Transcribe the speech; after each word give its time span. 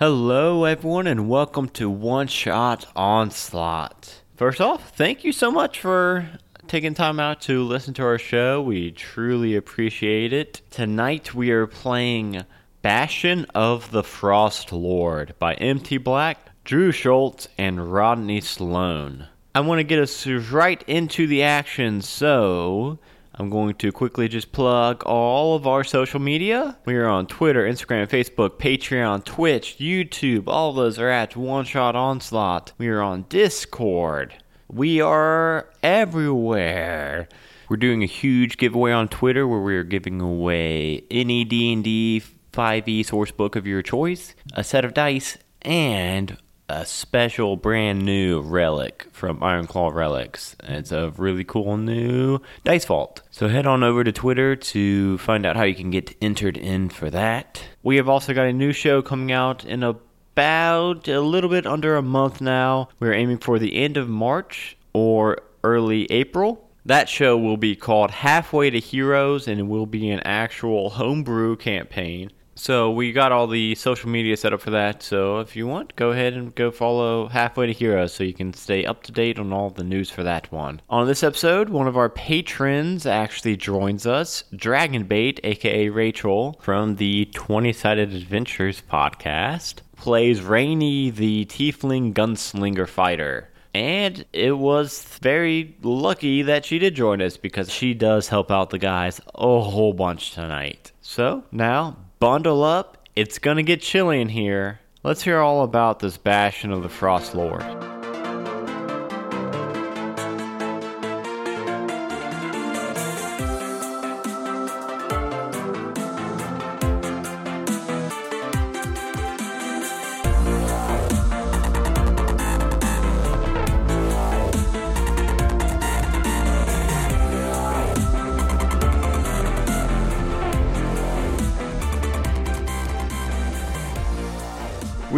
Hello, 0.00 0.62
everyone, 0.62 1.08
and 1.08 1.28
welcome 1.28 1.68
to 1.70 1.90
One 1.90 2.28
Shot 2.28 2.86
Onslaught. 2.94 4.22
First 4.36 4.60
off, 4.60 4.96
thank 4.96 5.24
you 5.24 5.32
so 5.32 5.50
much 5.50 5.80
for 5.80 6.38
taking 6.68 6.94
time 6.94 7.18
out 7.18 7.40
to 7.40 7.64
listen 7.64 7.94
to 7.94 8.04
our 8.04 8.16
show. 8.16 8.62
We 8.62 8.92
truly 8.92 9.56
appreciate 9.56 10.32
it. 10.32 10.62
Tonight, 10.70 11.34
we 11.34 11.50
are 11.50 11.66
playing 11.66 12.44
Bastion 12.80 13.44
of 13.56 13.90
the 13.90 14.04
Frost 14.04 14.70
Lord 14.70 15.34
by 15.40 15.54
MT 15.54 15.96
Black, 15.96 16.62
Drew 16.62 16.92
Schultz, 16.92 17.48
and 17.58 17.92
Rodney 17.92 18.40
Sloan. 18.40 19.26
I 19.52 19.62
want 19.62 19.80
to 19.80 19.82
get 19.84 19.98
us 19.98 20.24
right 20.28 20.80
into 20.86 21.26
the 21.26 21.42
action, 21.42 22.02
so 22.02 23.00
I'm 23.40 23.50
going 23.50 23.76
to 23.76 23.92
quickly 23.92 24.26
just 24.26 24.50
plug 24.50 25.04
all 25.04 25.54
of 25.54 25.64
our 25.64 25.84
social 25.84 26.18
media. 26.18 26.76
We 26.84 26.96
are 26.96 27.06
on 27.06 27.28
Twitter, 27.28 27.62
Instagram, 27.62 28.08
Facebook, 28.08 28.58
Patreon, 28.58 29.24
Twitch, 29.24 29.76
YouTube. 29.78 30.48
All 30.48 30.72
those 30.72 30.98
are 30.98 31.08
at 31.08 31.36
One 31.36 31.64
Shot 31.64 31.94
Onslaught. 31.94 32.72
We 32.78 32.88
are 32.88 33.00
on 33.00 33.26
Discord. 33.28 34.34
We 34.66 35.00
are 35.00 35.68
everywhere. 35.84 37.28
We're 37.68 37.76
doing 37.76 38.02
a 38.02 38.06
huge 38.06 38.56
giveaway 38.56 38.90
on 38.90 39.06
Twitter 39.06 39.46
where 39.46 39.60
we're 39.60 39.84
giving 39.84 40.20
away 40.20 41.04
any 41.08 41.44
D&D 41.44 42.24
5e 42.52 43.06
source 43.06 43.30
book 43.30 43.54
of 43.54 43.68
your 43.68 43.82
choice, 43.82 44.34
a 44.54 44.64
set 44.64 44.84
of 44.84 44.94
dice, 44.94 45.38
and 45.62 46.38
a 46.68 46.84
special 46.84 47.56
brand 47.56 48.04
new 48.04 48.40
relic 48.40 49.06
from 49.10 49.40
Ironclaw 49.40 49.94
Relics. 49.94 50.54
It's 50.64 50.92
a 50.92 51.10
really 51.16 51.44
cool 51.44 51.76
new 51.76 52.40
dice 52.64 52.84
vault. 52.84 53.22
So 53.30 53.48
head 53.48 53.66
on 53.66 53.82
over 53.82 54.04
to 54.04 54.12
Twitter 54.12 54.54
to 54.54 55.18
find 55.18 55.46
out 55.46 55.56
how 55.56 55.62
you 55.62 55.74
can 55.74 55.90
get 55.90 56.14
entered 56.20 56.56
in 56.58 56.90
for 56.90 57.10
that. 57.10 57.62
We 57.82 57.96
have 57.96 58.08
also 58.08 58.34
got 58.34 58.46
a 58.46 58.52
new 58.52 58.72
show 58.72 59.00
coming 59.00 59.32
out 59.32 59.64
in 59.64 59.82
about 59.82 61.08
a 61.08 61.20
little 61.20 61.50
bit 61.50 61.66
under 61.66 61.96
a 61.96 62.02
month 62.02 62.40
now. 62.40 62.90
We're 63.00 63.14
aiming 63.14 63.38
for 63.38 63.58
the 63.58 63.76
end 63.76 63.96
of 63.96 64.08
March 64.08 64.76
or 64.92 65.38
early 65.64 66.04
April. 66.12 66.68
That 66.84 67.08
show 67.08 67.36
will 67.36 67.56
be 67.56 67.76
called 67.76 68.10
Halfway 68.10 68.70
to 68.70 68.78
Heroes 68.78 69.48
and 69.48 69.60
it 69.60 69.64
will 69.64 69.86
be 69.86 70.10
an 70.10 70.20
actual 70.20 70.90
homebrew 70.90 71.56
campaign. 71.56 72.30
So 72.58 72.90
we 72.90 73.12
got 73.12 73.30
all 73.30 73.46
the 73.46 73.76
social 73.76 74.10
media 74.10 74.36
set 74.36 74.52
up 74.52 74.60
for 74.60 74.70
that. 74.70 75.00
So 75.00 75.38
if 75.38 75.54
you 75.54 75.68
want, 75.68 75.94
go 75.94 76.10
ahead 76.10 76.32
and 76.32 76.52
go 76.52 76.72
follow 76.72 77.28
Halfway 77.28 77.68
to 77.68 77.72
Heroes 77.72 78.12
so 78.12 78.24
you 78.24 78.34
can 78.34 78.52
stay 78.52 78.84
up 78.84 79.04
to 79.04 79.12
date 79.12 79.38
on 79.38 79.52
all 79.52 79.70
the 79.70 79.84
news 79.84 80.10
for 80.10 80.24
that 80.24 80.50
one. 80.50 80.80
On 80.90 81.06
this 81.06 81.22
episode, 81.22 81.68
one 81.68 81.86
of 81.86 81.96
our 81.96 82.08
patrons 82.08 83.06
actually 83.06 83.56
joins 83.56 84.06
us, 84.06 84.42
Dragonbait, 84.52 85.38
aka 85.44 85.88
Rachel, 85.88 86.58
from 86.60 86.96
the 86.96 87.26
20 87.26 87.72
Sided 87.72 88.12
Adventures 88.12 88.82
podcast, 88.90 89.76
plays 89.96 90.42
Rainy, 90.42 91.10
the 91.10 91.44
Tiefling 91.44 92.12
Gunslinger 92.12 92.88
Fighter. 92.88 93.50
And 93.72 94.24
it 94.32 94.58
was 94.58 95.04
very 95.22 95.76
lucky 95.82 96.42
that 96.42 96.64
she 96.64 96.80
did 96.80 96.96
join 96.96 97.22
us 97.22 97.36
because 97.36 97.70
she 97.70 97.94
does 97.94 98.26
help 98.26 98.50
out 98.50 98.70
the 98.70 98.78
guys 98.78 99.20
a 99.32 99.60
whole 99.60 99.92
bunch 99.92 100.32
tonight. 100.32 100.90
So 101.00 101.44
now, 101.52 101.96
bundle 102.18 102.62
up. 102.62 103.08
It's 103.14 103.38
gonna 103.38 103.62
get 103.62 103.80
chilly 103.80 104.20
in 104.20 104.30
here. 104.30 104.80
Let's 105.02 105.22
hear 105.22 105.38
all 105.38 105.62
about 105.62 106.00
this 106.00 106.16
Bastion 106.16 106.72
of 106.72 106.82
the 106.82 106.88
Frost 106.88 107.34
Lord. 107.34 107.64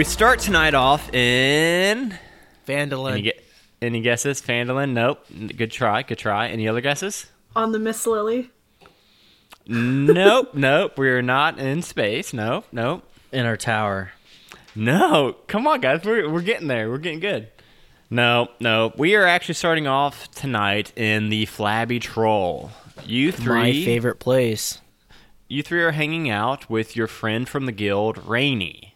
We 0.00 0.04
start 0.04 0.38
tonight 0.38 0.72
off 0.72 1.12
in. 1.12 2.14
Phandalin. 2.66 3.10
Any, 3.12 3.22
gue- 3.22 3.42
any 3.82 4.00
guesses? 4.00 4.40
Phandalin? 4.40 4.94
Nope. 4.94 5.26
Good 5.54 5.70
try. 5.70 6.00
Good 6.04 6.16
try. 6.16 6.48
Any 6.48 6.66
other 6.68 6.80
guesses? 6.80 7.26
on 7.54 7.72
the 7.72 7.78
Miss 7.78 8.06
Lily. 8.06 8.50
nope. 9.66 10.48
Nope. 10.54 10.96
We're 10.96 11.20
not 11.20 11.58
in 11.58 11.82
space. 11.82 12.32
Nope. 12.32 12.64
Nope. 12.72 13.04
in 13.30 13.44
our 13.44 13.58
tower. 13.58 14.12
No, 14.74 15.36
come 15.48 15.66
on, 15.66 15.82
guys. 15.82 16.02
We're 16.02 16.30
we're 16.30 16.40
getting 16.40 16.68
there. 16.68 16.88
We're 16.88 16.96
getting 16.96 17.20
good. 17.20 17.48
No, 18.08 18.48
no. 18.58 18.94
We 18.96 19.16
are 19.16 19.26
actually 19.26 19.56
starting 19.56 19.86
off 19.86 20.30
tonight 20.30 20.96
in 20.96 21.28
the 21.28 21.44
Flabby 21.44 22.00
Troll. 22.00 22.70
You 23.04 23.32
three, 23.32 23.54
My 23.54 23.72
favorite 23.72 24.18
place. 24.18 24.80
you 25.46 25.62
three 25.62 25.82
are 25.82 25.90
hanging 25.92 26.30
out 26.30 26.70
with 26.70 26.96
your 26.96 27.06
friend 27.06 27.46
from 27.46 27.66
the 27.66 27.72
guild, 27.72 28.26
Rainy. 28.26 28.89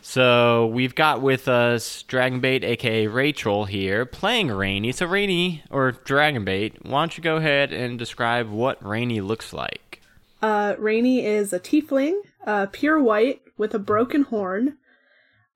So 0.00 0.66
we've 0.66 0.94
got 0.94 1.20
with 1.20 1.48
us 1.48 2.02
Dragonbait, 2.08 2.64
aka 2.64 3.06
Rachel, 3.06 3.66
here 3.66 4.06
playing 4.06 4.48
Rainy. 4.50 4.92
So 4.92 5.06
Rainy 5.06 5.62
or 5.70 5.92
Dragonbait, 5.92 6.84
why 6.84 7.02
don't 7.02 7.16
you 7.16 7.22
go 7.22 7.36
ahead 7.36 7.72
and 7.72 7.98
describe 7.98 8.48
what 8.48 8.84
Rainy 8.84 9.20
looks 9.20 9.52
like? 9.52 10.00
Uh, 10.40 10.74
Rainy 10.78 11.24
is 11.24 11.52
a 11.52 11.60
tiefling, 11.60 12.20
uh, 12.46 12.66
pure 12.70 13.00
white 13.00 13.42
with 13.56 13.74
a 13.74 13.78
broken 13.78 14.22
horn, 14.22 14.78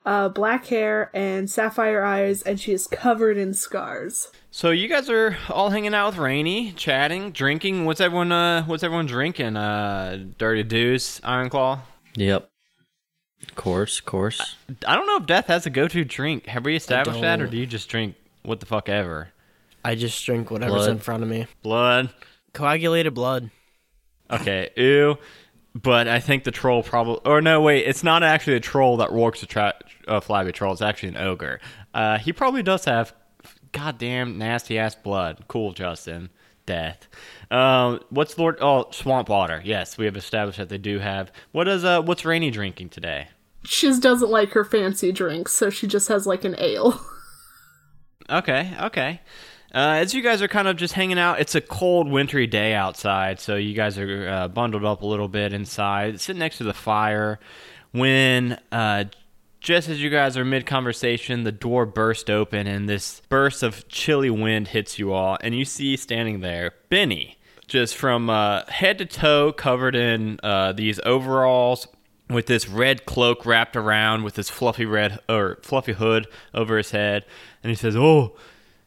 uh, 0.04 0.28
black 0.28 0.66
hair, 0.66 1.10
and 1.14 1.48
sapphire 1.48 2.04
eyes, 2.04 2.42
and 2.42 2.58
she 2.58 2.72
is 2.72 2.88
covered 2.88 3.36
in 3.36 3.54
scars. 3.54 4.28
So 4.50 4.70
you 4.70 4.88
guys 4.88 5.08
are 5.08 5.38
all 5.48 5.70
hanging 5.70 5.94
out 5.94 6.08
with 6.08 6.18
Rainy, 6.18 6.72
chatting, 6.72 7.30
drinking. 7.30 7.84
What's 7.84 8.00
everyone? 8.00 8.32
Uh, 8.32 8.64
what's 8.64 8.82
everyone 8.82 9.06
drinking? 9.06 9.56
Uh, 9.56 10.24
Dirty 10.36 10.64
Deuce, 10.64 11.20
Iron 11.24 11.48
Claw. 11.48 11.80
Yep. 12.16 12.51
Course, 13.54 14.00
course. 14.00 14.56
I 14.86 14.96
don't 14.96 15.06
know 15.06 15.16
if 15.16 15.26
Death 15.26 15.46
has 15.46 15.66
a 15.66 15.70
go-to 15.70 16.04
drink. 16.04 16.46
Have 16.46 16.64
we 16.64 16.74
established 16.76 17.20
that, 17.20 17.40
or 17.40 17.46
do 17.46 17.56
you 17.56 17.66
just 17.66 17.88
drink 17.88 18.16
what 18.42 18.60
the 18.60 18.66
fuck 18.66 18.88
ever? 18.88 19.28
I 19.84 19.94
just 19.94 20.24
drink 20.24 20.50
whatever's 20.50 20.74
Blood. 20.74 20.90
in 20.90 20.98
front 20.98 21.22
of 21.22 21.28
me. 21.28 21.46
Blood. 21.62 22.10
Coagulated 22.52 23.14
blood. 23.14 23.50
Okay, 24.30 24.70
ew. 24.76 25.18
But 25.74 26.06
I 26.06 26.20
think 26.20 26.44
the 26.44 26.50
troll 26.50 26.82
probably, 26.82 27.20
or 27.24 27.40
no, 27.40 27.60
wait, 27.62 27.86
it's 27.86 28.04
not 28.04 28.22
actually 28.22 28.56
a 28.56 28.60
troll 28.60 28.98
that 28.98 29.12
walks 29.12 29.42
a 29.42 29.46
tra- 29.46 29.74
uh, 30.06 30.20
flabby 30.20 30.52
troll. 30.52 30.72
It's 30.72 30.82
actually 30.82 31.10
an 31.10 31.16
ogre. 31.16 31.60
Uh, 31.94 32.18
he 32.18 32.32
probably 32.32 32.62
does 32.62 32.84
have 32.84 33.14
goddamn 33.72 34.38
nasty 34.38 34.78
ass 34.78 34.94
blood. 34.94 35.44
Cool, 35.48 35.72
Justin. 35.72 36.28
Death. 36.66 37.08
Um, 37.52 38.00
what's 38.08 38.38
Lord? 38.38 38.58
Oh, 38.60 38.88
swamp 38.90 39.28
water. 39.28 39.60
Yes, 39.62 39.98
we 39.98 40.06
have 40.06 40.16
established 40.16 40.58
that 40.58 40.70
they 40.70 40.78
do 40.78 40.98
have. 40.98 41.30
What 41.52 41.68
is 41.68 41.84
uh? 41.84 42.00
What's 42.00 42.24
Rainy 42.24 42.50
drinking 42.50 42.88
today? 42.88 43.28
She 43.64 43.86
doesn't 43.98 44.30
like 44.30 44.50
her 44.52 44.64
fancy 44.64 45.12
drinks, 45.12 45.52
so 45.52 45.68
she 45.70 45.86
just 45.86 46.08
has 46.08 46.26
like 46.26 46.44
an 46.44 46.56
ale. 46.58 47.00
Okay, 48.30 48.72
okay. 48.80 49.20
Uh, 49.74 49.98
as 50.00 50.14
you 50.14 50.22
guys 50.22 50.40
are 50.40 50.48
kind 50.48 50.68
of 50.68 50.76
just 50.76 50.94
hanging 50.94 51.18
out, 51.18 51.40
it's 51.40 51.54
a 51.54 51.60
cold, 51.60 52.08
wintry 52.08 52.46
day 52.46 52.72
outside, 52.72 53.40
so 53.40 53.56
you 53.56 53.74
guys 53.74 53.98
are 53.98 54.28
uh, 54.28 54.48
bundled 54.48 54.84
up 54.84 55.02
a 55.02 55.06
little 55.06 55.28
bit 55.28 55.52
inside, 55.52 56.20
sitting 56.20 56.38
next 56.38 56.58
to 56.58 56.64
the 56.64 56.72
fire. 56.72 57.40
When 57.90 58.58
uh, 58.70 59.04
just 59.60 59.88
as 59.88 60.02
you 60.02 60.08
guys 60.08 60.36
are 60.36 60.44
mid 60.44 60.66
conversation, 60.66 61.44
the 61.44 61.52
door 61.52 61.84
burst 61.84 62.30
open, 62.30 62.66
and 62.66 62.88
this 62.88 63.20
burst 63.28 63.62
of 63.62 63.88
chilly 63.88 64.30
wind 64.30 64.68
hits 64.68 64.98
you 64.98 65.12
all, 65.12 65.36
and 65.42 65.54
you 65.54 65.64
see 65.64 65.96
standing 65.96 66.40
there 66.40 66.72
Benny, 66.88 67.38
just 67.66 67.96
from 67.96 68.28
uh, 68.28 68.62
head 68.68 68.98
to 68.98 69.06
toe 69.06 69.52
covered 69.52 69.94
in 69.94 70.38
uh, 70.42 70.72
these 70.72 71.00
overalls, 71.04 71.88
with 72.28 72.46
this 72.46 72.68
red 72.68 73.04
cloak 73.04 73.44
wrapped 73.44 73.76
around 73.76 74.24
with 74.24 74.34
this 74.34 74.48
fluffy 74.48 74.86
red 74.86 75.18
or 75.28 75.58
fluffy 75.62 75.92
hood 75.92 76.26
over 76.54 76.76
his 76.76 76.90
head, 76.90 77.24
and 77.62 77.70
he 77.70 77.76
says, 77.76 77.96
"Oh, 77.96 78.36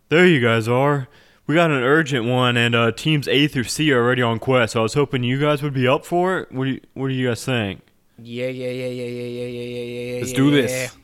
there 0.09 0.27
you 0.27 0.39
guys 0.39 0.67
are. 0.67 1.07
We 1.47 1.53
got 1.53 1.69
an 1.69 1.83
urgent 1.83 2.25
one, 2.25 2.57
and 2.57 2.73
uh, 2.73 2.91
teams 2.91 3.27
A 3.27 3.47
through 3.47 3.65
C 3.65 3.91
are 3.91 4.03
already 4.03 4.21
on 4.21 4.39
quest. 4.39 4.73
So 4.73 4.79
I 4.79 4.83
was 4.83 4.95
hoping 4.95 5.23
you 5.23 5.39
guys 5.39 5.61
would 5.61 5.73
be 5.73 5.87
up 5.87 6.05
for 6.05 6.39
it. 6.39 6.51
What 6.51 6.65
do 6.65 6.71
you 6.71 6.81
What 6.93 7.09
do 7.09 7.13
you 7.13 7.27
guys 7.27 7.45
think? 7.45 7.81
Yeah, 8.17 8.47
yeah, 8.47 8.69
yeah, 8.69 8.87
yeah, 8.87 9.03
yeah, 9.03 9.23
yeah, 9.23 9.45
yeah, 9.45 9.61
yeah, 9.61 10.13
yeah. 10.13 10.19
Let's 10.19 10.31
yeah, 10.31 10.37
do 10.37 10.45
yeah, 10.49 10.61
this. 10.61 10.97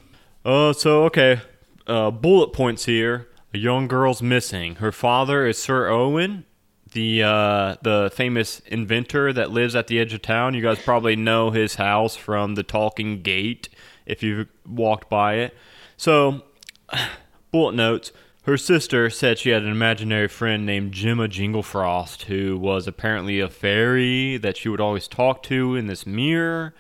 Uh, 0.44 0.74
so 0.74 1.04
okay, 1.06 1.42
uh, 1.88 2.12
bullet 2.12 2.54
points 2.54 2.86
here. 2.86 3.28
A 3.54 3.58
young 3.58 3.90
girl's 3.90 4.22
missing. 4.22 4.76
Her 4.76 4.94
father 4.94 5.46
is 5.46 5.58
Sir 5.58 5.90
Owen, 5.90 6.46
the 6.92 7.24
uh, 7.24 7.76
the 7.82 8.12
famous 8.14 8.60
inventor 8.68 9.34
that 9.34 9.52
lives 9.52 9.76
at 9.76 9.88
the 9.88 10.00
edge 10.00 10.14
of 10.14 10.22
town. 10.22 10.54
You 10.54 10.62
guys 10.62 10.80
probably 10.82 11.16
know 11.16 11.52
his 11.52 11.76
house 11.76 12.16
from 12.16 12.56
the 12.56 12.64
Talking 12.64 13.22
Gate 13.22 13.70
if 14.06 14.24
you've 14.24 14.48
walked 14.68 15.10
by 15.10 15.36
it. 15.36 15.56
So, 15.98 16.44
bullet 17.52 17.76
notes. 17.76 18.12
Her 18.44 18.58
sister 18.58 19.12
said 19.12 19.38
she 19.38 19.52
had 19.52 19.62
an 19.62 19.70
imaginary 19.70 20.28
friend 20.28 20.66
named 20.66 20.94
Gemma 20.94 21.28
Jinglefrost, 21.28 22.24
who 22.24 22.58
was 22.58 22.88
apparently 22.88 23.40
a 23.40 23.48
fairy 23.48 24.38
that 24.38 24.58
she 24.58 24.68
would 24.68 24.82
always 24.82 25.08
talk 25.08 25.44
to 25.44 25.76
in 25.76 25.86
this 25.86 26.08
mirror. 26.08 26.74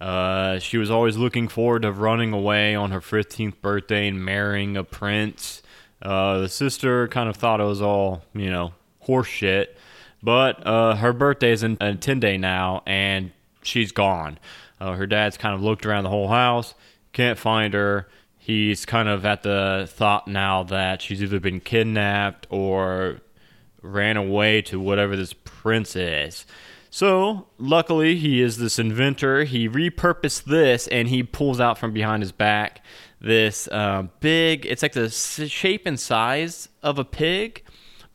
Uh, 0.00 0.58
she 0.58 0.78
was 0.78 0.90
always 0.90 1.18
looking 1.18 1.48
forward 1.48 1.82
to 1.82 1.92
running 1.92 2.32
away 2.32 2.74
on 2.74 2.92
her 2.92 3.00
15th 3.00 3.60
birthday 3.60 4.08
and 4.08 4.24
marrying 4.24 4.74
a 4.74 4.82
prince. 4.82 5.62
Uh, 6.00 6.38
the 6.38 6.48
sister 6.48 7.06
kind 7.08 7.28
of 7.28 7.36
thought 7.36 7.60
it 7.60 7.64
was 7.64 7.82
all, 7.82 8.24
you 8.32 8.50
know, 8.50 8.72
horseshit. 9.06 9.68
But 10.22 10.64
uh, 10.66 10.96
her 10.96 11.12
birthday's 11.12 11.62
in, 11.62 11.76
in 11.80 11.98
10 11.98 12.20
day 12.20 12.38
now, 12.38 12.82
and 12.86 13.32
she's 13.62 13.92
gone. 13.92 14.38
Uh, 14.80 14.94
her 14.94 15.06
dad's 15.06 15.36
kind 15.36 15.54
of 15.54 15.62
looked 15.62 15.84
around 15.84 16.04
the 16.04 16.10
whole 16.10 16.28
house, 16.28 16.74
can't 17.12 17.38
find 17.38 17.74
her. 17.74 18.08
He's 18.38 18.84
kind 18.84 19.08
of 19.08 19.24
at 19.24 19.42
the 19.42 19.88
thought 19.88 20.26
now 20.26 20.64
that 20.64 21.02
she's 21.02 21.22
either 21.22 21.38
been 21.38 21.60
kidnapped 21.60 22.46
or 22.50 23.20
ran 23.82 24.16
away 24.16 24.62
to 24.62 24.80
whatever 24.80 25.16
this 25.16 25.32
prince 25.32 25.94
is. 25.94 26.44
So, 26.90 27.46
luckily, 27.58 28.16
he 28.16 28.42
is 28.42 28.58
this 28.58 28.78
inventor. 28.78 29.44
He 29.44 29.68
repurposed 29.68 30.44
this 30.44 30.88
and 30.88 31.08
he 31.08 31.22
pulls 31.22 31.58
out 31.58 31.78
from 31.78 31.92
behind 31.92 32.22
his 32.22 32.32
back 32.32 32.82
this 33.22 33.68
uh, 33.68 34.08
big, 34.20 34.66
it's 34.66 34.82
like 34.82 34.92
the 34.92 35.08
shape 35.08 35.86
and 35.86 35.98
size 35.98 36.68
of 36.82 36.98
a 36.98 37.04
pig, 37.04 37.61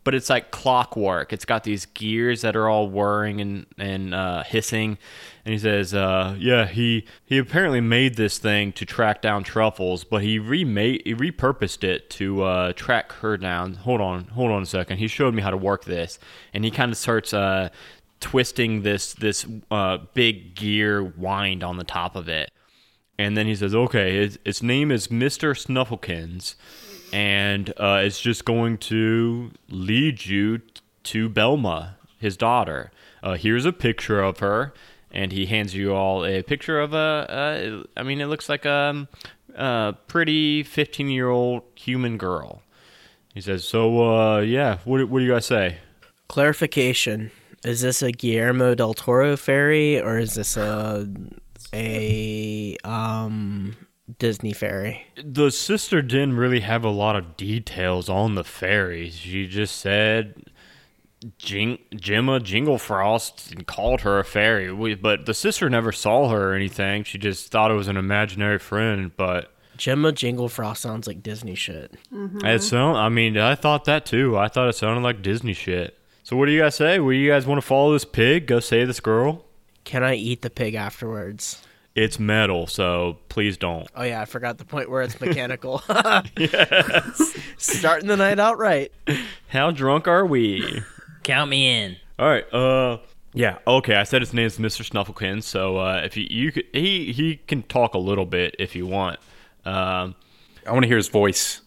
but 0.08 0.16
it's 0.16 0.30
like 0.30 0.52
clockwork. 0.52 1.34
It's 1.34 1.44
got 1.44 1.66
these 1.66 1.86
gears 1.86 2.40
that 2.40 2.56
are 2.56 2.70
all 2.70 2.88
whirring 2.88 3.42
and, 3.42 3.66
and 3.78 4.16
uh, 4.16 4.42
hissing. 4.44 4.98
And 5.44 5.52
he 5.52 5.60
says, 5.60 5.94
uh, 5.94 6.34
"Yeah, 6.40 6.66
he 6.66 7.06
he 7.26 7.38
apparently 7.38 7.82
made 7.82 8.16
this 8.16 8.38
thing 8.38 8.72
to 8.72 8.86
track 8.86 9.22
down 9.22 9.44
truffles, 9.44 10.06
but 10.06 10.22
he 10.22 10.40
remade 10.40 11.02
he 11.04 11.14
repurposed 11.14 11.84
it 11.84 12.10
to 12.12 12.44
uh, 12.44 12.72
track 12.72 13.12
her 13.16 13.36
down. 13.36 13.74
Hold 13.74 14.00
on, 14.00 14.28
hold 14.28 14.50
on 14.50 14.64
a 14.64 14.66
second. 14.66 15.00
He 15.00 15.10
showed 15.10 15.34
me 15.34 15.42
how 15.42 15.50
to 15.50 15.58
work 15.58 15.84
this, 15.84 16.20
and 16.54 16.64
he 16.64 16.72
kind 16.72 16.90
of 16.90 16.98
starts 16.98 17.34
uh, 17.34 17.68
twisting 18.22 18.84
this 18.84 19.14
this 19.14 19.46
uh, 19.70 19.98
big 20.14 20.56
gear 20.56 21.04
wind 21.04 21.66
on 21.66 21.76
the 21.76 21.84
top 21.84 22.16
of 22.16 22.30
it, 22.30 22.50
and 23.20 23.36
then 23.36 23.46
he 23.46 23.56
says, 23.56 23.76
"Okay, 23.76 24.30
its, 24.46 24.64
name 24.64 24.90
is 24.90 25.12
Mister 25.12 25.54
Snufflekins." 25.54 26.56
And 27.14 27.70
uh, 27.78 28.02
it's 28.04 28.20
just 28.20 28.46
going 28.46 28.78
to 28.80 29.52
lead 29.70 30.26
you 30.26 30.62
to 31.04 31.30
Belma, 31.30 31.96
his 32.18 32.38
daughter. 32.38 32.92
Uh, 33.24 33.36
here's 33.36 33.66
a 33.66 33.74
picture 33.74 34.22
of 34.22 34.40
her, 34.40 34.74
and 35.12 35.32
he 35.32 35.46
hands 35.46 35.74
you 35.74 35.94
all 35.94 36.26
a 36.26 36.42
picture 36.44 36.80
of 36.80 36.94
a. 36.94 37.84
I 37.96 38.04
mean, 38.04 38.22
it 38.22 38.28
looks 38.28 38.50
like 38.50 38.66
a, 38.66 39.08
a 39.56 39.96
pretty 40.08 40.64
15 40.64 41.10
year 41.10 41.30
old 41.30 41.64
human 41.76 42.18
girl. 42.18 42.62
He 43.34 43.42
says, 43.42 43.64
"So, 43.64 44.16
uh, 44.16 44.40
yeah, 44.40 44.80
what, 44.84 45.08
what 45.10 45.20
do 45.20 45.26
you 45.26 45.32
guys 45.32 45.46
say?" 45.46 45.78
Clarification: 46.28 47.32
Is 47.64 47.82
this 47.82 48.02
a 48.02 48.12
Guillermo 48.12 48.76
del 48.76 48.94
Toro 48.94 49.38
fairy, 49.38 50.02
or 50.02 50.18
is 50.18 50.36
this 50.36 50.58
a 50.58 51.08
a 51.74 52.78
um 52.84 53.76
Disney 54.20 54.54
fairy. 54.54 55.06
The 55.22 55.52
sister 55.52 56.02
didn't 56.02 56.38
really 56.38 56.62
have 56.62 56.84
a 56.84 56.90
lot 56.90 57.16
of 57.16 57.36
details 57.38 58.10
on 58.10 58.36
the 58.36 58.44
fairies. 58.44 59.16
She 59.16 59.48
just 59.48 59.78
said 59.78 60.44
Jing- 61.38 61.80
Gemma 61.96 62.40
Jinglefrost 62.40 63.52
and 63.52 63.68
called 63.68 64.02
her 64.02 64.20
a 64.20 64.24
fairy. 64.24 64.72
We, 64.72 64.96
but 64.96 65.26
the 65.26 65.34
sister 65.34 65.70
never 65.70 65.92
saw 65.92 66.30
her 66.30 66.52
or 66.52 66.56
anything. 66.56 67.04
She 67.04 67.18
just 67.18 67.52
thought 67.52 67.72
it 67.72 67.76
was 67.76 67.88
an 67.88 67.98
imaginary 67.98 68.60
friend. 68.60 69.12
But 69.16 69.54
Gemma 69.76 70.14
Jinglefrost 70.14 70.78
sounds 70.78 71.06
like 71.08 71.22
Disney 71.22 71.56
shit. 71.56 71.96
Mm-hmm. 72.14 72.46
It 72.46 72.64
sound, 72.64 72.98
I 72.98 73.10
mean, 73.10 73.38
I 73.38 73.56
thought 73.56 73.86
that 73.86 74.06
too. 74.06 74.38
I 74.38 74.48
thought 74.48 74.70
it 74.70 74.74
sounded 74.74 75.02
like 75.02 75.22
Disney 75.22 75.54
shit. 75.54 75.98
So 76.24 76.36
what 76.36 76.46
do 76.46 76.52
you 76.52 76.62
guys 76.62 76.76
say? 76.76 77.00
Will 77.00 77.14
you 77.14 77.30
guys 77.30 77.46
want 77.46 77.62
to 77.62 77.66
follow 77.66 77.94
this 77.94 78.06
pig? 78.06 78.48
Go 78.48 78.60
save 78.60 78.88
this 78.88 79.00
girl? 79.00 79.46
Can 79.86 80.04
I 80.04 80.16
eat 80.16 80.42
the 80.42 80.50
pig 80.50 80.76
afterwards? 80.76 81.62
It's 81.98 82.20
metal, 82.20 82.68
so 82.68 83.18
please 83.28 83.58
don't. 83.58 83.90
Oh 83.96 84.04
yeah, 84.04 84.22
I 84.22 84.26
forgot 84.26 84.60
the 84.60 84.66
point 84.66 84.88
where 84.88 85.02
it's 85.02 85.20
mechanical. 85.22 85.82
yes. 86.38 87.36
Starting 87.58 88.08
the 88.08 88.16
night 88.16 88.38
out 88.38 88.60
right. 88.60 88.92
How 89.48 89.72
drunk 89.72 90.08
are 90.08 90.24
we? 90.24 90.84
Count 91.24 91.50
me 91.50 91.68
in. 91.68 91.98
All 92.20 92.28
right. 92.30 92.54
Uh 92.54 93.00
yeah, 93.34 93.58
okay. 93.66 93.96
I 93.96 94.04
said 94.04 94.22
his 94.22 94.32
name 94.32 94.46
is 94.46 94.60
Mr. 94.60 94.88
Snufflekin, 94.88 95.42
so 95.42 95.78
uh, 95.78 96.02
if 96.04 96.16
you 96.16 96.28
you 96.30 96.52
could, 96.52 96.66
he 96.72 97.12
he 97.12 97.38
can 97.48 97.64
talk 97.64 97.96
a 97.96 98.00
little 98.00 98.28
bit 98.28 98.56
if 98.60 98.76
you 98.76 98.86
want. 98.86 99.20
Um, 99.66 100.14
I 100.68 100.74
want 100.74 100.84
to 100.84 100.88
hear 100.88 100.98
his 100.98 101.10
voice. 101.10 101.62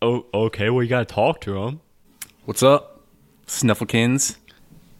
Oh, 0.00 0.24
okay. 0.32 0.70
Well, 0.70 0.82
you 0.82 0.88
got 0.88 1.06
to 1.06 1.14
talk 1.14 1.42
to 1.42 1.62
him. 1.62 1.80
What's 2.46 2.62
up, 2.62 3.02
Snufflekins? 3.46 4.36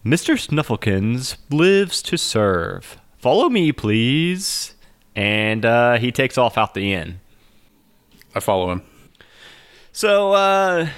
Mr. 0.04 0.34
Snufflekins 0.34 1.36
lives 1.50 2.02
to 2.02 2.18
serve 2.18 2.98
follow 3.18 3.48
me, 3.48 3.72
please. 3.72 4.74
And 5.14 5.64
uh, 5.64 5.98
he 5.98 6.12
takes 6.12 6.38
off 6.38 6.56
out 6.56 6.74
the 6.74 6.92
inn. 6.92 7.20
I 8.34 8.40
follow 8.40 8.70
him. 8.70 8.82
So, 9.92 10.32
uh, 10.32 10.88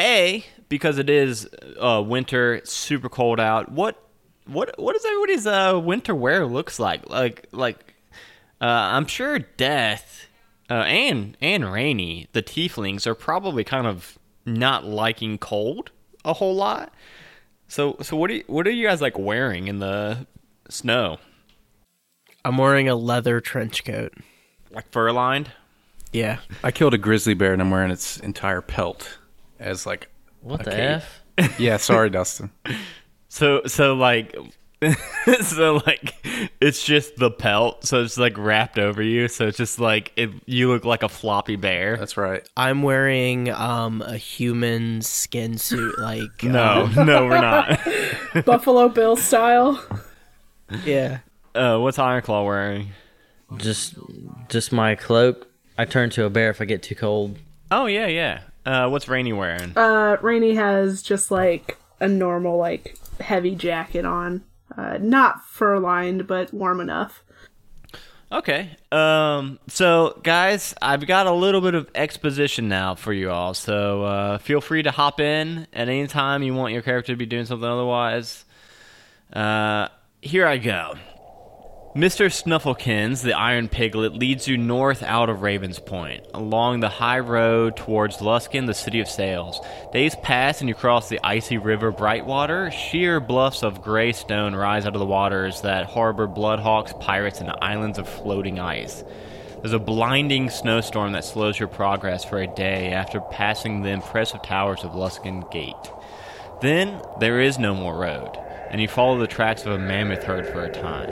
A, 0.00 0.44
because 0.68 0.96
it 0.96 1.10
is 1.10 1.48
uh, 1.78 2.02
winter, 2.04 2.62
super 2.64 3.10
cold 3.10 3.38
out, 3.38 3.70
what 3.70 4.02
what 4.46 4.74
what 4.78 4.94
does 4.94 5.04
everybody's 5.04 5.46
uh, 5.46 5.78
winter 5.82 6.14
wear 6.14 6.46
looks 6.46 6.78
like? 6.78 7.08
Like 7.10 7.46
like 7.52 7.94
uh, 8.60 8.64
I'm 8.64 9.06
sure 9.06 9.38
Death 9.38 10.28
uh, 10.70 10.84
and 10.86 11.36
and 11.40 11.70
Rainy, 11.70 12.28
the 12.32 12.42
Tieflings, 12.42 13.06
are 13.06 13.14
probably 13.14 13.64
kind 13.64 13.86
of 13.86 14.18
not 14.46 14.84
liking 14.84 15.36
cold 15.38 15.90
a 16.24 16.32
whole 16.32 16.54
lot. 16.54 16.92
So 17.68 17.96
so 18.00 18.16
what 18.16 18.30
are 18.30 18.34
you, 18.34 18.44
what 18.46 18.66
are 18.66 18.70
you 18.70 18.86
guys 18.86 19.02
like 19.02 19.18
wearing 19.18 19.68
in 19.68 19.78
the 19.78 20.26
snow? 20.68 21.18
I'm 22.44 22.58
wearing 22.58 22.88
a 22.88 22.94
leather 22.94 23.40
trench 23.40 23.84
coat. 23.84 24.12
Like 24.70 24.90
fur 24.90 25.12
lined? 25.12 25.50
Yeah. 26.12 26.38
I 26.62 26.70
killed 26.70 26.94
a 26.94 26.98
grizzly 26.98 27.34
bear 27.34 27.52
and 27.52 27.62
I'm 27.62 27.70
wearing 27.70 27.90
its 27.90 28.18
entire 28.18 28.60
pelt 28.60 29.18
as 29.58 29.86
like 29.86 30.08
what 30.40 30.64
the 30.64 30.70
cape. 30.70 31.02
f? 31.38 31.58
yeah, 31.58 31.76
sorry, 31.76 32.10
Dustin. 32.10 32.50
So 33.28 33.62
so 33.66 33.94
like 33.94 34.36
so 35.42 35.80
like 35.86 36.14
it's 36.60 36.84
just 36.84 37.16
the 37.16 37.30
pelt, 37.30 37.84
so 37.84 38.02
it's 38.02 38.18
like 38.18 38.36
wrapped 38.36 38.78
over 38.78 39.02
you, 39.02 39.28
so 39.28 39.46
it's 39.46 39.56
just 39.56 39.78
like 39.78 40.12
it, 40.16 40.30
you 40.46 40.68
look 40.68 40.84
like 40.84 41.02
a 41.02 41.08
floppy 41.08 41.56
bear. 41.56 41.96
That's 41.96 42.16
right. 42.16 42.46
I'm 42.56 42.82
wearing 42.82 43.50
um 43.50 44.02
a 44.02 44.16
human 44.16 45.00
skin 45.02 45.58
suit, 45.58 45.98
like 45.98 46.42
no, 46.42 46.90
uh, 46.96 47.04
no, 47.04 47.26
we're 47.26 47.40
not. 47.40 47.80
Buffalo 48.44 48.88
Bill 48.88 49.16
style. 49.16 49.82
Yeah. 50.84 51.18
Uh, 51.54 51.78
what's 51.78 51.98
Ironclaw 51.98 52.46
wearing? 52.46 52.88
Just, 53.56 53.94
just 54.48 54.72
my 54.72 54.94
cloak. 54.94 55.48
I 55.76 55.84
turn 55.84 56.10
to 56.10 56.24
a 56.24 56.30
bear 56.30 56.50
if 56.50 56.60
I 56.60 56.64
get 56.64 56.82
too 56.82 56.94
cold. 56.94 57.38
Oh 57.70 57.86
yeah, 57.86 58.06
yeah. 58.06 58.40
Uh, 58.64 58.88
what's 58.88 59.08
Rainy 59.08 59.32
wearing? 59.32 59.76
Uh, 59.76 60.16
Rainy 60.22 60.54
has 60.54 61.02
just 61.02 61.30
like 61.30 61.78
a 62.00 62.08
normal 62.08 62.58
like 62.58 62.96
heavy 63.20 63.54
jacket 63.54 64.04
on. 64.04 64.44
Uh, 64.76 64.98
not 65.00 65.44
fur 65.46 65.78
lined, 65.78 66.26
but 66.26 66.52
warm 66.52 66.80
enough. 66.80 67.22
Okay. 68.30 68.76
Um. 68.90 69.58
So, 69.68 70.18
guys, 70.22 70.74
I've 70.80 71.06
got 71.06 71.26
a 71.26 71.32
little 71.32 71.60
bit 71.60 71.74
of 71.74 71.90
exposition 71.94 72.68
now 72.68 72.94
for 72.94 73.12
you 73.12 73.30
all. 73.30 73.52
So, 73.52 74.04
uh, 74.04 74.38
feel 74.38 74.62
free 74.62 74.82
to 74.84 74.90
hop 74.90 75.20
in 75.20 75.66
at 75.72 75.88
any 75.88 76.06
time 76.06 76.42
you 76.42 76.54
want 76.54 76.72
your 76.72 76.82
character 76.82 77.12
to 77.12 77.16
be 77.16 77.26
doing 77.26 77.44
something 77.44 77.68
otherwise. 77.68 78.44
Uh, 79.32 79.88
here 80.22 80.46
I 80.46 80.56
go. 80.56 80.94
Mr. 81.94 82.32
Snufflekins, 82.32 83.22
the 83.22 83.34
Iron 83.34 83.68
Piglet, 83.68 84.14
leads 84.14 84.48
you 84.48 84.56
north 84.56 85.02
out 85.02 85.28
of 85.28 85.42
Ravens 85.42 85.78
Point, 85.78 86.26
along 86.32 86.80
the 86.80 86.88
high 86.88 87.18
road 87.18 87.76
towards 87.76 88.22
Luskan, 88.22 88.64
the 88.64 88.72
city 88.72 89.00
of 89.00 89.08
sails. 89.10 89.60
Days 89.92 90.16
pass 90.22 90.60
and 90.60 90.70
you 90.70 90.74
cross 90.74 91.10
the 91.10 91.20
icy 91.22 91.58
river 91.58 91.92
Brightwater. 91.92 92.72
Sheer 92.72 93.20
bluffs 93.20 93.62
of 93.62 93.82
gray 93.82 94.12
stone 94.12 94.54
rise 94.54 94.86
out 94.86 94.94
of 94.94 95.00
the 95.00 95.04
waters 95.04 95.60
that 95.60 95.84
harbor 95.84 96.26
bloodhawks, 96.26 96.98
pirates, 96.98 97.42
and 97.42 97.52
islands 97.60 97.98
of 97.98 98.08
floating 98.08 98.58
ice. 98.58 99.04
There's 99.60 99.74
a 99.74 99.78
blinding 99.78 100.48
snowstorm 100.48 101.12
that 101.12 101.26
slows 101.26 101.58
your 101.58 101.68
progress 101.68 102.24
for 102.24 102.40
a 102.40 102.46
day 102.46 102.92
after 102.92 103.20
passing 103.20 103.82
the 103.82 103.90
impressive 103.90 104.40
towers 104.40 104.82
of 104.82 104.92
Luskan 104.92 105.52
Gate. 105.52 105.74
Then 106.62 107.02
there 107.20 107.42
is 107.42 107.58
no 107.58 107.74
more 107.74 107.98
road 107.98 108.38
and 108.72 108.80
you 108.80 108.88
follow 108.88 109.18
the 109.18 109.26
tracks 109.26 109.66
of 109.66 109.72
a 109.72 109.78
mammoth 109.78 110.24
herd 110.24 110.46
for 110.46 110.64
a 110.64 110.72
time. 110.72 111.10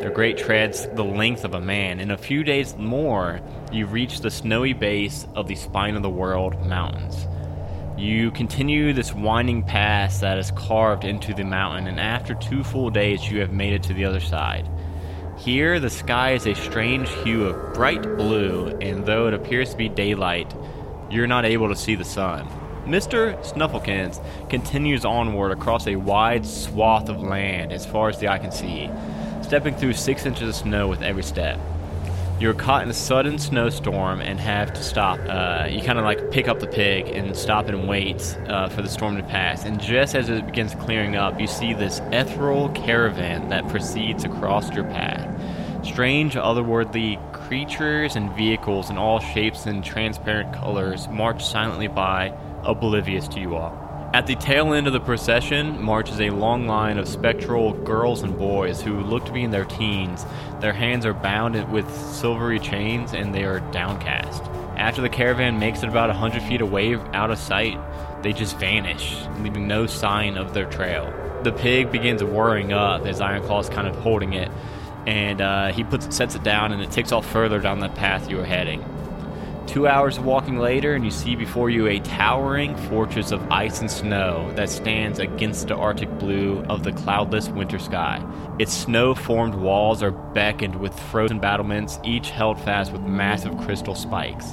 Their 0.00 0.10
great 0.10 0.38
treads 0.38 0.88
the 0.94 1.04
length 1.04 1.44
of 1.44 1.52
a 1.52 1.60
man. 1.60 2.00
In 2.00 2.10
a 2.10 2.16
few 2.16 2.42
days 2.42 2.74
more, 2.76 3.40
you 3.70 3.86
reach 3.86 4.20
the 4.20 4.30
snowy 4.30 4.72
base 4.72 5.26
of 5.36 5.46
the 5.46 5.54
Spine 5.54 5.94
of 5.94 6.02
the 6.02 6.10
World 6.10 6.66
mountains. 6.66 7.28
You 7.98 8.30
continue 8.30 8.94
this 8.94 9.14
winding 9.14 9.62
pass 9.62 10.20
that 10.20 10.38
is 10.38 10.50
carved 10.52 11.04
into 11.04 11.34
the 11.34 11.44
mountain, 11.44 11.86
and 11.86 12.00
after 12.00 12.34
two 12.34 12.64
full 12.64 12.88
days, 12.88 13.30
you 13.30 13.40
have 13.40 13.52
made 13.52 13.74
it 13.74 13.82
to 13.84 13.94
the 13.94 14.06
other 14.06 14.18
side. 14.18 14.68
Here, 15.38 15.78
the 15.78 15.90
sky 15.90 16.32
is 16.32 16.46
a 16.46 16.54
strange 16.54 17.10
hue 17.22 17.44
of 17.44 17.74
bright 17.74 18.02
blue, 18.02 18.68
and 18.80 19.04
though 19.04 19.28
it 19.28 19.34
appears 19.34 19.70
to 19.70 19.76
be 19.76 19.90
daylight, 19.90 20.52
you're 21.10 21.26
not 21.26 21.44
able 21.44 21.68
to 21.68 21.76
see 21.76 21.94
the 21.94 22.04
sun. 22.04 22.48
Mr. 22.86 23.38
Snufflekins 23.44 24.20
continues 24.50 25.04
onward 25.04 25.52
across 25.52 25.86
a 25.86 25.94
wide 25.94 26.44
swath 26.44 27.08
of 27.08 27.22
land 27.22 27.72
as 27.72 27.86
far 27.86 28.08
as 28.08 28.18
the 28.18 28.28
eye 28.28 28.38
can 28.38 28.50
see. 28.50 28.90
stepping 29.42 29.74
through 29.74 29.92
six 29.92 30.24
inches 30.24 30.48
of 30.48 30.54
snow 30.54 30.88
with 30.88 31.02
every 31.02 31.22
step. 31.22 31.60
You're 32.40 32.54
caught 32.54 32.82
in 32.82 32.88
a 32.88 32.94
sudden 32.94 33.38
snowstorm 33.38 34.20
and 34.20 34.40
have 34.40 34.72
to 34.72 34.82
stop. 34.82 35.20
Uh, 35.28 35.68
you 35.70 35.82
kind 35.82 35.98
of 35.98 36.04
like 36.04 36.30
pick 36.30 36.48
up 36.48 36.58
the 36.58 36.66
pig 36.66 37.06
and 37.08 37.36
stop 37.36 37.66
and 37.68 37.86
wait 37.86 38.36
uh, 38.48 38.68
for 38.68 38.82
the 38.82 38.88
storm 38.88 39.16
to 39.16 39.22
pass. 39.22 39.64
And 39.64 39.80
just 39.80 40.14
as 40.16 40.28
it 40.28 40.46
begins 40.46 40.74
clearing 40.74 41.14
up, 41.16 41.40
you 41.40 41.46
see 41.46 41.74
this 41.74 42.00
ethereal 42.10 42.70
caravan 42.70 43.48
that 43.50 43.68
proceeds 43.68 44.24
across 44.24 44.72
your 44.72 44.84
path. 44.84 45.28
Strange, 45.84 46.34
otherworldly 46.34 47.20
creatures 47.32 48.16
and 48.16 48.32
vehicles 48.34 48.90
in 48.90 48.96
all 48.96 49.20
shapes 49.20 49.66
and 49.66 49.84
transparent 49.84 50.52
colors 50.52 51.06
march 51.08 51.44
silently 51.44 51.88
by, 51.88 52.32
oblivious 52.64 53.28
to 53.28 53.40
you 53.40 53.56
all. 53.56 54.10
At 54.14 54.26
the 54.26 54.36
tail 54.36 54.74
end 54.74 54.86
of 54.86 54.92
the 54.92 55.00
procession 55.00 55.82
marches 55.82 56.20
a 56.20 56.28
long 56.28 56.66
line 56.66 56.98
of 56.98 57.08
spectral 57.08 57.72
girls 57.72 58.22
and 58.22 58.36
boys 58.36 58.82
who 58.82 59.00
look 59.00 59.24
to 59.24 59.32
be 59.32 59.42
in 59.42 59.50
their 59.50 59.64
teens. 59.64 60.26
Their 60.60 60.74
hands 60.74 61.06
are 61.06 61.14
bound 61.14 61.72
with 61.72 61.90
silvery 61.94 62.58
chains 62.58 63.14
and 63.14 63.34
they 63.34 63.44
are 63.44 63.60
downcast. 63.72 64.42
After 64.76 65.00
the 65.00 65.08
caravan 65.08 65.58
makes 65.58 65.82
it 65.82 65.88
about 65.88 66.10
a 66.10 66.12
hundred 66.12 66.42
feet 66.42 66.60
away 66.60 66.96
out 67.14 67.30
of 67.30 67.38
sight, 67.38 67.78
they 68.22 68.34
just 68.34 68.58
vanish, 68.58 69.16
leaving 69.38 69.66
no 69.66 69.86
sign 69.86 70.36
of 70.36 70.52
their 70.52 70.66
trail. 70.66 71.10
The 71.42 71.52
pig 71.52 71.90
begins 71.90 72.22
whirring 72.22 72.72
up 72.72 73.06
as 73.06 73.20
Ironclaw 73.20 73.62
is 73.62 73.68
kind 73.70 73.88
of 73.88 73.96
holding 73.96 74.34
it, 74.34 74.50
and 75.06 75.40
uh, 75.40 75.72
he 75.72 75.84
puts 75.84 76.14
sets 76.14 76.34
it 76.34 76.42
down 76.42 76.72
and 76.72 76.82
it 76.82 76.90
takes 76.90 77.12
off 77.12 77.26
further 77.30 77.60
down 77.60 77.80
the 77.80 77.88
path 77.88 78.30
you 78.30 78.36
were 78.36 78.44
heading. 78.44 78.84
Two 79.66 79.86
hours 79.86 80.18
of 80.18 80.24
walking 80.24 80.58
later, 80.58 80.94
and 80.94 81.04
you 81.04 81.10
see 81.10 81.34
before 81.34 81.70
you 81.70 81.86
a 81.86 81.98
towering 82.00 82.76
fortress 82.88 83.30
of 83.30 83.40
ice 83.50 83.80
and 83.80 83.90
snow 83.90 84.52
that 84.56 84.68
stands 84.68 85.18
against 85.18 85.68
the 85.68 85.76
arctic 85.76 86.10
blue 86.18 86.62
of 86.68 86.82
the 86.82 86.92
cloudless 86.92 87.48
winter 87.48 87.78
sky. 87.78 88.22
Its 88.58 88.72
snow 88.72 89.14
formed 89.14 89.54
walls 89.54 90.02
are 90.02 90.10
beckoned 90.10 90.74
with 90.76 90.98
frozen 90.98 91.38
battlements, 91.38 91.98
each 92.04 92.28
held 92.30 92.60
fast 92.60 92.92
with 92.92 93.02
massive 93.02 93.56
crystal 93.58 93.94
spikes. 93.94 94.52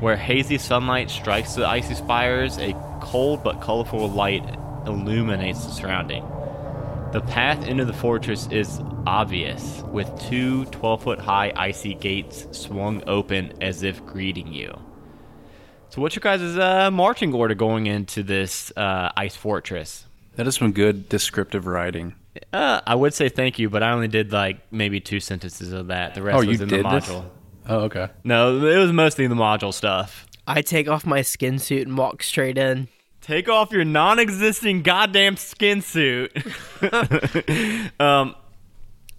Where 0.00 0.16
hazy 0.16 0.56
sunlight 0.58 1.10
strikes 1.10 1.54
the 1.54 1.66
icy 1.66 1.94
spires, 1.94 2.56
a 2.58 2.74
cold 3.00 3.42
but 3.42 3.60
colorful 3.60 4.08
light 4.08 4.44
illuminates 4.86 5.66
the 5.66 5.72
surrounding. 5.72 6.24
The 7.12 7.22
path 7.22 7.66
into 7.66 7.86
the 7.86 7.92
fortress 7.94 8.46
is 8.48 8.80
obvious, 9.06 9.82
with 9.90 10.10
two 10.28 10.66
12 10.66 11.02
foot 11.02 11.18
high 11.18 11.52
icy 11.56 11.94
gates 11.94 12.46
swung 12.52 13.02
open 13.06 13.54
as 13.62 13.82
if 13.82 14.04
greeting 14.04 14.52
you. 14.52 14.78
So, 15.88 16.02
what's 16.02 16.14
your 16.14 16.20
guys' 16.20 16.58
uh, 16.58 16.90
marching 16.90 17.32
order 17.32 17.54
going 17.54 17.86
into 17.86 18.22
this 18.22 18.70
uh, 18.76 19.10
ice 19.16 19.34
fortress? 19.34 20.04
That 20.36 20.46
is 20.46 20.56
some 20.56 20.72
good 20.72 21.08
descriptive 21.08 21.66
writing. 21.66 22.14
Uh, 22.52 22.82
I 22.86 22.94
would 22.94 23.14
say 23.14 23.30
thank 23.30 23.58
you, 23.58 23.70
but 23.70 23.82
I 23.82 23.92
only 23.92 24.08
did 24.08 24.30
like 24.30 24.70
maybe 24.70 25.00
two 25.00 25.18
sentences 25.18 25.72
of 25.72 25.86
that. 25.86 26.14
The 26.14 26.22
rest 26.22 26.36
Oh, 26.36 26.42
you 26.42 26.50
was 26.50 26.60
in 26.60 26.68
did 26.68 26.84
the 26.84 26.90
this? 26.90 27.08
module. 27.08 27.24
Oh, 27.70 27.78
okay. 27.84 28.08
No, 28.22 28.64
it 28.66 28.76
was 28.76 28.92
mostly 28.92 29.26
the 29.26 29.34
module 29.34 29.72
stuff. 29.72 30.26
I 30.46 30.60
take 30.60 30.88
off 30.88 31.06
my 31.06 31.22
skin 31.22 31.58
suit 31.58 31.86
and 31.88 31.96
walk 31.96 32.22
straight 32.22 32.58
in. 32.58 32.88
Take 33.28 33.50
off 33.50 33.72
your 33.72 33.84
non-existing 33.84 34.80
goddamn 34.80 35.36
skin 35.36 35.82
suit. 35.82 36.34
um, 38.00 38.34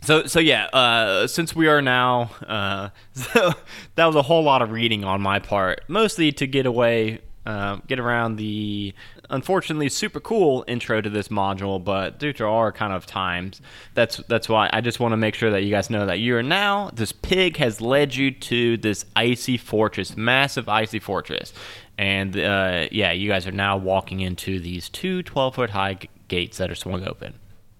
so 0.01 0.25
so 0.25 0.39
yeah. 0.39 0.65
Uh, 0.73 1.27
since 1.27 1.55
we 1.55 1.67
are 1.67 1.79
now, 1.79 2.31
uh, 2.47 2.89
so 3.13 3.51
that 3.93 4.05
was 4.07 4.15
a 4.15 4.23
whole 4.23 4.41
lot 4.41 4.63
of 4.63 4.71
reading 4.71 5.03
on 5.03 5.21
my 5.21 5.37
part, 5.37 5.81
mostly 5.87 6.31
to 6.31 6.47
get 6.47 6.65
away, 6.65 7.19
uh, 7.45 7.75
get 7.85 7.99
around 7.99 8.37
the 8.37 8.95
unfortunately 9.29 9.89
super 9.89 10.19
cool 10.19 10.65
intro 10.67 11.01
to 11.01 11.09
this 11.11 11.27
module. 11.27 11.83
But 11.83 12.17
due 12.17 12.33
to 12.33 12.45
our 12.45 12.71
kind 12.71 12.93
of 12.93 13.05
times, 13.05 13.61
that's 13.93 14.17
that's 14.27 14.49
why 14.49 14.71
I 14.73 14.81
just 14.81 14.99
want 14.99 15.11
to 15.11 15.17
make 15.17 15.35
sure 15.35 15.51
that 15.51 15.61
you 15.61 15.69
guys 15.69 15.91
know 15.91 16.07
that 16.07 16.17
you 16.17 16.35
are 16.35 16.41
now. 16.41 16.89
This 16.95 17.11
pig 17.11 17.57
has 17.57 17.79
led 17.79 18.15
you 18.15 18.31
to 18.31 18.77
this 18.77 19.05
icy 19.15 19.57
fortress, 19.57 20.17
massive 20.17 20.67
icy 20.67 20.97
fortress. 20.97 21.53
And 21.99 22.37
uh, 22.37 22.87
yeah, 22.93 23.11
you 23.11 23.27
guys 23.27 23.45
are 23.45 23.51
now 23.51 23.75
walking 23.75 24.21
into 24.21 24.61
these 24.61 24.87
two 24.87 25.21
12 25.21 25.55
foot 25.55 25.69
high 25.71 25.95
g- 25.95 26.09
gates 26.29 26.57
that 26.57 26.71
are 26.71 26.75
swung 26.75 27.05
open. 27.05 27.33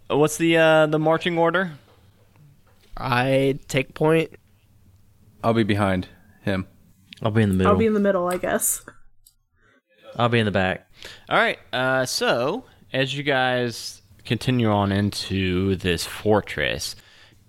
What's 0.10 0.36
the 0.36 0.58
uh, 0.58 0.88
the 0.88 1.00
marching 1.00 1.38
order? 1.38 1.72
I 2.98 3.60
take 3.70 3.94
point. 3.94 4.32
I'll 5.42 5.54
be 5.54 5.64
behind 5.64 6.10
him. 6.42 6.68
I'll 7.22 7.32
be 7.32 7.44
in 7.44 7.48
the 7.48 7.56
middle. 7.56 7.72
I'll 7.72 7.78
be 7.80 7.86
in 7.86 7.94
the 7.94 8.02
middle, 8.02 8.28
I 8.28 8.36
guess. 8.36 8.84
I'll 10.18 10.28
be 10.28 10.40
in 10.40 10.46
the 10.46 10.52
back. 10.52 10.92
All 11.30 11.38
right. 11.38 11.60
Uh, 11.72 12.06
so 12.06 12.66
as 12.92 13.16
you 13.16 13.24
guys 13.24 14.02
continue 14.26 14.70
on 14.70 14.92
into 14.92 15.78
this 15.78 16.06
fortress, 16.06 16.98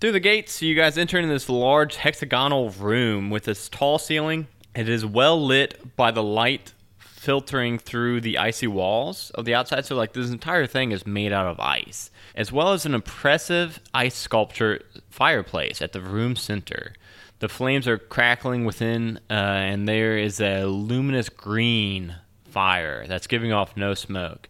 through 0.00 0.12
the 0.12 0.21
gates, 0.21 0.62
you 0.62 0.77
guys 0.77 0.97
enter 0.97 1.19
into 1.19 1.33
this 1.35 1.49
large 1.49 1.97
hexagonal 1.97 2.71
room 2.71 3.29
with 3.29 3.43
this 3.43 3.69
tall 3.69 3.99
ceiling. 3.99 4.47
It 4.75 4.89
is 4.89 5.05
well 5.05 5.45
lit 5.45 5.97
by 5.97 6.11
the 6.12 6.23
light 6.23 6.75
filtering 6.99 7.79
through 7.79 8.21
the 8.21 8.39
icy 8.39 8.67
walls 8.67 9.31
of 9.35 9.45
the 9.45 9.55
outside. 9.55 9.85
So, 9.85 9.97
like, 9.97 10.12
this 10.12 10.31
entire 10.31 10.67
thing 10.67 10.93
is 10.93 11.07
made 11.07 11.33
out 11.33 11.47
of 11.47 11.59
ice, 11.59 12.11
as 12.35 12.53
well 12.53 12.73
as 12.73 12.87
an 12.87 12.95
impressive 12.95 13.81
ice 13.93 14.15
sculpture 14.15 14.83
fireplace 15.11 15.83
at 15.83 15.93
the 15.93 16.00
room 16.00 16.37
center. 16.37 16.95
The 17.41 17.49
flames 17.49 17.89
are 17.89 17.99
crackling 17.99 18.65
within, 18.65 19.19
uh, 19.29 19.33
and 19.33 19.89
there 19.89 20.17
is 20.17 20.41
a 20.41 20.65
luminous 20.65 21.29
green 21.29 22.17
fire 22.45 23.07
that's 23.07 23.27
giving 23.27 23.53
off 23.53 23.77
no 23.77 23.95
smoke. 23.95 24.49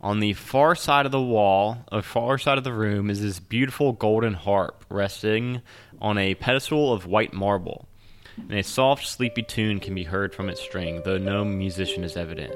On 0.00 0.20
the 0.20 0.34
far 0.34 0.74
side 0.74 1.06
of 1.06 1.12
the 1.12 1.20
wall, 1.20 1.78
or 1.90 2.02
far 2.02 2.36
side 2.36 2.58
of 2.58 2.64
the 2.64 2.72
room, 2.72 3.08
is 3.08 3.22
this 3.22 3.40
beautiful 3.40 3.92
golden 3.92 4.34
harp 4.34 4.84
resting 4.90 5.62
on 6.00 6.18
a 6.18 6.34
pedestal 6.34 6.92
of 6.92 7.06
white 7.06 7.32
marble. 7.32 7.88
And 8.36 8.58
a 8.58 8.62
soft, 8.62 9.06
sleepy 9.06 9.42
tune 9.42 9.80
can 9.80 9.94
be 9.94 10.04
heard 10.04 10.34
from 10.34 10.48
its 10.48 10.60
string, 10.60 11.02
though 11.04 11.18
no 11.18 11.44
musician 11.44 12.04
is 12.04 12.16
evident. 12.16 12.54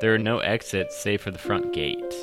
There 0.00 0.14
are 0.14 0.18
no 0.18 0.38
exits 0.38 0.96
save 0.96 1.22
for 1.22 1.30
the 1.30 1.38
front 1.38 1.72
gate. 1.72 2.14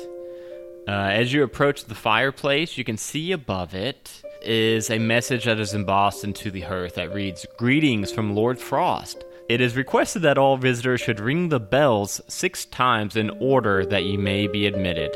Uh, 0.88 1.10
as 1.12 1.32
you 1.32 1.42
approach 1.42 1.84
the 1.84 1.94
fireplace, 1.94 2.76
you 2.76 2.84
can 2.84 2.96
see 2.96 3.32
above 3.32 3.74
it 3.74 4.22
is 4.42 4.90
a 4.90 4.98
message 4.98 5.44
that 5.44 5.60
is 5.60 5.74
embossed 5.74 6.24
into 6.24 6.50
the 6.50 6.62
hearth 6.62 6.94
that 6.94 7.14
reads 7.14 7.46
Greetings 7.58 8.10
from 8.10 8.34
Lord 8.34 8.58
Frost. 8.58 9.24
It 9.48 9.60
is 9.60 9.76
requested 9.76 10.22
that 10.22 10.38
all 10.38 10.56
visitors 10.56 11.00
should 11.00 11.20
ring 11.20 11.48
the 11.48 11.60
bells 11.60 12.20
six 12.28 12.64
times 12.66 13.16
in 13.16 13.30
order 13.40 13.84
that 13.84 14.04
you 14.04 14.18
may 14.18 14.46
be 14.46 14.66
admitted. 14.66 15.14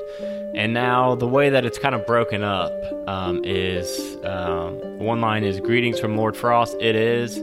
And 0.55 0.75
now, 0.75 1.15
the 1.15 1.29
way 1.29 1.51
that 1.51 1.65
it's 1.65 1.79
kind 1.79 1.95
of 1.95 2.07
broken 2.07 2.43
up 2.43 2.73
um, 3.09 3.43
is 3.45 4.17
um, 4.25 4.73
one 4.99 5.21
line 5.21 5.45
is 5.45 5.61
Greetings 5.61 5.99
from 5.99 6.17
Lord 6.17 6.37
Frost, 6.37 6.77
it 6.81 6.97
is, 6.97 7.39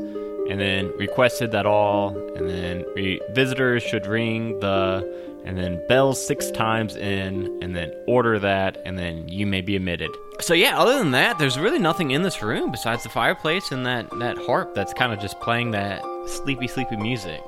and 0.51 0.59
then 0.59 0.91
requested 0.97 1.51
that 1.51 1.65
all, 1.65 2.09
and 2.35 2.49
then 2.49 2.85
re- 2.93 3.21
visitors 3.31 3.81
should 3.81 4.05
ring 4.05 4.59
the 4.59 5.31
and 5.43 5.57
then 5.57 5.81
bells 5.87 6.23
six 6.23 6.51
times 6.51 6.95
in, 6.95 7.57
and 7.63 7.75
then 7.75 7.91
order 8.05 8.37
that, 8.37 8.79
and 8.85 8.99
then 8.99 9.27
you 9.27 9.47
may 9.47 9.61
be 9.61 9.75
admitted. 9.75 10.11
So 10.39 10.53
yeah, 10.53 10.79
other 10.79 10.99
than 10.99 11.11
that, 11.11 11.39
there's 11.39 11.57
really 11.57 11.79
nothing 11.79 12.11
in 12.11 12.21
this 12.21 12.43
room 12.43 12.69
besides 12.69 13.03
the 13.03 13.09
fireplace 13.09 13.71
and 13.71 13.85
that 13.85 14.09
that 14.19 14.37
harp 14.39 14.75
that's 14.75 14.93
kind 14.93 15.13
of 15.13 15.19
just 15.19 15.39
playing 15.39 15.71
that 15.71 16.03
sleepy, 16.27 16.67
sleepy 16.67 16.97
music. 16.97 17.41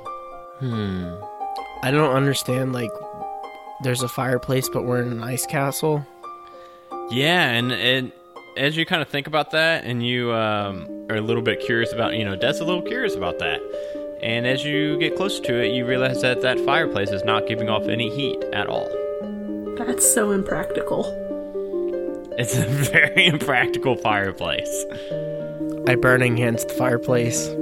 Hmm. 0.60 1.14
I 1.84 1.92
don't 1.92 2.16
understand. 2.16 2.72
Like, 2.72 2.92
there's 3.84 4.02
a 4.02 4.08
fireplace, 4.08 4.70
but 4.70 4.86
we're 4.86 5.02
in 5.02 5.12
an 5.12 5.24
ice 5.24 5.46
castle. 5.46 6.06
Yeah, 7.12 7.50
and 7.50 7.72
and 7.72 8.12
as 8.58 8.78
you 8.78 8.86
kind 8.86 9.02
of 9.02 9.10
think 9.10 9.28
about 9.28 9.52
that, 9.52 9.86
and 9.86 10.06
you 10.06 10.34
um, 10.34 11.08
are 11.10 11.16
a 11.16 11.22
little 11.22 11.42
bit 11.42 11.60
curious 11.60 11.92
about, 11.94 12.16
you 12.16 12.26
know, 12.26 12.36
Dad's 12.36 12.60
a 12.60 12.66
little 12.66 12.82
curious 12.82 13.16
about 13.16 13.40
that. 13.40 13.60
And 14.22 14.48
as 14.48 14.64
you 14.64 14.98
get 15.00 15.16
closer 15.16 15.44
to 15.44 15.64
it, 15.64 15.74
you 15.74 15.86
realize 15.86 16.22
that 16.22 16.42
that 16.42 16.60
fireplace 16.62 17.10
is 17.10 17.24
not 17.24 17.48
giving 17.48 17.70
off 17.70 17.84
any 17.88 18.10
heat 18.16 18.42
at 18.54 18.68
all. 18.68 18.90
That's 19.78 20.14
so 20.14 20.32
impractical. 20.32 21.06
It's 22.38 22.56
a 22.58 22.66
very 22.68 23.26
impractical 23.26 23.96
fireplace. 23.98 24.86
I 25.88 25.96
burning 25.96 26.38
hands 26.38 26.64
the 26.64 26.74
fireplace. 26.74 27.48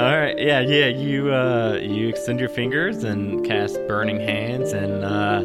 All 0.00 0.18
right, 0.18 0.36
yeah, 0.38 0.60
yeah. 0.60 0.86
You 0.86 1.32
uh, 1.32 1.78
you 1.80 2.08
extend 2.08 2.40
your 2.40 2.48
fingers 2.48 3.04
and 3.04 3.44
cast 3.46 3.76
burning 3.86 4.18
hands, 4.18 4.72
and 4.72 5.04
uh, 5.04 5.42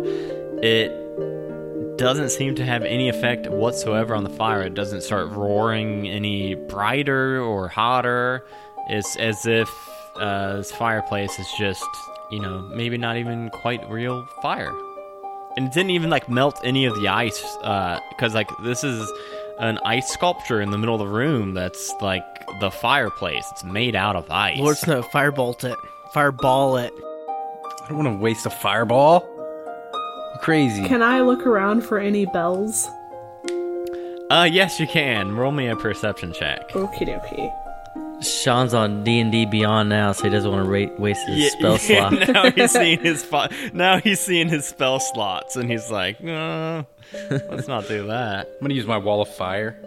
it 0.63 1.04
doesn't 1.97 2.29
seem 2.29 2.55
to 2.55 2.65
have 2.65 2.83
any 2.83 3.09
effect 3.09 3.47
whatsoever 3.47 4.15
on 4.15 4.23
the 4.23 4.29
fire. 4.29 4.61
It 4.63 4.73
doesn't 4.73 5.01
start 5.01 5.29
roaring 5.29 6.07
any 6.07 6.55
brighter 6.55 7.41
or 7.41 7.67
hotter. 7.67 8.45
It's 8.89 9.15
as 9.17 9.45
if 9.45 9.69
uh, 10.15 10.57
this 10.57 10.71
fireplace 10.71 11.37
is 11.39 11.47
just, 11.57 11.85
you 12.31 12.39
know, 12.39 12.61
maybe 12.73 12.97
not 12.97 13.17
even 13.17 13.49
quite 13.49 13.89
real 13.89 14.25
fire. 14.41 14.71
And 15.57 15.67
it 15.67 15.73
didn't 15.73 15.91
even 15.91 16.09
like 16.09 16.29
melt 16.29 16.59
any 16.63 16.85
of 16.85 16.95
the 16.95 17.07
ice, 17.07 17.41
because 18.09 18.33
like 18.33 18.49
this 18.63 18.83
is 18.83 19.09
an 19.59 19.79
ice 19.85 20.09
sculpture 20.09 20.61
in 20.61 20.71
the 20.71 20.77
middle 20.77 20.95
of 20.95 20.99
the 20.99 21.07
room 21.07 21.53
that's 21.53 21.93
like 22.01 22.23
the 22.59 22.69
fireplace. 22.69 23.45
It's 23.51 23.63
made 23.63 23.95
out 23.95 24.15
of 24.15 24.29
ice. 24.29 24.59
Lord 24.59 24.77
Snow, 24.77 25.01
firebolt 25.01 25.63
it. 25.63 25.77
Fireball 26.13 26.77
it. 26.77 26.91
I 26.95 27.87
don't 27.87 27.97
want 28.03 28.17
to 28.17 28.21
waste 28.21 28.45
a 28.45 28.49
fireball. 28.49 29.29
You're 30.35 30.41
crazy. 30.43 30.85
Can 30.85 31.01
I 31.01 31.21
look 31.21 31.45
around 31.47 31.81
for 31.81 31.97
any 31.97 32.25
bells? 32.25 32.87
Uh, 34.29 34.47
yes, 34.51 34.79
you 34.79 34.87
can. 34.87 35.35
Roll 35.35 35.51
me 35.51 35.67
a 35.67 35.75
perception 35.75 36.33
check. 36.33 36.69
Okie 36.71 37.07
dokie. 37.07 38.23
Sean's 38.23 38.73
on 38.73 39.03
D 39.03 39.19
and 39.19 39.31
D 39.31 39.45
Beyond 39.45 39.89
now, 39.89 40.11
so 40.11 40.23
he 40.23 40.29
doesn't 40.29 40.49
want 40.49 40.65
to 40.65 40.69
ra- 40.71 40.95
waste 40.97 41.27
his 41.27 41.51
spell 41.51 41.77
slot. 41.77 42.13
now 42.29 42.49
he's 42.51 42.71
seeing 42.71 42.99
his 42.99 43.23
fi- 43.31 43.49
now 43.73 43.99
he's 43.99 44.19
seeing 44.19 44.47
his 44.49 44.65
spell 44.65 44.99
slots, 44.99 45.55
and 45.57 45.69
he's 45.69 45.91
like, 45.91 46.17
uh, 46.23 46.83
let's 47.29 47.67
not 47.67 47.87
do 47.87 48.07
that. 48.07 48.47
I'm 48.47 48.61
gonna 48.61 48.73
use 48.73 48.85
my 48.87 48.97
wall 48.97 49.21
of 49.21 49.29
fire. 49.29 49.77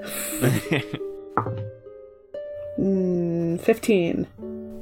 Mm, 2.78 3.60
15. 3.60 4.26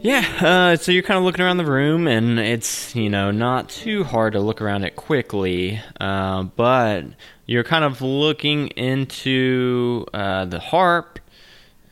Yeah, 0.07 0.21
uh, 0.41 0.77
so 0.77 0.93
you're 0.93 1.03
kind 1.03 1.19
of 1.19 1.25
looking 1.25 1.45
around 1.45 1.57
the 1.57 1.65
room, 1.65 2.07
and 2.07 2.39
it's, 2.39 2.95
you 2.95 3.11
know, 3.11 3.33
not 3.33 3.69
too 3.69 4.05
hard 4.05 4.35
to 4.35 4.41
look 4.41 4.63
around 4.63 4.85
it 4.85 4.95
quickly, 4.95 5.81
uh, 5.99 6.45
but 6.45 7.07
you're 7.45 7.65
kind 7.65 7.85
of 7.85 8.01
looking 8.01 8.69
into 8.69 10.07
uh, 10.15 10.45
the 10.45 10.61
harp, 10.61 11.19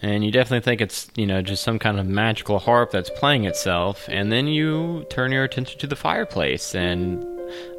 and 0.01 0.25
you 0.25 0.31
definitely 0.31 0.61
think 0.61 0.81
it's, 0.81 1.11
you 1.17 1.27
know, 1.27 1.43
just 1.43 1.65
some 1.65 1.81
kind 1.81 1.99
of 1.99 2.07
magical 2.07 2.61
harp 2.61 2.93
that's 2.93 3.11
playing 3.11 3.47
itself, 3.47 4.09
and 4.09 4.31
then 4.31 4.47
you 4.47 5.05
turn 5.11 5.33
your 5.33 5.43
attention 5.43 5.81
to 5.81 5.89
the 5.89 5.97
fireplace, 5.97 6.73
and 6.73 7.27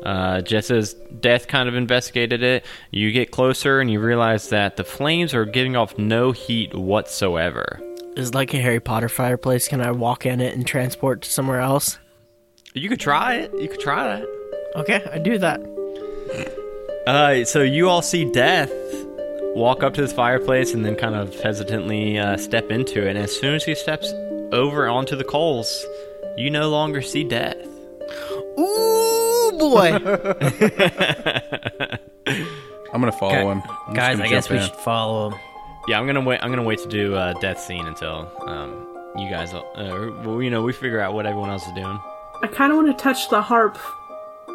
uh, 0.03 0.41
just 0.41 0.69
as 0.69 0.95
Death 1.21 1.47
kind 1.47 1.69
of 1.69 1.75
investigated 1.75 2.43
it, 2.43 2.65
you 2.91 3.13
get 3.13 3.31
closer 3.31 3.79
and 3.79 3.89
you 3.89 4.01
realize 4.01 4.49
that 4.49 4.75
the 4.75 4.83
flames 4.83 5.33
are 5.33 5.45
giving 5.45 5.77
off 5.77 5.97
no 5.97 6.33
heat 6.33 6.75
whatsoever. 6.75 7.79
Is 8.15 8.33
like 8.33 8.53
a 8.53 8.57
Harry 8.61 8.79
Potter 8.79 9.09
fireplace. 9.09 9.67
Can 9.67 9.81
I 9.81 9.91
walk 9.91 10.25
in 10.25 10.39
it 10.39 10.55
and 10.55 10.65
transport 10.65 11.21
to 11.23 11.29
somewhere 11.29 11.59
else? 11.59 11.99
You 12.73 12.87
could 12.89 12.99
try 12.99 13.35
it. 13.35 13.51
You 13.59 13.67
could 13.67 13.79
try 13.81 14.03
that. 14.17 14.25
Okay, 14.77 15.03
I 15.11 15.17
do 15.19 15.37
that. 15.37 15.59
Uh, 17.07 17.43
so 17.45 17.61
you 17.61 17.89
all 17.89 18.01
see 18.01 18.25
Death 18.31 18.71
walk 19.53 19.83
up 19.83 19.93
to 19.95 20.01
this 20.01 20.11
fireplace 20.13 20.73
and 20.73 20.83
then 20.85 20.95
kind 20.95 21.13
of 21.15 21.33
hesitantly 21.41 22.17
uh, 22.17 22.35
step 22.37 22.71
into 22.71 23.01
it. 23.05 23.09
And 23.09 23.17
as 23.19 23.37
soon 23.37 23.53
as 23.55 23.63
he 23.63 23.75
steps 23.75 24.11
over 24.51 24.87
onto 24.87 25.15
the 25.15 25.23
coals, 25.23 25.85
you 26.37 26.49
no 26.49 26.69
longer 26.69 27.01
see 27.01 27.23
Death. 27.23 27.57
Ooh 28.57 29.51
boy, 29.57 29.91
I'm 32.93 33.01
gonna 33.01 33.11
follow 33.11 33.33
Okay. 33.35 33.45
him. 33.47 33.61
I'm 33.87 33.93
Guys, 33.93 34.15
gonna 34.17 34.25
I 34.25 34.29
guess 34.29 34.47
jump 34.47 34.51
we 34.51 34.57
in. 34.57 34.63
should 34.69 34.79
follow 34.81 35.29
him. 35.31 35.39
Yeah, 35.87 35.99
I'm 35.99 36.07
gonna 36.07 36.21
wait. 36.21 36.39
I'm 36.41 36.49
gonna 36.49 36.63
wait 36.63 36.79
to 36.79 36.87
do 36.87 37.15
uh, 37.15 37.33
Death 37.33 37.59
scene 37.59 37.85
until 37.85 38.31
um, 38.47 38.87
you 39.17 39.29
guys. 39.29 39.53
Uh, 39.53 39.63
well, 40.23 40.41
you 40.41 40.49
know, 40.49 40.63
we 40.63 40.73
figure 40.73 40.99
out 40.99 41.13
what 41.13 41.25
everyone 41.25 41.49
else 41.49 41.67
is 41.67 41.73
doing. 41.73 41.99
I 42.41 42.47
kind 42.47 42.71
of 42.71 42.77
want 42.77 42.97
to 42.97 43.03
touch 43.03 43.29
the 43.29 43.41
harp. 43.41 43.77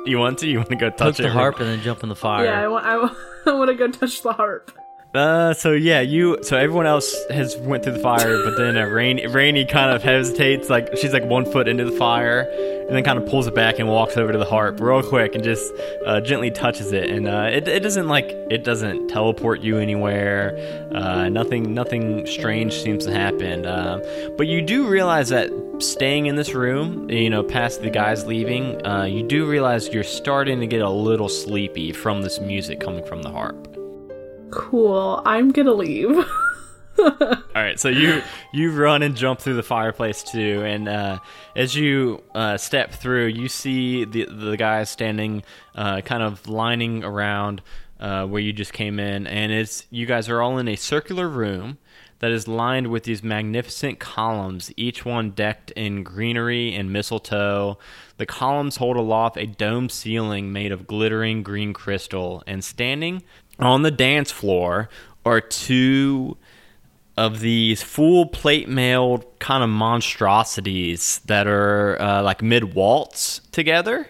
You 0.05 0.19
want 0.19 0.39
to? 0.41 0.49
You 0.49 0.59
want 0.59 0.71
to 0.71 0.77
go 0.77 0.91
Poke 0.91 0.99
touch 0.99 1.17
the 1.19 1.31
harp 1.31 1.61
and 1.61 1.69
then 1.69 1.81
jump 1.83 2.03
in 2.03 2.09
the 2.09 2.17
fire. 2.17 2.45
Yeah, 2.47 2.63
I 2.63 2.69
want. 2.69 2.87
I, 2.87 3.15
I 3.51 3.55
want 3.55 3.71
to 3.71 3.77
go 3.77 3.89
touch 3.89 4.23
the 4.23 4.33
harp. 4.33 4.73
Uh, 5.13 5.53
so 5.53 5.73
yeah, 5.73 6.01
you. 6.01 6.39
So 6.43 6.57
everyone 6.57 6.87
else 6.87 7.17
has 7.31 7.57
went 7.57 7.83
through 7.83 7.95
the 7.95 7.99
fire, 7.99 8.45
but 8.45 8.57
then 8.57 8.77
uh, 8.77 8.85
Rainy, 8.85 9.27
Rainy 9.27 9.65
kind 9.65 9.91
of 9.91 10.05
hesitates, 10.05 10.71
like 10.71 10.97
she's 10.97 11.13
like 11.13 11.25
one 11.25 11.45
foot 11.45 11.67
into 11.67 11.85
the 11.85 11.93
fire, 11.93 12.43
and 12.87 12.95
then 12.95 13.03
kind 13.03 13.19
of 13.19 13.27
pulls 13.27 13.49
it 13.49 13.55
back 13.55 13.81
and 13.81 13.89
walks 13.89 14.17
over 14.17 14.31
to 14.31 14.39
the 14.39 14.45
harp 14.45 14.81
real 14.81 15.03
quick 15.03 15.35
and 15.35 15.43
just 15.43 15.73
uh, 16.07 16.21
gently 16.21 16.53
touches 16.53 16.93
it, 16.93 17.11
and 17.11 17.27
uh, 17.27 17.49
it 17.51 17.67
it 17.67 17.81
doesn't 17.81 18.07
like 18.07 18.27
it 18.51 18.63
doesn't 18.63 19.09
teleport 19.09 19.63
you 19.63 19.79
anywhere. 19.79 20.57
Uh, 20.95 21.29
nothing 21.29 21.75
nothing 21.75 22.25
strange 22.25 22.75
seems 22.75 23.05
to 23.07 23.13
happen. 23.13 23.67
Um, 23.67 24.03
but 24.37 24.47
you 24.47 24.63
do 24.63 24.87
realize 24.87 25.31
that 25.31 25.51
staying 25.81 26.27
in 26.27 26.37
this 26.37 26.55
room, 26.55 27.11
you 27.11 27.31
know, 27.31 27.43
past 27.43 27.83
the 27.83 27.91
guys 27.91 28.27
leaving, 28.27 28.87
uh, 28.87 29.05
you 29.05 29.25
do 29.25 29.45
realize 29.45 29.89
you're 29.89 30.05
starting 30.05 30.61
to 30.61 30.69
get 30.69 30.83
a 30.83 30.91
little 30.91 31.29
sleepy 31.29 31.91
from 31.91 32.23
this 32.23 32.39
music 32.39 32.79
coming 32.79 33.05
from 33.05 33.23
the 33.23 33.31
harp. 33.31 33.70
Cool. 34.51 35.23
I'm 35.25 35.51
gonna 35.51 35.73
leave. 35.73 36.19
All 36.99 37.47
right, 37.55 37.81
so 37.81 37.89
you 37.89 38.23
you 38.53 38.73
run 38.73 39.03
and 39.03 39.17
jump 39.17 39.41
through 39.41 39.57
the 39.57 39.63
fireplace 39.63 40.23
too, 40.23 40.63
and 40.65 40.89
uh, 40.89 41.19
as 41.57 41.75
you 41.75 42.23
uh, 42.35 42.57
step 42.57 42.93
through, 42.93 43.27
you 43.27 43.49
see 43.49 44.05
the 44.05 44.27
the 44.27 44.57
guys 44.57 44.91
standing, 44.91 45.43
uh, 45.75 46.01
kind 46.03 46.23
of 46.23 46.47
lining 46.49 47.03
around 47.05 47.63
uh, 48.01 48.27
where 48.27 48.43
you 48.43 48.53
just 48.53 48.73
came 48.73 48.99
in, 48.99 49.27
and 49.27 49.53
it's 49.53 49.87
you 49.91 50.05
guys 50.07 50.29
are 50.29 50.43
all 50.43 50.59
in 50.59 50.69
a 50.69 50.77
circular 50.77 51.29
room 51.29 51.79
that 52.19 52.31
is 52.31 52.47
lined 52.47 52.89
with 52.89 53.05
these 53.05 53.23
magnificent 53.23 53.99
columns, 53.99 54.71
each 54.77 55.05
one 55.07 55.31
decked 55.31 55.71
in 55.71 56.03
greenery 56.03 56.75
and 56.75 56.93
mistletoe. 56.93 57.79
The 58.19 58.27
columns 58.27 58.77
hold 58.77 58.99
aloft 58.99 59.39
a 59.39 59.47
domed 59.47 59.91
ceiling 59.91 60.53
made 60.53 60.71
of 60.71 60.87
glittering 60.87 61.43
green 61.43 61.73
crystal, 61.73 62.43
and 62.47 62.63
standing 62.63 63.23
on 63.63 63.83
the 63.83 63.91
dance 63.91 64.31
floor 64.31 64.89
are 65.25 65.41
two 65.41 66.37
of 67.17 67.41
these 67.41 67.83
full 67.83 68.27
plate 68.27 68.69
mailed 68.69 69.25
kind 69.39 69.63
of 69.63 69.69
monstrosities 69.69 71.21
that 71.27 71.47
are 71.47 72.01
uh, 72.01 72.23
like 72.23 72.43
mid 72.43 72.75
waltz 72.75 73.41
together. 73.53 74.09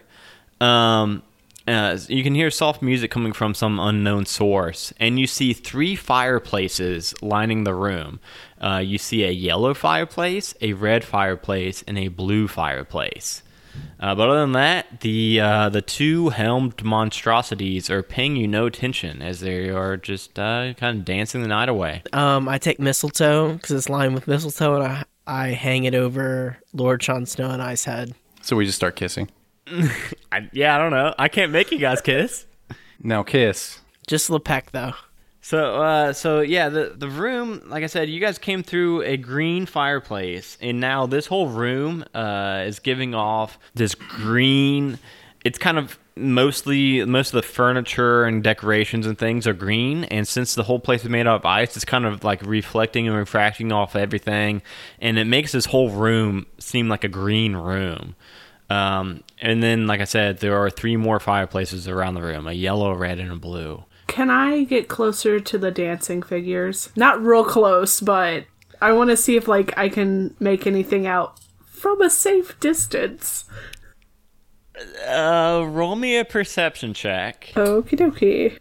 Um, 0.61 1.23
uh, 1.67 1.99
you 2.09 2.23
can 2.23 2.35
hear 2.35 2.51
soft 2.51 2.83
music 2.83 3.11
coming 3.11 3.33
from 3.33 3.55
some 3.55 3.79
unknown 3.79 4.27
source, 4.27 4.93
and 4.99 5.21
you 5.21 5.27
see 5.27 5.53
three 5.53 5.95
fireplaces 5.95 7.15
lining 7.23 7.65
the 7.65 7.75
room. 7.75 8.19
Uh, 8.61 8.83
you 8.85 8.99
see 8.99 9.25
a 9.25 9.31
yellow 9.31 9.75
fireplace, 9.75 10.55
a 10.61 10.73
red 10.73 11.05
fireplace, 11.05 11.85
and 11.87 11.99
a 11.99 12.09
blue 12.09 12.49
fireplace. 12.49 13.43
Uh, 13.99 14.15
but 14.15 14.29
other 14.29 14.41
than 14.41 14.53
that, 14.53 15.01
the 15.01 15.41
uh, 15.41 15.69
the 15.69 15.83
two 15.83 16.31
helmed 16.31 16.83
monstrosities 16.83 17.91
are 17.91 18.03
paying 18.03 18.37
you 18.37 18.49
no 18.49 18.67
attention 18.67 19.21
as 19.23 19.41
they 19.41 19.69
are 19.69 19.97
just 19.97 20.39
uh, 20.39 20.73
kind 20.75 20.99
of 20.99 21.05
dancing 21.05 21.43
the 21.43 21.49
night 21.49 21.69
away. 21.69 22.03
um, 22.13 22.49
I 22.49 22.59
take 22.59 22.79
mistletoe 22.81 23.55
because 23.55 23.73
it's 23.73 23.89
lined 23.89 24.15
with 24.15 24.27
mistletoe, 24.27 24.77
and 24.77 24.85
I 24.85 25.05
I 25.27 25.49
hang 25.49 25.85
it 25.85 25.95
over 25.95 26.59
Lord 26.73 27.03
Sean 27.03 27.27
Snow 27.27 27.51
and 27.51 27.63
I's 27.63 27.85
head. 27.85 28.15
So 28.43 28.57
we 28.57 28.65
just 28.65 28.77
start 28.77 28.97
kissing. 28.97 29.31
I, 30.33 30.49
yeah, 30.53 30.75
I 30.75 30.79
don't 30.79 30.91
know. 30.91 31.15
I 31.19 31.29
can't 31.29 31.53
make 31.53 31.71
you 31.71 31.79
guys 31.79 32.01
kiss. 32.01 32.47
Now 33.03 33.23
kiss. 33.23 33.81
Just 34.07 34.29
Lepec 34.31 34.71
though. 34.73 34.95
So, 35.43 35.83
uh, 35.83 36.13
so 36.13 36.41
yeah, 36.41 36.69
the 36.69 36.95
the 36.97 37.09
room, 37.09 37.63
like 37.67 37.83
I 37.83 37.87
said, 37.87 38.11
you 38.11 38.21
guys 38.21 38.39
came 38.39 38.63
through 38.63 39.03
a 39.03 39.17
green 39.17 39.67
fireplace, 39.67 40.59
and 40.61 40.81
now 40.81 41.07
this 41.07 41.27
whole 41.27 41.49
room 41.49 42.05
uh, 42.15 42.65
is 42.67 42.79
giving 42.79 43.15
off 43.15 43.59
this 43.75 43.95
green. 43.95 44.99
It's 45.43 45.59
kind 45.59 45.79
of 45.79 45.99
mostly 46.15 47.03
most 47.07 47.29
of 47.29 47.41
the 47.41 47.49
furniture 47.49 48.25
and 48.25 48.45
decorations 48.45 49.07
and 49.07 49.17
things 49.19 49.47
are 49.47 49.55
green, 49.55 50.05
and 50.05 50.29
since 50.29 50.55
the 50.55 50.65
whole 50.65 50.79
place 50.79 51.03
is 51.05 51.09
made 51.09 51.27
out 51.27 51.37
of 51.37 51.47
ice, 51.47 51.75
it's 51.75 51.87
kind 51.87 52.05
of 52.05 52.23
like 52.23 52.43
reflecting 52.43 53.09
and 53.09 53.17
refracting 53.17 53.73
off 53.73 53.97
everything, 53.97 54.61
and 55.01 55.19
it 55.19 55.25
makes 55.25 55.53
this 55.53 55.65
whole 55.65 55.89
room 55.89 56.47
seem 56.59 56.91
like 56.91 57.03
a 57.05 57.09
green 57.09 57.57
room. 57.57 58.15
Um, 58.69 59.25
and 59.41 59.63
then, 59.63 59.87
like 59.87 60.01
I 60.01 60.05
said, 60.05 60.39
there 60.39 60.59
are 60.59 60.69
three 60.71 60.97
more 60.97 61.19
fireplaces 61.19 61.89
around 61.89 62.13
the 62.13 62.23
room: 62.23 62.47
a 62.47 62.53
yellow, 62.53 62.93
red, 62.93 63.19
and 63.19 63.33
a 63.33 63.37
blue. 63.37 63.85
Can 64.11 64.29
I 64.29 64.65
get 64.65 64.89
closer 64.89 65.39
to 65.39 65.57
the 65.57 65.71
dancing 65.71 66.21
figures? 66.21 66.91
Not 66.97 67.23
real 67.23 67.45
close, 67.45 68.01
but 68.01 68.45
I 68.83 68.91
want 68.91 69.11
to 69.11 69.17
see 69.17 69.37
if 69.37 69.47
like 69.47 69.73
I 69.79 69.89
can 69.89 70.35
make 70.41 70.67
anything 70.67 71.07
out 71.07 71.39
from 71.65 72.03
a 72.03 72.11
safe 72.11 72.59
distance. 72.59 73.45
Uh, 75.07 75.65
roll 75.65 75.95
me 75.95 76.19
a 76.19 76.25
perception 76.25 76.93
check. 76.93 77.53
Okie 77.55 77.97
dokie. 77.97 78.59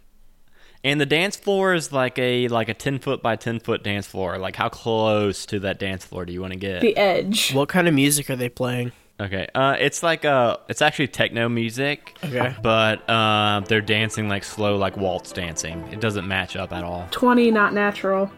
And 0.84 1.00
the 1.00 1.06
dance 1.06 1.34
floor 1.34 1.74
is 1.74 1.90
like 1.90 2.16
a 2.20 2.46
like 2.46 2.68
a 2.68 2.74
ten 2.74 3.00
foot 3.00 3.20
by 3.20 3.34
ten 3.34 3.58
foot 3.58 3.82
dance 3.82 4.06
floor. 4.06 4.38
Like 4.38 4.54
how 4.54 4.68
close 4.68 5.44
to 5.46 5.58
that 5.60 5.80
dance 5.80 6.04
floor 6.04 6.24
do 6.24 6.32
you 6.32 6.40
want 6.40 6.52
to 6.52 6.60
get? 6.60 6.80
The 6.80 6.96
edge. 6.96 7.52
What 7.52 7.68
kind 7.68 7.88
of 7.88 7.94
music 7.94 8.30
are 8.30 8.36
they 8.36 8.48
playing? 8.48 8.92
Okay. 9.20 9.46
Uh, 9.54 9.76
it's 9.78 10.02
like 10.02 10.24
uh, 10.24 10.56
it's 10.68 10.80
actually 10.80 11.08
techno 11.08 11.48
music. 11.48 12.16
Okay. 12.24 12.54
But 12.62 13.08
uh, 13.08 13.60
they're 13.68 13.82
dancing 13.82 14.28
like 14.28 14.44
slow, 14.44 14.76
like 14.76 14.96
waltz 14.96 15.30
dancing. 15.32 15.86
It 15.92 16.00
doesn't 16.00 16.26
match 16.26 16.56
up 16.56 16.72
at 16.72 16.82
all. 16.82 17.06
20, 17.10 17.50
not 17.50 17.74
natural. 17.74 18.30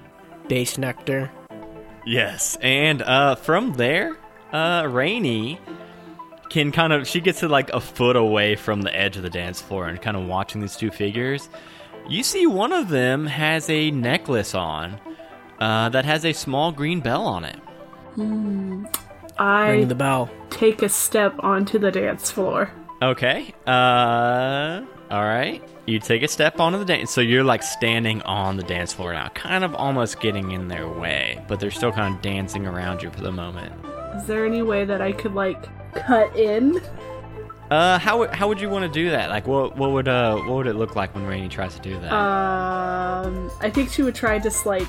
Bassnectar. 0.49 1.31
Yes, 2.05 2.57
and 2.61 3.01
uh, 3.03 3.37
from 3.37 3.75
there, 3.75 4.17
uh, 4.53 4.89
Rainy 4.91 5.61
can 6.51 6.73
kind 6.73 6.93
of 6.93 7.07
she 7.07 7.21
gets 7.21 7.41
to 7.41 7.49
like 7.49 7.71
a 7.71 7.81
foot 7.81 8.17
away 8.17 8.57
from 8.57 8.83
the 8.83 8.95
edge 8.95 9.17
of 9.17 9.23
the 9.23 9.31
dance 9.31 9.61
floor 9.61 9.87
and 9.87 10.03
kind 10.03 10.17
of 10.17 10.27
watching 10.27 10.61
these 10.61 10.77
two 10.77 10.91
figures. 10.91 11.49
You 12.09 12.25
see, 12.25 12.47
one 12.49 12.73
of 12.73 12.89
them 12.89 13.27
has 13.27 13.71
a 13.71 13.93
necklace 13.93 14.53
on 14.53 15.01
uh, 15.61 15.91
that 15.91 16.05
has 16.05 16.25
a 16.25 16.33
small 16.33 16.73
green 16.73 17.01
bell 17.01 17.25
on 17.25 17.45
it. 17.45 17.61
I 19.39 19.71
Ring 19.71 19.89
the 19.89 19.95
bell. 19.95 20.31
take 20.51 20.83
a 20.83 20.89
step 20.89 21.35
onto 21.41 21.79
the 21.79 21.91
dance 21.91 22.31
floor. 22.31 22.71
Okay. 23.01 23.53
Uh, 23.67 24.83
all 25.11 25.25
right. 25.25 25.63
You 25.87 25.99
take 25.99 26.23
a 26.23 26.29
step 26.29 26.61
onto 26.61 26.79
the 26.79 26.85
dance, 26.85 27.11
so 27.11 27.21
you're 27.21 27.43
like 27.43 27.63
standing 27.65 28.23
on 28.23 28.57
the 28.57 28.63
dance 28.63 28.93
floor 28.93 29.13
now, 29.13 29.29
kind 29.31 29.65
of 29.65 29.75
almost 29.75 30.21
getting 30.21 30.53
in 30.53 30.69
their 30.69 30.89
way, 30.89 31.43
but 31.49 31.59
they're 31.59 31.73
still 31.73 31.91
kind 31.91 32.15
of 32.15 32.23
dancing 32.23 32.67
around 32.67 33.03
you 33.03 33.11
for 33.11 33.21
the 33.21 33.33
moment. 33.33 33.73
Is 34.17 34.27
there 34.27 34.47
any 34.47 34.63
way 34.63 34.85
that 34.85 35.01
I 35.01 35.11
could 35.11 35.35
like 35.35 35.67
cut 35.95 36.37
in? 36.37 36.81
Uh, 37.71 37.99
how 37.99 38.19
would 38.19 38.31
how 38.31 38.47
would 38.47 38.61
you 38.61 38.69
want 38.69 38.85
to 38.85 38.89
do 38.91 39.11
that? 39.11 39.31
Like, 39.31 39.47
what 39.49 39.77
what 39.77 39.91
would 39.91 40.07
uh 40.07 40.37
what 40.37 40.51
would 40.57 40.67
it 40.69 40.75
look 40.75 40.95
like 40.95 41.15
when 41.15 41.27
Rainy 41.27 41.49
tries 41.49 41.75
to 41.75 41.81
do 41.81 41.99
that? 41.99 42.13
Um, 42.13 43.51
I 43.61 43.71
think 43.71 43.91
she 43.91 44.03
would 44.03 44.15
try 44.15 44.39
just 44.39 44.67
like 44.67 44.87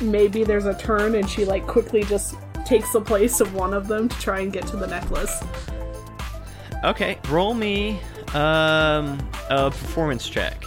maybe 0.00 0.44
there's 0.44 0.64
a 0.66 0.74
turn 0.78 1.16
and 1.16 1.28
she 1.28 1.44
like 1.44 1.66
quickly 1.66 2.04
just 2.04 2.36
takes 2.64 2.92
the 2.92 3.00
place 3.00 3.40
of 3.40 3.54
one 3.54 3.74
of 3.74 3.88
them 3.88 4.08
to 4.08 4.18
try 4.18 4.40
and 4.40 4.52
get 4.52 4.66
to 4.68 4.76
the 4.76 4.86
necklace. 4.86 5.42
Okay, 6.84 7.18
roll 7.28 7.54
me 7.54 8.00
um, 8.34 9.18
a 9.50 9.70
performance 9.70 10.28
check. 10.28 10.64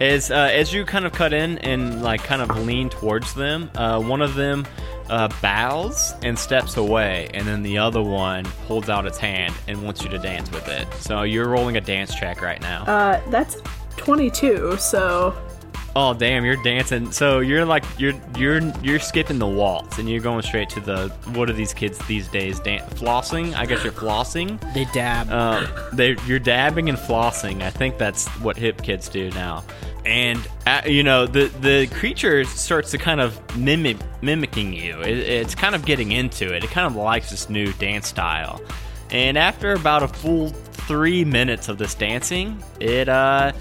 As 0.00 0.30
uh, 0.30 0.50
as 0.52 0.72
you 0.72 0.84
kind 0.84 1.04
of 1.04 1.12
cut 1.12 1.32
in 1.32 1.58
and 1.58 2.02
like 2.02 2.22
kind 2.22 2.40
of 2.40 2.56
lean 2.64 2.88
towards 2.88 3.34
them, 3.34 3.70
uh, 3.74 4.00
one 4.00 4.22
of 4.22 4.34
them 4.34 4.66
uh, 5.10 5.28
bows 5.42 6.14
and 6.22 6.38
steps 6.38 6.76
away, 6.76 7.28
and 7.34 7.46
then 7.46 7.62
the 7.62 7.76
other 7.76 8.00
one 8.00 8.44
holds 8.66 8.88
out 8.88 9.06
its 9.06 9.18
hand 9.18 9.52
and 9.68 9.82
wants 9.82 10.02
you 10.02 10.08
to 10.08 10.18
dance 10.18 10.50
with 10.52 10.68
it. 10.68 10.86
So 10.94 11.22
you're 11.22 11.48
rolling 11.48 11.76
a 11.76 11.80
dance 11.80 12.14
check 12.14 12.40
right 12.40 12.60
now. 12.62 12.84
Uh, 12.84 13.20
that's 13.28 13.56
22, 13.96 14.76
so 14.78 15.34
Oh 15.96 16.14
damn, 16.14 16.44
you're 16.44 16.62
dancing. 16.62 17.10
So 17.10 17.40
you're 17.40 17.64
like 17.64 17.84
you're 17.98 18.14
you're 18.36 18.60
you're 18.82 19.00
skipping 19.00 19.38
the 19.40 19.46
waltz 19.46 19.98
and 19.98 20.08
you're 20.08 20.20
going 20.20 20.42
straight 20.42 20.68
to 20.70 20.80
the 20.80 21.08
what 21.32 21.50
are 21.50 21.52
these 21.52 21.74
kids 21.74 21.98
these 22.06 22.28
days? 22.28 22.60
Dan- 22.60 22.86
flossing? 22.90 23.54
I 23.54 23.66
guess 23.66 23.82
you're 23.82 23.92
flossing. 23.92 24.60
They 24.72 24.84
dab. 24.92 25.30
Um, 25.30 25.66
they 25.92 26.16
you're 26.26 26.38
dabbing 26.38 26.88
and 26.88 26.96
flossing. 26.96 27.62
I 27.62 27.70
think 27.70 27.98
that's 27.98 28.28
what 28.38 28.56
hip 28.56 28.82
kids 28.82 29.08
do 29.08 29.30
now. 29.30 29.64
And 30.06 30.40
uh, 30.66 30.82
you 30.86 31.02
know 31.02 31.26
the 31.26 31.46
the 31.60 31.88
creature 31.88 32.44
starts 32.44 32.92
to 32.92 32.98
kind 32.98 33.20
of 33.20 33.38
mimic 33.56 33.96
mimicking 34.22 34.72
you. 34.72 35.00
It, 35.00 35.18
it's 35.18 35.56
kind 35.56 35.74
of 35.74 35.84
getting 35.84 36.12
into 36.12 36.54
it. 36.54 36.62
It 36.62 36.70
kind 36.70 36.86
of 36.86 36.94
likes 36.94 37.30
this 37.30 37.50
new 37.50 37.72
dance 37.74 38.06
style. 38.06 38.60
And 39.10 39.36
after 39.36 39.72
about 39.72 40.04
a 40.04 40.08
full 40.08 40.50
three 40.50 41.24
minutes 41.24 41.68
of 41.68 41.78
this 41.78 41.94
dancing, 41.96 42.62
it 42.78 43.08
uh, 43.08 43.52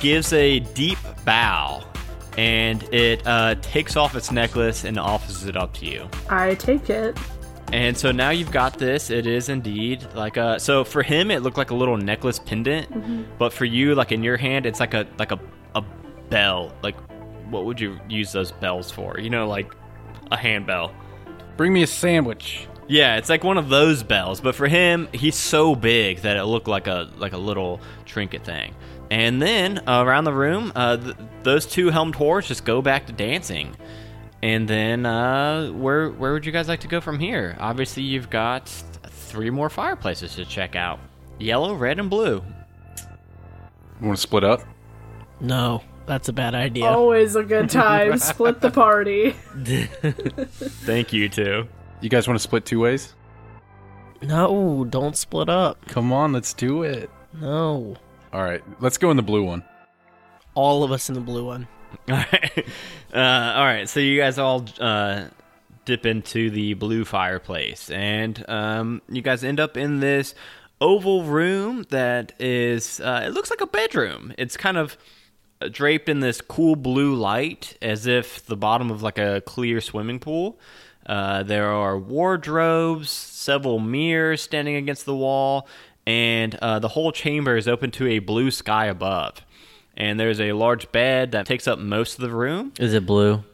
gives 0.00 0.32
a 0.32 0.60
deep 0.60 0.98
bow, 1.24 1.84
and 2.36 2.82
it 2.92 3.26
uh, 3.26 3.54
takes 3.62 3.96
off 3.96 4.14
its 4.14 4.30
necklace 4.30 4.84
and 4.84 4.98
offers 4.98 5.44
it 5.44 5.56
up 5.56 5.72
to 5.74 5.86
you. 5.86 6.08
I 6.28 6.54
take 6.54 6.90
it. 6.90 7.16
And 7.72 7.96
so 7.96 8.12
now 8.12 8.30
you've 8.30 8.52
got 8.52 8.78
this. 8.78 9.10
It 9.10 9.26
is 9.26 9.48
indeed 9.48 10.06
like 10.14 10.36
a. 10.36 10.60
So 10.60 10.84
for 10.84 11.02
him, 11.02 11.30
it 11.30 11.42
looked 11.42 11.56
like 11.56 11.70
a 11.70 11.74
little 11.74 11.96
necklace 11.96 12.38
pendant, 12.38 13.38
but 13.38 13.52
for 13.52 13.64
you, 13.64 13.94
like 13.94 14.12
in 14.12 14.22
your 14.22 14.36
hand, 14.36 14.66
it's 14.66 14.80
like 14.80 14.94
a 14.94 15.06
like 15.18 15.32
a 15.32 15.40
a 15.74 15.82
bell. 16.28 16.72
Like, 16.82 16.96
what 17.50 17.64
would 17.64 17.80
you 17.80 17.98
use 18.08 18.32
those 18.32 18.52
bells 18.52 18.90
for? 18.90 19.18
You 19.18 19.30
know, 19.30 19.48
like 19.48 19.72
a 20.30 20.36
handbell. 20.36 20.94
Bring 21.56 21.72
me 21.72 21.82
a 21.82 21.86
sandwich. 21.86 22.68
Yeah, 22.86 23.16
it's 23.16 23.30
like 23.30 23.42
one 23.42 23.56
of 23.56 23.70
those 23.70 24.02
bells, 24.02 24.40
but 24.40 24.54
for 24.54 24.68
him, 24.68 25.08
he's 25.12 25.36
so 25.36 25.74
big 25.74 26.18
that 26.18 26.36
it 26.36 26.44
looked 26.44 26.68
like 26.68 26.86
a 26.86 27.10
like 27.16 27.32
a 27.32 27.38
little 27.38 27.80
trinket 28.04 28.44
thing. 28.44 28.74
And 29.10 29.40
then 29.40 29.86
uh, 29.88 30.02
around 30.04 30.24
the 30.24 30.32
room, 30.32 30.72
uh, 30.74 30.96
th- 30.96 31.16
those 31.42 31.66
two 31.66 31.90
helmed 31.90 32.14
whores 32.14 32.46
just 32.46 32.64
go 32.64 32.82
back 32.82 33.06
to 33.06 33.12
dancing. 33.12 33.76
And 34.42 34.66
then 34.68 35.06
uh, 35.06 35.68
where 35.68 36.10
where 36.10 36.32
would 36.32 36.44
you 36.44 36.52
guys 36.52 36.68
like 36.68 36.80
to 36.80 36.88
go 36.88 37.00
from 37.00 37.18
here? 37.18 37.56
Obviously, 37.60 38.02
you've 38.02 38.30
got 38.30 38.68
three 39.06 39.50
more 39.50 39.70
fireplaces 39.70 40.34
to 40.36 40.44
check 40.44 40.76
out: 40.76 40.98
yellow, 41.38 41.74
red, 41.74 41.98
and 41.98 42.10
blue. 42.10 42.42
You 44.00 44.06
want 44.06 44.16
to 44.18 44.22
split 44.22 44.44
up? 44.44 44.62
no, 45.40 45.82
that's 46.06 46.28
a 46.28 46.32
bad 46.32 46.54
idea. 46.54 46.86
Always 46.86 47.36
a 47.36 47.42
good 47.42 47.70
time. 47.70 48.18
Split 48.18 48.60
the 48.60 48.70
party. 48.70 49.30
Thank 50.84 51.12
you 51.12 51.28
too. 51.28 51.66
You 52.02 52.08
guys 52.10 52.28
want 52.28 52.38
to 52.38 52.42
split 52.42 52.66
two 52.66 52.80
ways? 52.80 53.14
No, 54.20 54.84
don't 54.84 55.16
split 55.16 55.48
up. 55.48 55.86
Come 55.88 56.12
on, 56.12 56.32
let's 56.32 56.52
do 56.52 56.82
it. 56.82 57.08
No. 57.32 57.96
All 58.34 58.42
right, 58.42 58.64
let's 58.80 58.98
go 58.98 59.12
in 59.12 59.16
the 59.16 59.22
blue 59.22 59.44
one. 59.44 59.62
All 60.56 60.82
of 60.82 60.90
us 60.90 61.08
in 61.08 61.14
the 61.14 61.20
blue 61.20 61.44
one. 61.44 61.68
All 62.10 62.16
right. 62.16 62.66
Uh, 63.14 63.52
all 63.54 63.64
right. 63.64 63.88
So 63.88 64.00
you 64.00 64.18
guys 64.18 64.36
all 64.36 64.66
uh, 64.80 65.26
dip 65.84 66.04
into 66.04 66.50
the 66.50 66.74
blue 66.74 67.04
fireplace, 67.04 67.88
and 67.88 68.44
um, 68.50 69.02
you 69.08 69.22
guys 69.22 69.44
end 69.44 69.60
up 69.60 69.76
in 69.76 70.00
this 70.00 70.34
oval 70.80 71.22
room 71.22 71.86
that 71.90 72.32
is. 72.40 72.98
Uh, 72.98 73.22
it 73.24 73.30
looks 73.30 73.50
like 73.50 73.60
a 73.60 73.68
bedroom. 73.68 74.34
It's 74.36 74.56
kind 74.56 74.76
of 74.76 74.98
draped 75.70 76.08
in 76.08 76.18
this 76.18 76.40
cool 76.40 76.74
blue 76.74 77.14
light, 77.14 77.78
as 77.80 78.08
if 78.08 78.44
the 78.46 78.56
bottom 78.56 78.90
of 78.90 79.00
like 79.00 79.18
a 79.18 79.42
clear 79.42 79.80
swimming 79.80 80.18
pool. 80.18 80.58
Uh, 81.06 81.44
there 81.44 81.68
are 81.68 81.96
wardrobes, 81.96 83.10
several 83.10 83.78
mirrors 83.78 84.42
standing 84.42 84.74
against 84.74 85.06
the 85.06 85.14
wall, 85.14 85.68
and 86.06 86.54
uh, 86.56 86.78
the 86.78 86.88
whole 86.88 87.12
chamber 87.12 87.56
is 87.56 87.66
open 87.68 87.90
to 87.92 88.06
a 88.06 88.18
blue 88.18 88.50
sky 88.50 88.86
above 88.86 89.44
and 89.96 90.18
there's 90.18 90.40
a 90.40 90.52
large 90.52 90.90
bed 90.92 91.32
that 91.32 91.46
takes 91.46 91.68
up 91.68 91.78
most 91.78 92.14
of 92.16 92.20
the 92.22 92.34
room. 92.34 92.72
Is 92.78 92.94
it 92.94 93.06
blue? 93.06 93.44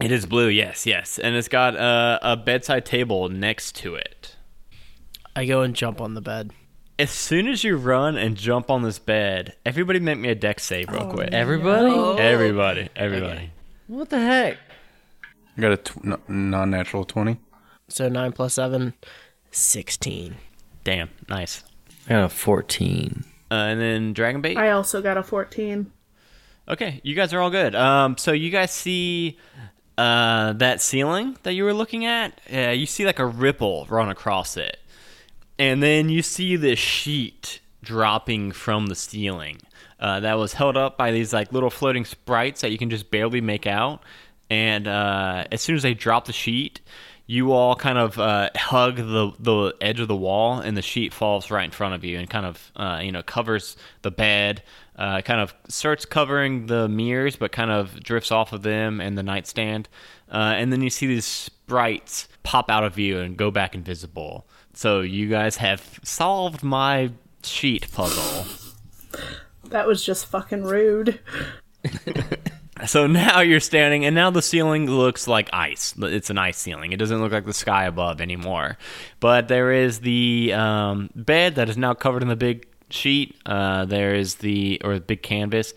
It 0.00 0.12
is 0.12 0.26
blue, 0.26 0.46
yes, 0.46 0.86
yes, 0.86 1.18
and 1.18 1.34
it's 1.34 1.48
got 1.48 1.74
a, 1.74 2.18
a 2.22 2.36
bedside 2.36 2.86
table 2.86 3.28
next 3.28 3.74
to 3.76 3.96
it. 3.96 4.36
I 5.34 5.44
go 5.44 5.62
and 5.62 5.74
jump 5.74 6.00
on 6.00 6.14
the 6.14 6.20
bed. 6.20 6.52
As 7.00 7.10
soon 7.10 7.48
as 7.48 7.64
you 7.64 7.76
run 7.76 8.16
and 8.16 8.36
jump 8.36 8.70
on 8.70 8.82
this 8.82 8.98
bed, 8.98 9.56
everybody 9.66 9.98
make 10.00 10.18
me 10.18 10.28
a 10.28 10.34
Dex 10.34 10.64
save 10.64 10.88
real 10.88 11.10
quick. 11.10 11.30
Everybody? 11.32 12.20
Everybody, 12.20 12.88
everybody. 12.94 13.50
What 13.88 14.08
the 14.08 14.20
heck? 14.20 14.58
I 15.56 15.60
got 15.60 15.72
a 15.72 15.76
tw- 15.76 16.28
non-natural 16.28 17.04
twenty. 17.04 17.38
So 17.88 18.08
9 18.08 18.32
plus 18.32 18.54
7, 18.54 18.92
16. 19.50 20.36
Damn, 20.88 21.10
nice. 21.28 21.64
I 22.06 22.14
got 22.14 22.24
a 22.24 22.28
14. 22.30 23.22
Uh, 23.50 23.54
and 23.54 23.78
then 23.78 24.14
Dragon 24.14 24.40
Bait. 24.40 24.56
I 24.56 24.70
also 24.70 25.02
got 25.02 25.18
a 25.18 25.22
14. 25.22 25.92
Okay, 26.66 27.02
you 27.04 27.14
guys 27.14 27.34
are 27.34 27.40
all 27.42 27.50
good. 27.50 27.74
Um, 27.74 28.16
so 28.16 28.32
you 28.32 28.48
guys 28.48 28.70
see 28.70 29.36
uh, 29.98 30.54
that 30.54 30.80
ceiling 30.80 31.36
that 31.42 31.52
you 31.52 31.64
were 31.64 31.74
looking 31.74 32.06
at? 32.06 32.40
Uh, 32.50 32.70
you 32.70 32.86
see 32.86 33.04
like 33.04 33.18
a 33.18 33.26
ripple 33.26 33.86
run 33.90 34.08
across 34.08 34.56
it, 34.56 34.78
and 35.58 35.82
then 35.82 36.08
you 36.08 36.22
see 36.22 36.56
this 36.56 36.78
sheet 36.78 37.60
dropping 37.82 38.52
from 38.52 38.86
the 38.86 38.94
ceiling 38.94 39.58
uh, 40.00 40.20
that 40.20 40.38
was 40.38 40.54
held 40.54 40.78
up 40.78 40.96
by 40.96 41.10
these 41.10 41.34
like 41.34 41.52
little 41.52 41.68
floating 41.68 42.06
sprites 42.06 42.62
that 42.62 42.70
you 42.70 42.78
can 42.78 42.88
just 42.88 43.10
barely 43.10 43.42
make 43.42 43.66
out. 43.66 44.02
And 44.48 44.88
uh, 44.88 45.44
as 45.52 45.60
soon 45.60 45.76
as 45.76 45.82
they 45.82 45.92
drop 45.92 46.24
the 46.24 46.32
sheet, 46.32 46.80
you 47.30 47.52
all 47.52 47.76
kind 47.76 47.98
of 47.98 48.18
uh, 48.18 48.48
hug 48.56 48.96
the 48.96 49.30
the 49.38 49.74
edge 49.82 50.00
of 50.00 50.08
the 50.08 50.16
wall, 50.16 50.58
and 50.58 50.76
the 50.76 50.82
sheet 50.82 51.12
falls 51.12 51.50
right 51.50 51.64
in 51.64 51.70
front 51.70 51.94
of 51.94 52.02
you, 52.02 52.18
and 52.18 52.28
kind 52.28 52.46
of 52.46 52.72
uh, 52.74 53.00
you 53.02 53.12
know 53.12 53.22
covers 53.22 53.76
the 54.02 54.10
bed. 54.10 54.62
Uh, 54.96 55.20
kind 55.20 55.40
of 55.40 55.54
starts 55.68 56.04
covering 56.04 56.66
the 56.66 56.88
mirrors, 56.88 57.36
but 57.36 57.52
kind 57.52 57.70
of 57.70 58.02
drifts 58.02 58.32
off 58.32 58.52
of 58.52 58.62
them 58.62 59.00
and 59.00 59.16
the 59.16 59.22
nightstand. 59.22 59.88
Uh, 60.28 60.54
and 60.56 60.72
then 60.72 60.82
you 60.82 60.90
see 60.90 61.06
these 61.06 61.24
sprites 61.24 62.26
pop 62.42 62.68
out 62.68 62.82
of 62.82 62.96
view 62.96 63.20
and 63.20 63.36
go 63.36 63.48
back 63.52 63.76
invisible. 63.76 64.44
So 64.74 65.02
you 65.02 65.28
guys 65.28 65.58
have 65.58 66.00
solved 66.02 66.64
my 66.64 67.12
sheet 67.44 67.92
puzzle. 67.92 68.44
That 69.64 69.86
was 69.86 70.04
just 70.04 70.26
fucking 70.26 70.64
rude. 70.64 71.20
So 72.86 73.06
now 73.08 73.40
you're 73.40 73.60
standing, 73.60 74.04
and 74.04 74.14
now 74.14 74.30
the 74.30 74.42
ceiling 74.42 74.90
looks 74.90 75.26
like 75.26 75.48
ice. 75.52 75.94
It's 75.98 76.30
an 76.30 76.38
ice 76.38 76.58
ceiling. 76.58 76.92
It 76.92 76.98
doesn't 76.98 77.20
look 77.20 77.32
like 77.32 77.44
the 77.44 77.54
sky 77.54 77.84
above 77.84 78.20
anymore. 78.20 78.78
But 79.20 79.48
there 79.48 79.72
is 79.72 80.00
the 80.00 80.52
um, 80.54 81.10
bed 81.14 81.56
that 81.56 81.68
is 81.68 81.76
now 81.76 81.94
covered 81.94 82.22
in 82.22 82.28
the 82.28 82.36
big 82.36 82.66
sheet. 82.90 83.36
Uh, 83.44 83.84
there 83.84 84.14
is 84.14 84.36
the 84.36 84.80
or 84.84 84.94
the 84.94 85.00
big 85.00 85.22
canvas. 85.22 85.74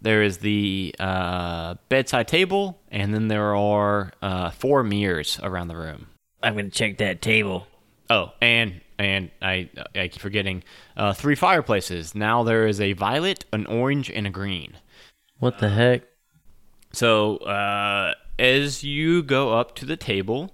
There 0.00 0.22
is 0.22 0.38
the 0.38 0.94
uh, 1.00 1.74
bedside 1.88 2.28
table, 2.28 2.78
and 2.90 3.12
then 3.12 3.28
there 3.28 3.56
are 3.56 4.12
uh, 4.22 4.50
four 4.50 4.84
mirrors 4.84 5.40
around 5.42 5.68
the 5.68 5.76
room. 5.76 6.06
I'm 6.42 6.52
going 6.52 6.70
to 6.70 6.76
check 6.76 6.98
that 6.98 7.20
table. 7.20 7.66
Oh, 8.08 8.32
and 8.40 8.80
and 8.98 9.30
I 9.42 9.68
I 9.94 10.08
keep 10.08 10.20
forgetting 10.20 10.62
uh, 10.96 11.12
three 11.12 11.34
fireplaces. 11.34 12.14
Now 12.14 12.44
there 12.44 12.66
is 12.66 12.80
a 12.80 12.92
violet, 12.92 13.44
an 13.52 13.66
orange, 13.66 14.08
and 14.10 14.26
a 14.26 14.30
green. 14.30 14.74
What 15.38 15.58
the 15.58 15.68
heck? 15.68 16.02
So 16.92 17.38
uh, 17.38 18.14
as 18.38 18.84
you 18.84 19.22
go 19.22 19.58
up 19.58 19.74
to 19.76 19.84
the 19.84 19.96
table, 19.96 20.52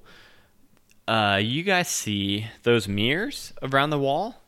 uh, 1.06 1.40
you 1.42 1.62
guys 1.62 1.88
see 1.88 2.46
those 2.62 2.88
mirrors 2.88 3.52
around 3.62 3.90
the 3.90 3.98
wall. 3.98 4.42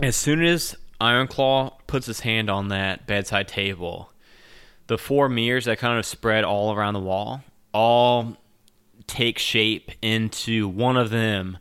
As 0.00 0.16
soon 0.16 0.42
as 0.42 0.76
Ironclaw 1.00 1.72
puts 1.86 2.06
his 2.06 2.20
hand 2.20 2.50
on 2.50 2.68
that 2.68 3.06
bedside 3.06 3.48
table, 3.48 4.12
the 4.86 4.98
four 4.98 5.28
mirrors 5.28 5.66
that 5.66 5.78
kind 5.78 5.98
of 5.98 6.04
spread 6.04 6.44
all 6.44 6.74
around 6.74 6.94
the 6.94 7.00
wall 7.00 7.42
all 7.72 8.36
take 9.06 9.38
shape 9.38 9.90
into 10.02 10.68
one 10.68 10.96
of 10.96 11.10
them 11.10 11.58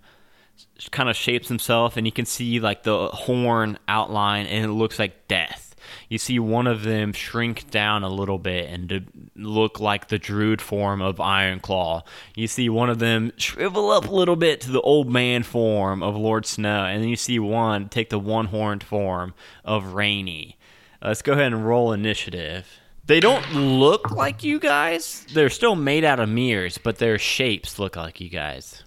kind 0.91 1.09
of 1.09 1.15
shapes 1.15 1.47
himself 1.47 1.97
and 1.97 2.05
you 2.05 2.11
can 2.11 2.25
see 2.25 2.59
like 2.59 2.83
the 2.83 3.07
horn 3.09 3.77
outline 3.87 4.45
and 4.45 4.65
it 4.65 4.73
looks 4.73 4.97
like 4.97 5.27
death 5.27 5.68
you 6.09 6.17
see 6.17 6.39
one 6.39 6.65
of 6.65 6.83
them 6.83 7.13
shrink 7.13 7.69
down 7.69 8.03
a 8.03 8.09
little 8.09 8.39
bit 8.39 8.67
and 8.69 8.89
to 8.89 9.03
look 9.35 9.79
like 9.79 10.07
the 10.07 10.17
druid 10.17 10.59
form 10.61 11.01
of 11.01 11.19
Iron 11.19 11.59
Claw. 11.59 12.03
You 12.35 12.47
see 12.47 12.67
one 12.67 12.89
of 12.89 12.97
them 12.97 13.31
shrivel 13.37 13.91
up 13.91 14.07
a 14.07 14.13
little 14.13 14.35
bit 14.35 14.59
to 14.61 14.71
the 14.71 14.81
old 14.81 15.11
man 15.11 15.43
form 15.43 16.01
of 16.01 16.17
Lord 16.17 16.47
Snow, 16.47 16.83
and 16.85 17.01
then 17.01 17.09
you 17.09 17.15
see 17.15 17.37
one 17.37 17.89
take 17.89 18.09
the 18.09 18.19
one 18.19 18.47
horned 18.47 18.83
form 18.83 19.35
of 19.63 19.93
Rainy. 19.93 20.57
Uh, 21.01 21.09
let's 21.09 21.21
go 21.21 21.33
ahead 21.33 21.53
and 21.53 21.65
roll 21.65 21.93
initiative. 21.93 22.67
They 23.05 23.19
don't 23.19 23.53
look 23.53 24.11
like 24.11 24.43
you 24.43 24.59
guys. 24.59 25.25
They're 25.33 25.49
still 25.49 25.75
made 25.75 26.03
out 26.03 26.19
of 26.19 26.29
mirrors, 26.29 26.77
but 26.77 26.97
their 26.97 27.17
shapes 27.17 27.79
look 27.79 27.95
like 27.95 28.19
you 28.19 28.29
guys. 28.29 28.83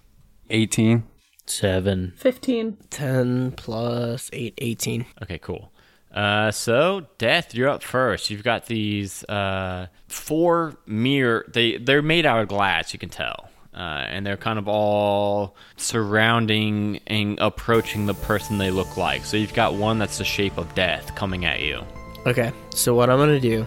18. 0.50 1.04
Seven. 1.46 2.12
15. 2.16 2.78
10 2.90 3.52
plus 3.52 4.30
8, 4.32 4.54
18. 4.58 5.06
Okay, 5.22 5.38
cool. 5.38 5.71
Uh, 6.12 6.50
so 6.50 7.06
Death, 7.18 7.54
you're 7.54 7.68
up 7.68 7.82
first. 7.82 8.30
You've 8.30 8.44
got 8.44 8.66
these 8.66 9.24
uh, 9.24 9.86
four 10.08 10.76
mirror. 10.86 11.46
They 11.48 11.78
they're 11.78 12.02
made 12.02 12.26
out 12.26 12.42
of 12.42 12.48
glass. 12.48 12.92
You 12.92 12.98
can 12.98 13.08
tell, 13.08 13.48
uh, 13.74 14.04
and 14.06 14.26
they're 14.26 14.36
kind 14.36 14.58
of 14.58 14.68
all 14.68 15.56
surrounding 15.76 17.00
and 17.06 17.38
approaching 17.40 18.06
the 18.06 18.14
person 18.14 18.58
they 18.58 18.70
look 18.70 18.96
like. 18.96 19.24
So 19.24 19.38
you've 19.38 19.54
got 19.54 19.74
one 19.74 19.98
that's 19.98 20.18
the 20.18 20.24
shape 20.24 20.58
of 20.58 20.74
Death 20.74 21.14
coming 21.14 21.46
at 21.46 21.60
you. 21.60 21.82
Okay, 22.26 22.52
so 22.74 22.94
what 22.94 23.08
I'm 23.08 23.18
gonna 23.18 23.40
do 23.40 23.66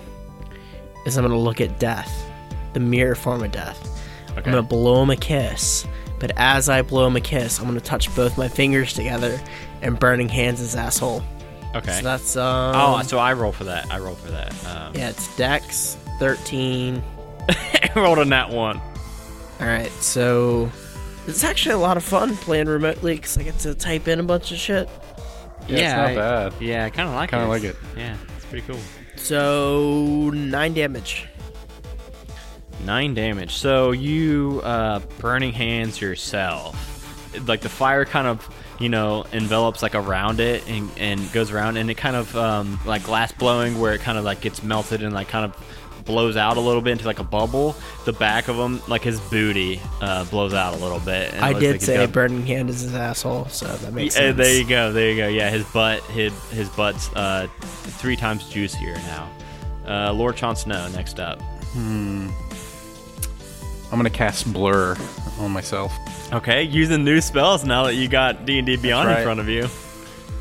is 1.05 1.17
I'm 1.17 1.23
gonna 1.23 1.37
look 1.37 1.61
at 1.61 1.79
death, 1.79 2.25
the 2.73 2.79
mirror 2.79 3.15
form 3.15 3.43
of 3.43 3.51
death. 3.51 3.79
Okay. 4.29 4.37
I'm 4.37 4.43
gonna 4.43 4.61
blow 4.61 5.01
him 5.01 5.09
a 5.09 5.17
kiss, 5.17 5.85
but 6.19 6.31
as 6.37 6.69
I 6.69 6.81
blow 6.81 7.07
him 7.07 7.15
a 7.15 7.21
kiss, 7.21 7.59
I'm 7.59 7.65
gonna 7.65 7.81
touch 7.81 8.13
both 8.15 8.37
my 8.37 8.47
fingers 8.47 8.93
together 8.93 9.41
and 9.81 9.99
burning 9.99 10.29
hands 10.29 10.59
his 10.59 10.75
asshole. 10.75 11.23
Okay. 11.75 11.91
So 11.97 12.03
that's 12.03 12.35
um. 12.37 12.75
oh, 12.75 13.01
so 13.03 13.17
I 13.19 13.33
roll 13.33 13.51
for 13.51 13.65
that. 13.65 13.91
I 13.91 13.99
roll 13.99 14.15
for 14.15 14.31
that. 14.31 14.51
Um, 14.65 14.95
yeah, 14.95 15.09
it's 15.09 15.35
Dex 15.35 15.97
13. 16.19 17.03
I 17.49 17.91
rolled 17.95 18.19
on 18.19 18.29
that 18.29 18.49
one. 18.49 18.77
All 19.59 19.67
right, 19.67 19.91
so 19.91 20.69
it's 21.27 21.43
actually 21.43 21.73
a 21.75 21.77
lot 21.77 21.97
of 21.97 22.03
fun 22.03 22.35
playing 22.37 22.67
remotely 22.67 23.15
because 23.15 23.37
I 23.37 23.43
get 23.43 23.57
to 23.59 23.73
type 23.75 24.07
in 24.07 24.19
a 24.19 24.23
bunch 24.23 24.51
of 24.51 24.57
shit. 24.57 24.89
Yeah, 25.67 25.77
it's 25.77 25.93
not 25.95 26.05
I- 26.09 26.15
bad. 26.49 26.53
Yeah, 26.61 26.85
I 26.85 26.89
kind 26.89 27.09
of 27.09 27.15
like 27.15 27.29
Kinda 27.31 27.45
it. 27.45 27.49
like 27.49 27.63
it. 27.63 27.75
Yeah, 27.97 28.17
it's 28.37 28.45
pretty 28.45 28.65
cool. 28.67 28.79
So 29.17 30.29
nine 30.31 30.73
damage. 30.73 31.27
Nine 32.85 33.13
damage. 33.13 33.53
So 33.55 33.91
you 33.91 34.61
uh, 34.63 34.99
burning 35.19 35.53
hands 35.53 35.99
yourself. 35.99 36.81
Like 37.47 37.61
the 37.61 37.69
fire 37.69 38.05
kind 38.05 38.27
of 38.27 38.47
you 38.79 38.89
know 38.89 39.25
envelops 39.31 39.81
like 39.81 39.95
around 39.95 40.39
it 40.39 40.67
and, 40.67 40.89
and 40.97 41.31
goes 41.31 41.51
around 41.51 41.77
and 41.77 41.89
it 41.89 41.95
kind 41.95 42.15
of 42.15 42.35
um, 42.35 42.79
like 42.85 43.03
glass 43.03 43.31
blowing 43.31 43.79
where 43.79 43.93
it 43.93 44.01
kind 44.01 44.17
of 44.17 44.23
like 44.25 44.41
gets 44.41 44.61
melted 44.63 45.01
and 45.03 45.13
like 45.13 45.27
kind 45.29 45.45
of 45.45 45.55
blows 46.05 46.37
out 46.37 46.55
a 46.57 46.59
little 46.59 46.81
bit 46.83 46.91
into 46.91 47.05
like 47.05 47.17
a 47.17 47.23
bubble. 47.23 47.75
The 48.05 48.13
back 48.13 48.47
of 48.47 48.57
him, 48.57 48.79
like 48.87 49.01
his 49.01 49.19
booty, 49.19 49.81
uh, 50.01 50.23
blows 50.25 50.53
out 50.53 50.75
a 50.75 50.77
little 50.77 50.99
bit. 50.99 51.33
and 51.33 51.43
I 51.43 51.53
did 51.57 51.71
like 51.71 51.81
say 51.81 51.95
got- 51.95 52.11
burning 52.11 52.45
hand 52.45 52.69
is 52.69 52.81
his 52.81 52.93
asshole, 52.93 53.45
so 53.45 53.65
that 53.65 53.91
makes 53.91 54.13
Yeah, 54.15 54.21
sense. 54.27 54.37
there 54.37 54.55
you 54.55 54.67
go. 54.67 54.91
There 54.91 55.09
you 55.09 55.15
go. 55.17 55.27
Yeah, 55.29 55.49
his 55.49 55.63
butt, 55.65 56.03
his 56.03 56.31
his 56.51 56.69
butt's 56.69 57.09
uh, 57.15 57.47
three 57.61 58.15
times 58.15 58.47
juicier 58.49 58.93
now. 58.95 59.29
Uh, 59.87 60.13
Lord 60.13 60.35
Jon 60.37 60.55
Snow 60.55 60.87
next 60.89 61.19
up. 61.19 61.41
I'm 63.95 63.99
gonna 63.99 64.09
cast 64.09 64.51
blur 64.51 64.97
on 65.39 65.51
myself. 65.51 65.97
Okay, 66.33 66.63
using 66.63 67.05
new 67.05 67.21
spells 67.21 67.63
now 67.63 67.85
that 67.85 67.95
you 67.95 68.09
got 68.09 68.45
D 68.45 68.57
and 68.57 68.67
D 68.67 68.75
Beyond 68.75 69.09
in 69.09 69.23
front 69.23 69.39
of 69.39 69.47
you. 69.47 69.67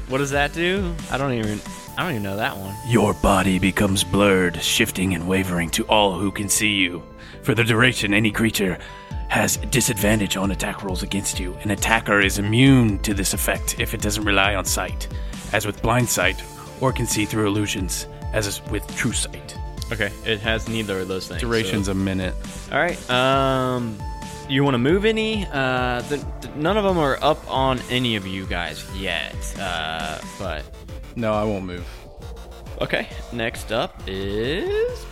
What 0.09 0.19
does 0.19 0.33
that 0.33 0.53
do? 0.53 0.93
I 1.09 1.19
don't 1.19 1.35
even. 1.35 1.61
I 1.97 2.03
don't 2.03 2.11
even 2.11 2.25
know 2.25 2.37
that 2.37 2.57
one. 2.57 2.75
Your 2.89 3.15
body 3.15 3.61
becomes 3.61 4.03
blurred, 4.03 4.61
shifting 4.61 5.15
and 5.15 5.29
wavering 5.29 5.71
to 5.71 5.85
all 5.85 6.19
who 6.19 6.33
can 6.33 6.49
see 6.49 6.75
you. 6.75 7.01
For 7.45 7.55
the 7.55 7.63
duration, 7.63 8.13
any 8.13 8.33
creature 8.33 8.77
has 9.29 9.59
disadvantage 9.71 10.37
on 10.37 10.51
attack 10.51 10.83
rolls 10.83 11.05
against 11.05 11.39
you. 11.39 11.55
An 11.63 11.71
attacker 11.71 12.21
is 12.21 12.41
immune 12.41 12.99
to 13.03 13.15
this 13.15 13.35
effect 13.35 13.79
if 13.79 13.95
it 13.95 14.01
doesn't 14.01 14.25
rely 14.25 14.57
on 14.57 14.65
sight, 14.65 15.07
as 15.53 15.65
with 15.65 15.81
blind 15.81 16.09
sight, 16.09 16.43
or 16.81 16.93
can 16.93 17.07
see 17.07 17.25
through 17.25 17.47
illusions, 17.47 18.09
as 18.33 18.61
with 18.63 18.85
true 18.97 19.13
sight. 19.13 19.57
Okay, 19.93 20.11
it 20.25 20.41
has 20.41 20.69
neither 20.69 21.01
of 21.01 21.09
those 21.09 21.29
things. 21.29 21.41
so- 21.41 21.47
Duration's 21.47 21.89
a 21.89 21.95
minute. 21.95 22.35
All 22.73 22.79
right. 22.79 22.99
Um, 23.11 23.99
you 24.49 24.65
want 24.65 24.75
to 24.75 24.79
move 24.79 25.05
any? 25.05 25.47
Uh, 25.53 26.01
the, 26.03 26.17
the- 26.41 26.49
none 26.57 26.77
of 26.77 26.85
them 26.85 26.99
are 26.99 27.19
up 27.23 27.39
on 27.51 27.81
any 27.91 28.17
of 28.17 28.27
you 28.27 28.47
guys 28.47 28.85
yet. 28.97 29.35
Uh, 29.59 30.19
but 30.39 30.65
No, 31.17 31.33
I 31.35 31.45
won't 31.45 31.65
move. 31.67 31.87
okay. 32.81 33.09
Next 33.33 33.73
up 33.73 34.03
is. 34.07 35.05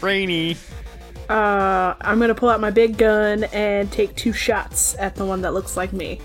Rainy. 0.00 0.56
Uh, 1.28 1.94
I'm 2.00 2.18
gonna 2.18 2.34
pull 2.34 2.48
out 2.48 2.60
my 2.60 2.70
big 2.70 2.96
gun 2.96 3.44
and 3.44 3.90
take 3.92 4.14
two 4.16 4.32
shots 4.32 4.96
at 4.98 5.14
the 5.14 5.24
one 5.24 5.42
that 5.42 5.54
looks 5.54 5.76
like 5.76 5.92
me. 5.92 6.20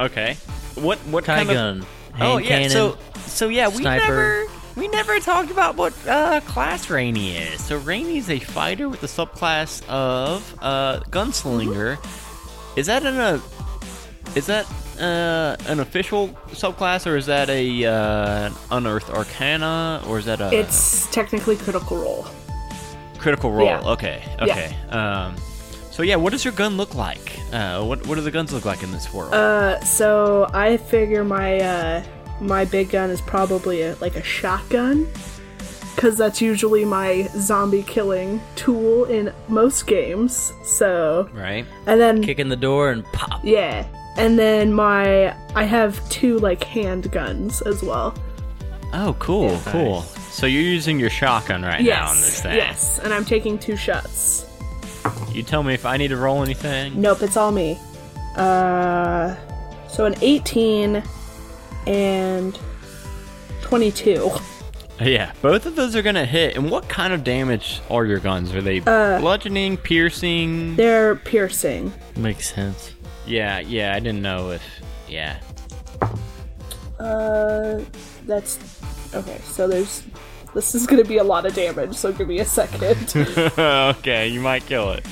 Okay. 0.00 0.34
What 0.74 0.98
what 1.06 1.24
Tie 1.24 1.36
kind 1.36 1.48
of? 1.50 1.54
gun. 1.54 1.86
Hand 2.12 2.32
Oh 2.32 2.36
yeah. 2.38 2.48
cannon. 2.48 2.70
So 2.70 2.98
so 3.26 3.48
yeah, 3.48 3.68
we 3.68 3.76
sniper. 3.78 4.04
never 4.04 4.46
we 4.76 4.88
never 4.88 5.18
talked 5.20 5.50
about 5.50 5.76
what 5.76 5.92
uh, 6.06 6.40
class 6.42 6.90
Rainy 6.90 7.36
is. 7.36 7.64
So 7.64 7.78
Rainy's 7.78 8.28
a 8.30 8.38
fighter 8.38 8.88
with 8.88 9.00
the 9.00 9.06
subclass 9.06 9.86
of 9.88 10.54
uh, 10.60 11.00
gunslinger. 11.10 11.98
Is 12.76 12.86
that 12.86 13.04
an 13.04 13.16
uh, 13.16 13.40
is 14.34 14.46
that 14.46 14.66
uh, 15.00 15.56
an 15.66 15.80
official 15.80 16.28
subclass 16.48 17.06
or 17.10 17.16
is 17.16 17.26
that 17.26 17.48
a 17.48 17.84
uh, 17.86 18.50
unearthed 18.70 19.10
arcana 19.10 20.02
or 20.06 20.18
is 20.18 20.26
that 20.26 20.40
a 20.40 20.54
It's 20.54 21.06
technically 21.10 21.56
critical 21.56 21.96
role. 21.96 22.26
critical 23.18 23.50
role? 23.50 23.66
Yeah. 23.66 23.80
Okay. 23.92 24.22
Okay. 24.40 24.76
Um. 24.90 25.36
So 25.90 26.02
yeah, 26.02 26.16
what 26.16 26.32
does 26.32 26.44
your 26.44 26.52
gun 26.52 26.76
look 26.76 26.94
like? 26.94 27.38
Uh, 27.50 27.82
what 27.82 28.06
what 28.06 28.16
do 28.16 28.20
the 28.20 28.30
guns 28.30 28.52
look 28.52 28.66
like 28.66 28.82
in 28.82 28.92
this 28.92 29.10
world? 29.14 29.32
Uh, 29.32 29.80
so 29.80 30.46
I 30.52 30.76
figure 30.76 31.24
my 31.24 31.60
uh 31.60 32.02
my 32.40 32.64
big 32.64 32.90
gun 32.90 33.10
is 33.10 33.20
probably 33.20 33.82
a, 33.82 33.96
like 33.96 34.16
a 34.16 34.22
shotgun, 34.22 35.06
because 35.94 36.16
that's 36.18 36.40
usually 36.42 36.84
my 36.84 37.22
zombie 37.38 37.82
killing 37.82 38.40
tool 38.54 39.04
in 39.06 39.32
most 39.48 39.86
games. 39.86 40.52
So 40.64 41.28
right. 41.32 41.64
and 41.86 42.00
then 42.00 42.22
Kick 42.22 42.38
in 42.38 42.48
the 42.48 42.56
door 42.56 42.90
and 42.90 43.04
pop. 43.12 43.40
yeah, 43.44 43.86
and 44.16 44.38
then 44.38 44.72
my 44.72 45.34
I 45.54 45.64
have 45.64 46.06
two 46.10 46.38
like 46.38 46.60
handguns 46.60 47.66
as 47.66 47.82
well. 47.82 48.14
Oh, 48.92 49.16
cool, 49.18 49.58
cool. 49.66 50.02
So 50.30 50.46
you're 50.46 50.62
using 50.62 50.98
your 51.00 51.10
shotgun 51.10 51.62
right 51.62 51.82
now 51.82 52.08
on 52.08 52.16
this 52.16 52.42
thing. 52.42 52.54
yes, 52.54 52.98
and 53.00 53.12
I'm 53.12 53.24
taking 53.24 53.58
two 53.58 53.76
shots. 53.76 54.44
You 55.32 55.42
tell 55.42 55.62
me 55.62 55.74
if 55.74 55.84
I 55.86 55.96
need 55.96 56.08
to 56.08 56.16
roll 56.16 56.42
anything. 56.42 57.00
Nope, 57.00 57.22
it's 57.22 57.36
all 57.36 57.52
me. 57.52 57.78
Uh, 58.36 59.34
so 59.88 60.04
an 60.04 60.14
18 60.20 61.02
and 61.86 62.58
22. 63.62 64.30
Yeah, 65.00 65.32
both 65.42 65.66
of 65.66 65.76
those 65.76 65.94
are 65.94 66.02
gonna 66.02 66.24
hit. 66.24 66.56
And 66.56 66.70
what 66.70 66.88
kind 66.88 67.12
of 67.12 67.22
damage 67.22 67.80
are 67.90 68.06
your 68.06 68.18
guns? 68.18 68.54
Are 68.54 68.62
they 68.62 68.80
Uh, 68.86 69.18
bludgeoning, 69.20 69.76
piercing? 69.76 70.74
They're 70.76 71.16
piercing. 71.16 71.92
Makes 72.16 72.54
sense. 72.54 72.92
Yeah, 73.26 73.58
yeah. 73.58 73.94
I 73.94 74.00
didn't 74.00 74.22
know 74.22 74.52
if. 74.52 74.62
Yeah. 75.06 75.36
Uh, 76.98 77.80
that's 78.26 78.58
okay. 79.14 79.38
So 79.44 79.68
there's 79.68 80.02
this 80.54 80.74
is 80.74 80.86
gonna 80.86 81.04
be 81.04 81.18
a 81.18 81.24
lot 81.24 81.44
of 81.44 81.54
damage. 81.54 81.94
So 81.94 82.10
give 82.12 82.28
me 82.28 82.38
a 82.38 82.44
second. 82.46 83.12
okay, 83.58 84.28
you 84.28 84.40
might 84.40 84.64
kill 84.64 84.92
it. 84.92 85.04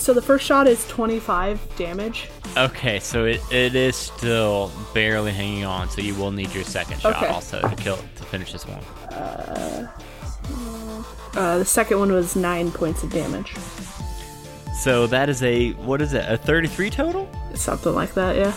So 0.00 0.12
the 0.14 0.22
first 0.22 0.44
shot 0.46 0.66
is 0.66 0.86
25 0.88 1.76
damage. 1.76 2.28
Okay, 2.56 2.98
so 2.98 3.26
it, 3.26 3.40
it 3.52 3.74
is 3.74 3.94
still 3.94 4.72
barely 4.94 5.32
hanging 5.32 5.64
on. 5.64 5.88
So 5.90 6.00
you 6.00 6.14
will 6.14 6.30
need 6.32 6.52
your 6.54 6.64
second 6.64 7.00
shot 7.00 7.16
Okay. 7.16 7.26
also 7.26 7.60
to 7.60 7.76
kill 7.76 7.96
to 8.16 8.22
finish 8.24 8.52
this 8.52 8.64
one. 8.66 8.80
Uh, 11.36 11.58
the 11.58 11.64
second 11.64 11.98
one 11.98 12.10
was 12.12 12.34
nine 12.34 12.70
points 12.72 13.02
of 13.02 13.10
damage. 13.12 13.54
So 14.74 15.06
that 15.08 15.28
is 15.28 15.42
a 15.42 15.72
what 15.72 16.00
is 16.02 16.12
it? 16.14 16.24
A 16.28 16.36
thirty-three 16.36 16.90
total? 16.90 17.28
Something 17.54 17.94
like 17.94 18.14
that, 18.14 18.36
yeah. 18.36 18.52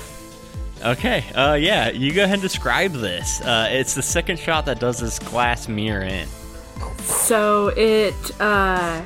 Okay. 0.84 1.24
Uh, 1.36 1.54
yeah. 1.54 1.90
You 1.90 2.14
go 2.14 2.24
ahead 2.24 2.36
and 2.36 2.42
describe 2.42 2.94
this. 2.94 3.42
Uh, 3.42 3.68
it's 3.72 3.94
the 3.94 4.02
second 4.02 4.40
shot 4.40 4.66
that 4.66 4.80
does 4.80 5.00
this 5.00 5.20
glass 5.20 5.68
mirror 5.68 6.02
in. 6.04 6.28
So 7.04 7.68
it, 7.78 8.14
uh, 8.42 9.02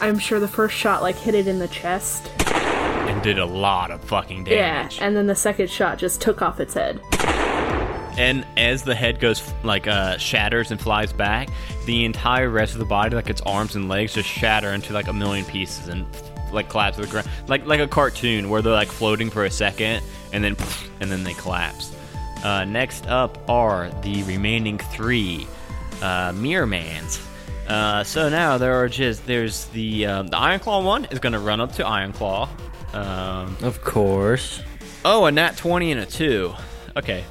I'm 0.00 0.18
sure 0.18 0.40
the 0.40 0.48
first 0.48 0.74
shot 0.76 1.02
like 1.02 1.16
hit 1.16 1.34
it 1.34 1.46
in 1.46 1.58
the 1.58 1.68
chest. 1.68 2.30
and 2.46 3.22
did 3.22 3.38
a 3.38 3.44
lot 3.46 3.90
of 3.90 4.02
fucking 4.04 4.44
damage. 4.44 4.98
Yeah, 4.98 5.04
and 5.06 5.16
then 5.16 5.26
the 5.26 5.34
second 5.34 5.68
shot 5.70 5.98
just 5.98 6.20
took 6.20 6.42
off 6.42 6.60
its 6.60 6.74
head. 6.74 7.00
And 8.18 8.46
as 8.56 8.82
the 8.82 8.94
head 8.94 9.18
goes 9.20 9.42
like 9.62 9.86
uh, 9.86 10.16
shatters 10.18 10.70
and 10.70 10.80
flies 10.80 11.12
back, 11.12 11.48
the 11.86 12.04
entire 12.04 12.50
rest 12.50 12.72
of 12.74 12.78
the 12.78 12.84
body, 12.84 13.14
like 13.14 13.30
its 13.30 13.40
arms 13.42 13.76
and 13.76 13.88
legs, 13.88 14.14
just 14.14 14.28
shatter 14.28 14.70
into 14.70 14.92
like 14.92 15.08
a 15.08 15.12
million 15.12 15.44
pieces 15.46 15.88
and 15.88 16.04
like 16.52 16.68
collapse 16.68 16.96
to 16.96 17.02
the 17.02 17.08
ground, 17.08 17.28
like 17.46 17.64
like 17.66 17.80
a 17.80 17.86
cartoon 17.88 18.50
where 18.50 18.60
they're 18.62 18.72
like 18.72 18.88
floating 18.88 19.30
for 19.30 19.44
a 19.44 19.50
second 19.50 20.02
and 20.32 20.42
then 20.44 20.56
and 21.00 21.10
then 21.10 21.24
they 21.24 21.34
collapse. 21.34 21.94
Uh, 22.44 22.64
next 22.64 23.06
up 23.06 23.38
are 23.48 23.90
the 24.02 24.22
remaining 24.24 24.78
three 24.78 25.46
uh, 26.02 26.32
Mirror 26.34 26.66
Mans. 26.66 27.26
Uh, 27.70 28.02
so 28.02 28.28
now 28.28 28.58
there 28.58 28.74
are 28.74 28.88
just 28.88 29.24
there's 29.26 29.66
the 29.66 30.04
um, 30.04 30.26
the 30.26 30.36
Iron 30.36 30.58
Claw 30.58 30.82
one 30.82 31.04
is 31.06 31.20
going 31.20 31.34
to 31.34 31.38
run 31.38 31.60
up 31.60 31.70
to 31.74 31.86
Iron 31.86 32.12
Claw. 32.12 32.48
Um, 32.92 33.56
Of 33.62 33.80
course. 33.82 34.60
Oh, 35.04 35.24
a 35.26 35.30
nat 35.30 35.56
20 35.56 35.92
and 35.92 36.00
a 36.00 36.06
2. 36.06 36.52
Okay. 36.96 37.24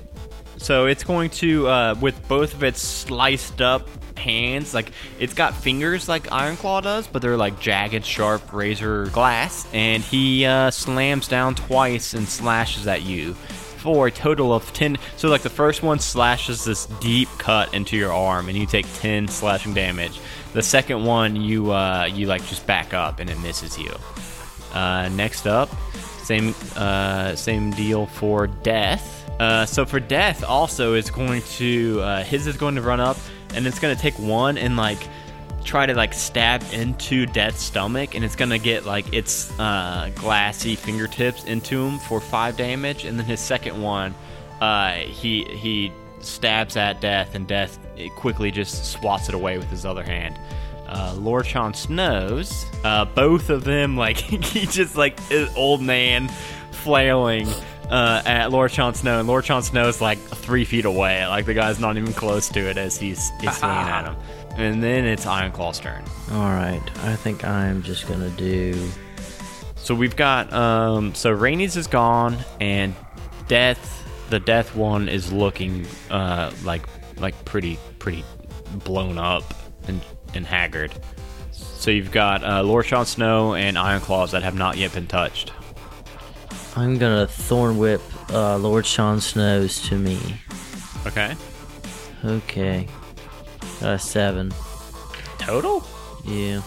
So 0.55 0.85
it's 0.85 1.03
going 1.03 1.29
to, 1.31 1.67
uh, 1.67 1.95
with 2.01 2.25
both 2.27 2.53
of 2.53 2.63
its 2.63 2.81
sliced 2.81 3.61
up 3.61 3.87
hands, 4.17 4.73
like, 4.73 4.91
it's 5.19 5.33
got 5.33 5.53
fingers 5.55 6.07
like 6.07 6.23
Ironclaw 6.27 6.83
does, 6.83 7.07
but 7.07 7.21
they're 7.21 7.37
like 7.37 7.59
jagged, 7.59 8.05
sharp 8.05 8.53
razor 8.53 9.07
glass. 9.07 9.67
And 9.73 10.01
he 10.01 10.45
uh, 10.45 10.71
slams 10.71 11.27
down 11.27 11.55
twice 11.55 12.13
and 12.13 12.27
slashes 12.27 12.87
at 12.87 13.01
you 13.03 13.35
for 13.79 14.07
a 14.07 14.11
total 14.11 14.53
of 14.53 14.71
10. 14.73 14.97
So, 15.17 15.29
like, 15.29 15.41
the 15.41 15.49
first 15.49 15.83
one 15.83 15.99
slashes 15.99 16.63
this 16.63 16.85
deep 17.01 17.29
cut 17.37 17.73
into 17.73 17.97
your 17.97 18.13
arm, 18.13 18.49
and 18.49 18.57
you 18.57 18.65
take 18.65 18.85
10 18.95 19.27
slashing 19.27 19.73
damage. 19.73 20.19
The 20.53 20.63
second 20.63 21.05
one, 21.05 21.35
you, 21.35 21.71
uh, 21.71 22.09
you 22.11 22.27
like, 22.27 22.45
just 22.45 22.65
back 22.67 22.93
up 22.93 23.19
and 23.19 23.29
it 23.29 23.39
misses 23.39 23.77
you. 23.77 23.93
Uh, 24.73 25.09
next 25.09 25.47
up, 25.47 25.69
same 26.21 26.53
uh, 26.75 27.35
same 27.35 27.71
deal 27.71 28.05
for 28.05 28.45
death. 28.45 29.27
Uh, 29.39 29.65
so 29.65 29.85
for 29.85 29.99
death, 29.99 30.43
also 30.43 30.93
is 30.93 31.09
going 31.09 31.41
to 31.41 31.99
uh, 32.01 32.23
his 32.23 32.45
is 32.45 32.55
going 32.55 32.75
to 32.75 32.81
run 32.81 32.99
up, 32.99 33.17
and 33.55 33.65
it's 33.65 33.79
going 33.79 33.95
to 33.95 34.01
take 34.01 34.13
one 34.19 34.57
and 34.57 34.77
like 34.77 35.07
try 35.69 35.85
to 35.85 35.93
like 35.93 36.13
stab 36.13 36.63
into 36.73 37.25
death's 37.25 37.61
stomach, 37.61 38.15
and 38.15 38.25
it's 38.25 38.35
going 38.35 38.51
to 38.51 38.59
get 38.59 38.85
like 38.85 39.13
its 39.13 39.57
uh, 39.59 40.09
glassy 40.15 40.75
fingertips 40.75 41.43
into 41.45 41.85
him 41.85 41.99
for 41.99 42.19
five 42.19 42.57
damage, 42.57 43.05
and 43.05 43.17
then 43.17 43.25
his 43.25 43.39
second 43.39 43.81
one, 43.81 44.13
uh, 44.61 44.93
he 44.93 45.43
he 45.45 45.91
stabs 46.19 46.75
at 46.75 46.99
death, 47.01 47.35
and 47.35 47.47
death 47.47 47.79
quickly 48.15 48.51
just 48.51 48.91
swats 48.91 49.29
it 49.29 49.35
away 49.35 49.57
with 49.57 49.69
his 49.69 49.85
other 49.85 50.03
hand 50.03 50.37
uh, 50.89 51.15
Lord 51.17 51.45
Sean 51.45 51.73
Snows. 51.73 52.65
Uh, 52.83 53.05
both 53.05 53.49
of 53.49 53.63
them, 53.63 53.95
like 54.05 54.17
he 54.17 54.65
just 54.65 54.95
like 54.95 55.19
is 55.31 55.53
old 55.55 55.81
man 55.81 56.29
flailing 56.71 57.47
uh, 57.89 58.21
at 58.25 58.51
Lord 58.51 58.71
Sean 58.71 58.93
Snow, 58.93 59.19
and 59.19 59.27
Lord 59.27 59.45
Sean 59.45 59.61
Snow's 59.61 60.01
like 60.01 60.19
three 60.19 60.65
feet 60.65 60.85
away. 60.85 61.25
Like 61.27 61.45
the 61.45 61.53
guy's 61.53 61.79
not 61.79 61.97
even 61.97 62.13
close 62.13 62.49
to 62.49 62.59
it 62.59 62.77
as 62.77 62.97
he's, 62.97 63.29
he's 63.39 63.57
swinging 63.57 63.77
at 63.77 64.05
him. 64.13 64.15
And 64.57 64.83
then 64.83 65.05
it's 65.05 65.25
Ironclaw's 65.25 65.79
turn. 65.79 66.03
All 66.31 66.49
right. 66.49 66.81
I 67.03 67.15
think 67.15 67.45
I'm 67.45 67.81
just 67.81 68.07
gonna 68.07 68.29
do. 68.31 68.89
So 69.75 69.95
we've 69.95 70.15
got 70.15 70.51
um 70.53 71.15
so 71.15 71.31
Rainey's 71.31 71.77
is 71.77 71.87
gone 71.87 72.37
and 72.59 72.93
Death 73.47 73.95
the 74.29 74.39
Death 74.39 74.75
one 74.75 75.09
is 75.09 75.31
looking 75.31 75.87
uh 76.11 76.51
like 76.63 76.85
like 77.17 77.45
pretty 77.45 77.79
pretty 77.99 78.23
blown 78.83 79.17
up 79.17 79.43
and 79.87 80.01
and 80.33 80.45
haggard. 80.45 80.93
So 81.51 81.91
you've 81.91 82.11
got 82.11 82.43
uh, 82.43 82.61
Lord 82.61 82.85
Sean 82.85 83.05
Snow 83.05 83.55
and 83.55 83.77
Iron 83.77 84.01
Claws 84.01 84.31
that 84.31 84.43
have 84.43 84.55
not 84.55 84.77
yet 84.77 84.93
been 84.93 85.07
touched. 85.07 85.53
I'm 86.75 86.97
gonna 86.97 87.25
thorn 87.25 87.77
whip 87.77 88.01
uh, 88.31 88.57
Lord 88.57 88.85
Sean 88.85 89.21
Snows 89.21 89.81
to 89.87 89.97
me. 89.97 90.19
Okay. 91.07 91.35
Okay. 92.23 92.87
Uh, 93.81 93.97
seven. 93.97 94.53
Total? 95.37 95.83
Yeah. 96.25 96.61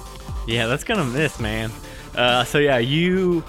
Yeah, 0.47 0.67
that's 0.67 0.85
gonna 0.85 1.05
miss, 1.05 1.39
man. 1.39 1.71
Uh, 2.15 2.45
so 2.45 2.59
yeah, 2.59 2.79
you 2.79 3.45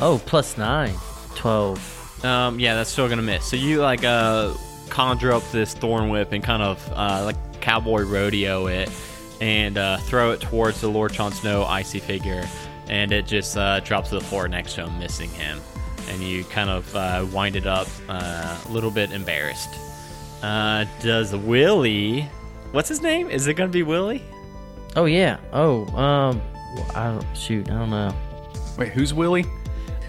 Oh, 0.00 0.20
plus 0.26 0.58
nine. 0.58 0.94
Twelve. 1.34 2.24
Um, 2.24 2.58
yeah, 2.58 2.74
that's 2.74 2.90
still 2.90 3.08
gonna 3.08 3.22
miss. 3.22 3.44
So 3.44 3.56
you 3.56 3.80
like 3.80 4.04
uh 4.04 4.54
conjure 4.88 5.32
up 5.32 5.42
this 5.50 5.74
thorn 5.74 6.08
whip 6.08 6.32
and 6.32 6.42
kind 6.42 6.62
of 6.62 6.92
uh, 6.92 7.22
like 7.24 7.60
cowboy 7.60 8.02
rodeo 8.02 8.66
it 8.66 8.90
and 9.40 9.76
uh, 9.76 9.96
throw 9.98 10.30
it 10.32 10.40
towards 10.40 10.80
the 10.80 10.88
Lord 10.88 11.12
Jon 11.12 11.32
Snow 11.32 11.64
icy 11.64 11.98
figure, 11.98 12.48
and 12.88 13.12
it 13.12 13.26
just 13.26 13.56
uh, 13.56 13.80
drops 13.80 14.10
to 14.10 14.16
the 14.16 14.24
floor 14.24 14.48
next 14.48 14.74
to 14.74 14.86
him, 14.86 14.98
missing 14.98 15.30
him. 15.30 15.60
And 16.08 16.22
you 16.22 16.44
kind 16.44 16.70
of 16.70 16.94
uh, 16.94 17.26
wind 17.32 17.56
it 17.56 17.66
up 17.66 17.88
uh, 18.08 18.58
a 18.64 18.68
little 18.70 18.90
bit 18.90 19.10
embarrassed. 19.10 19.70
Uh, 20.42 20.84
does 21.00 21.34
Willie? 21.34 22.28
What's 22.74 22.88
his 22.88 23.00
name? 23.00 23.30
Is 23.30 23.46
it 23.46 23.54
gonna 23.54 23.70
be 23.70 23.84
Willie? 23.84 24.20
Oh 24.96 25.04
yeah. 25.04 25.38
Oh 25.52 25.86
um. 25.96 26.42
I 26.92 27.04
don't 27.04 27.36
shoot. 27.36 27.70
I 27.70 27.78
don't 27.78 27.90
know. 27.90 28.12
Wait, 28.76 28.88
who's 28.88 29.14
Willie? 29.14 29.44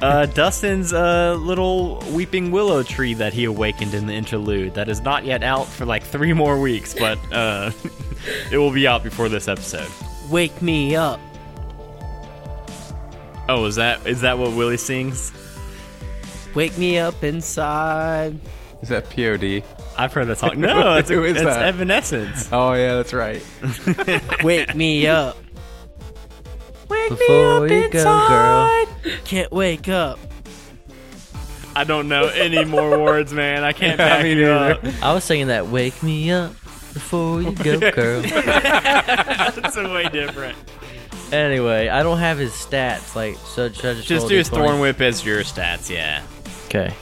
Uh, 0.02 0.26
Dustin's 0.26 0.92
uh, 0.92 1.36
little 1.36 2.04
weeping 2.12 2.50
willow 2.50 2.82
tree 2.82 3.14
that 3.14 3.34
he 3.34 3.44
awakened 3.44 3.94
in 3.94 4.08
the 4.08 4.14
interlude 4.14 4.74
that 4.74 4.90
is 4.90 5.02
not 5.02 5.26
yet 5.26 5.44
out 5.44 5.68
for 5.68 5.86
like 5.86 6.02
three 6.02 6.34
more 6.34 6.60
weeks, 6.60 6.96
but 6.96 7.20
uh, 7.32 7.70
it 8.52 8.58
will 8.58 8.72
be 8.72 8.88
out 8.88 9.04
before 9.04 9.30
this 9.30 9.48
episode. 9.48 9.88
Wake 10.32 10.60
me 10.60 10.96
up. 10.96 11.20
Oh, 13.48 13.66
is 13.66 13.76
that 13.76 14.08
is 14.08 14.22
that 14.22 14.40
what 14.40 14.56
Willie 14.56 14.78
sings? 14.78 15.32
Wake 16.56 16.76
me 16.80 16.98
up 16.98 17.24
inside. 17.24 18.40
Is 18.82 18.90
that 18.90 19.08
POD? 19.12 19.64
I've 19.98 20.14
heard 20.14 20.28
that 20.28 20.38
song. 20.38 20.52
No, 20.60 20.96
it's, 20.98 21.10
Who 21.10 21.24
is 21.24 21.36
it's 21.38 21.44
that? 21.46 21.64
Evanescence. 21.64 22.50
Oh 22.52 22.74
yeah, 22.74 22.96
that's 22.96 23.14
right. 23.14 23.44
Wake 24.44 24.76
me 24.76 25.08
up. 25.08 25.38
Wake 26.90 27.10
Before 27.10 27.68
you 27.68 27.90
go, 27.90 28.28
girl. 28.28 28.86
Can't 29.26 29.52
wake 29.52 29.90
up. 29.90 30.20
I 31.76 31.84
don't 31.84 32.08
know 32.08 32.28
any 32.28 32.64
more 32.64 33.00
words, 33.04 33.34
man. 33.34 33.64
I 33.64 33.74
can't 33.74 33.98
back 34.00 34.24
me 34.24 34.34
you 34.34 34.46
neither. 34.46 34.88
up. 34.88 35.04
I 35.04 35.14
was 35.14 35.24
singing 35.24 35.48
that. 35.48 35.68
Wake 35.68 36.02
me 36.04 36.32
up 36.32 36.52
before 36.94 37.42
you 37.42 37.52
go, 37.54 37.80
girl. 37.92 38.22
That's 38.22 39.76
a 39.78 39.92
way 39.92 40.08
different. 40.10 40.58
anyway, 41.34 41.88
I 41.90 42.04
don't 42.04 42.20
have 42.20 42.38
his 42.38 42.52
stats. 42.54 43.16
Like, 43.16 43.36
so 43.38 43.70
should 43.72 43.86
I 43.86 43.94
just 43.96 44.08
Just 44.08 44.22
roll 44.22 44.30
do 44.30 44.38
his 44.38 44.50
D20? 44.50 44.54
thorn 44.54 44.80
whip 44.80 45.02
as 45.02 45.26
your 45.26 45.42
stats, 45.42 45.90
yeah. 45.90 46.22
Okay. 46.68 46.94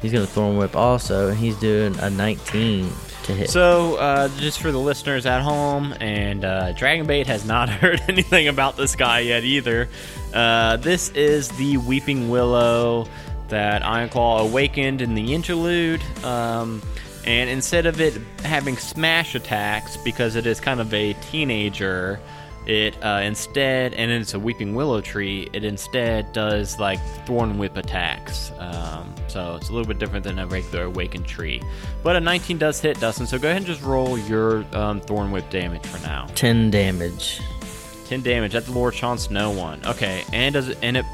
He's 0.00 0.12
gonna 0.12 0.26
thorn 0.26 0.56
whip 0.56 0.76
also, 0.76 1.28
and 1.28 1.38
he's 1.38 1.56
doing 1.56 1.98
a 1.98 2.08
19 2.10 2.90
to 3.24 3.32
hit. 3.32 3.50
So, 3.50 3.96
uh, 3.96 4.28
just 4.38 4.60
for 4.60 4.70
the 4.70 4.78
listeners 4.78 5.26
at 5.26 5.42
home, 5.42 5.94
and 6.00 6.44
uh, 6.44 6.72
Dragonbait 6.72 7.26
has 7.26 7.44
not 7.44 7.68
heard 7.68 8.00
anything 8.08 8.48
about 8.48 8.76
this 8.76 8.94
guy 8.96 9.20
yet 9.20 9.44
either. 9.44 9.88
Uh, 10.32 10.76
this 10.76 11.10
is 11.10 11.48
the 11.50 11.76
Weeping 11.78 12.28
Willow 12.28 13.08
that 13.48 13.82
Ironclaw 13.82 14.40
awakened 14.48 15.00
in 15.00 15.14
the 15.14 15.34
interlude. 15.34 16.02
Um, 16.24 16.82
and 17.24 17.50
instead 17.50 17.86
of 17.86 18.00
it 18.00 18.14
having 18.42 18.76
smash 18.76 19.34
attacks, 19.34 19.96
because 19.98 20.34
it 20.36 20.46
is 20.46 20.60
kind 20.60 20.80
of 20.80 20.92
a 20.94 21.14
teenager, 21.14 22.20
it 22.68 23.02
uh, 23.02 23.20
instead, 23.24 23.94
and 23.94 24.10
it's 24.10 24.34
a 24.34 24.38
Weeping 24.38 24.74
Willow 24.74 25.00
tree, 25.00 25.48
it 25.52 25.64
instead 25.64 26.32
does 26.32 26.78
like 26.78 27.00
Thorn 27.26 27.56
Whip 27.58 27.76
attacks. 27.76 28.52
Um, 28.58 29.12
so 29.26 29.56
it's 29.56 29.70
a 29.70 29.72
little 29.72 29.88
bit 29.88 29.98
different 29.98 30.24
than 30.24 30.38
a 30.38 30.46
regular 30.46 30.84
Awakened 30.84 31.26
tree. 31.26 31.62
But 32.02 32.16
a 32.16 32.20
19 32.20 32.58
does 32.58 32.80
hit, 32.80 33.00
Dustin, 33.00 33.26
so 33.26 33.38
go 33.38 33.48
ahead 33.48 33.58
and 33.58 33.66
just 33.66 33.82
roll 33.82 34.18
your 34.18 34.64
um, 34.76 35.00
Thorn 35.00 35.30
Whip 35.30 35.48
damage 35.50 35.84
for 35.86 35.98
now. 36.06 36.26
10 36.34 36.70
damage. 36.70 37.40
10 38.06 38.22
damage. 38.22 38.52
That's 38.52 38.66
the 38.66 38.72
Lord 38.72 38.94
Sean 38.94 39.18
Snow 39.18 39.50
one. 39.50 39.84
Okay, 39.86 40.22
and 40.32 40.52
does 40.52 40.68
it, 40.68 40.78
and 40.82 40.96
it 40.96 41.06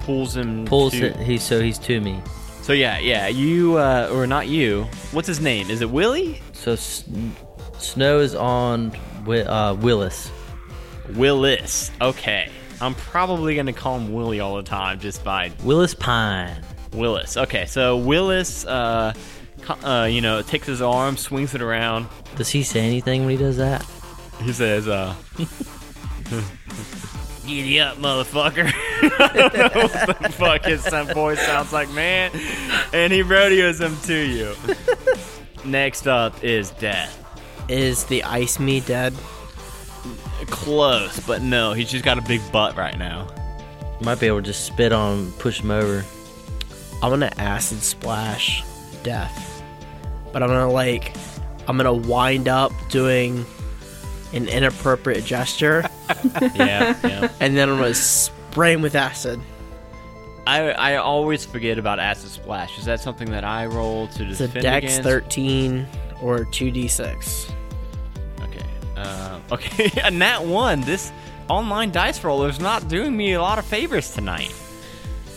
pulls 0.00 0.36
him. 0.36 0.64
Pulls 0.64 0.92
to, 0.92 1.06
it. 1.06 1.16
He's 1.16 1.42
so 1.42 1.60
he's 1.60 1.78
to 1.78 2.00
me. 2.00 2.20
So 2.62 2.72
yeah, 2.72 2.98
yeah, 2.98 3.26
you 3.26 3.78
uh, 3.78 4.08
or 4.12 4.26
not 4.26 4.46
you? 4.46 4.84
What's 5.12 5.26
his 5.28 5.40
name? 5.40 5.70
Is 5.70 5.80
it 5.80 5.90
Willie? 5.90 6.40
So 6.52 6.72
S- 6.72 7.04
Snow 7.78 8.20
is 8.20 8.34
on 8.34 8.90
Wi- 9.24 9.44
uh, 9.44 9.74
Willis. 9.74 10.30
Willis. 11.16 11.90
Okay, 12.00 12.50
I'm 12.80 12.94
probably 12.94 13.56
gonna 13.56 13.72
call 13.72 13.98
him 13.98 14.12
Willie 14.12 14.40
all 14.40 14.56
the 14.56 14.62
time, 14.62 15.00
just 15.00 15.24
by 15.24 15.52
Willis 15.64 15.94
Pine. 15.94 16.62
Willis. 16.92 17.36
Okay, 17.36 17.66
so 17.66 17.96
Willis, 17.96 18.66
uh, 18.66 19.12
uh, 19.84 20.08
you 20.10 20.20
know, 20.20 20.42
takes 20.42 20.66
his 20.66 20.82
arm, 20.82 21.16
swings 21.16 21.54
it 21.54 21.62
around. 21.62 22.08
Does 22.36 22.48
he 22.48 22.62
say 22.62 22.80
anything 22.80 23.22
when 23.22 23.30
he 23.30 23.36
does 23.36 23.56
that? 23.58 23.86
He 24.42 24.52
says, 24.52 24.88
uh, 24.88 25.14
Giddy 27.46 27.80
up, 27.80 27.96
motherfucker. 27.96 28.72
I 29.02 29.32
don't 29.34 29.74
know 29.74 29.82
what 30.06 30.18
the 30.20 30.28
fuck 30.30 30.64
his 30.64 30.84
son 30.84 31.06
voice 31.08 31.40
sounds 31.40 31.72
like, 31.72 31.90
man. 31.90 32.30
And 32.92 33.12
he 33.12 33.22
rodeos 33.22 33.80
him 33.80 33.96
to 34.04 34.14
you. 34.14 34.54
Next 35.64 36.06
up 36.06 36.44
is 36.44 36.70
Death. 36.70 37.16
Is 37.68 38.04
the 38.04 38.22
ice 38.24 38.58
me 38.60 38.80
dead? 38.80 39.14
Close, 40.50 41.18
but 41.20 41.42
no, 41.42 41.72
he's 41.72 41.90
just 41.90 42.04
got 42.04 42.18
a 42.18 42.22
big 42.22 42.40
butt 42.52 42.76
right 42.76 42.98
now. 42.98 43.28
Might 44.00 44.18
be 44.20 44.26
able 44.26 44.38
to 44.38 44.42
just 44.42 44.64
spit 44.64 44.92
on 44.92 45.18
him, 45.18 45.32
push 45.32 45.60
him 45.60 45.70
over. 45.70 46.04
I'm 47.02 47.10
gonna 47.10 47.32
acid 47.38 47.82
splash 47.82 48.62
death. 49.02 49.62
But 50.32 50.42
I'm 50.42 50.48
gonna 50.48 50.70
like 50.70 51.14
I'm 51.68 51.76
gonna 51.76 51.94
wind 51.94 52.48
up 52.48 52.72
doing 52.90 53.44
an 54.32 54.48
inappropriate 54.48 55.24
gesture 55.24 55.88
Yeah, 56.54 56.96
yeah. 57.04 57.28
and 57.40 57.56
then 57.56 57.68
I'm 57.68 57.76
gonna 57.78 57.94
spray 57.94 58.72
him 58.74 58.82
with 58.82 58.94
acid. 58.94 59.40
I 60.46 60.70
I 60.72 60.96
always 60.96 61.44
forget 61.44 61.78
about 61.78 61.98
acid 61.98 62.30
splash. 62.30 62.78
Is 62.78 62.84
that 62.86 63.00
something 63.00 63.30
that 63.30 63.44
I 63.44 63.66
roll 63.66 64.08
to 64.08 64.24
It's 64.24 64.40
a 64.40 64.48
dex 64.48 64.84
against? 64.98 65.02
13 65.02 65.86
or 66.22 66.40
2d6. 66.46 67.52
Okay. 69.00 69.10
Uh, 69.10 69.40
okay. 69.54 70.00
and 70.04 70.20
that 70.22 70.44
one, 70.44 70.80
this 70.82 71.12
online 71.48 71.90
dice 71.90 72.22
roller 72.22 72.48
is 72.48 72.60
not 72.60 72.88
doing 72.88 73.16
me 73.16 73.32
a 73.32 73.40
lot 73.42 73.58
of 73.58 73.64
favors 73.66 74.12
tonight. 74.12 74.54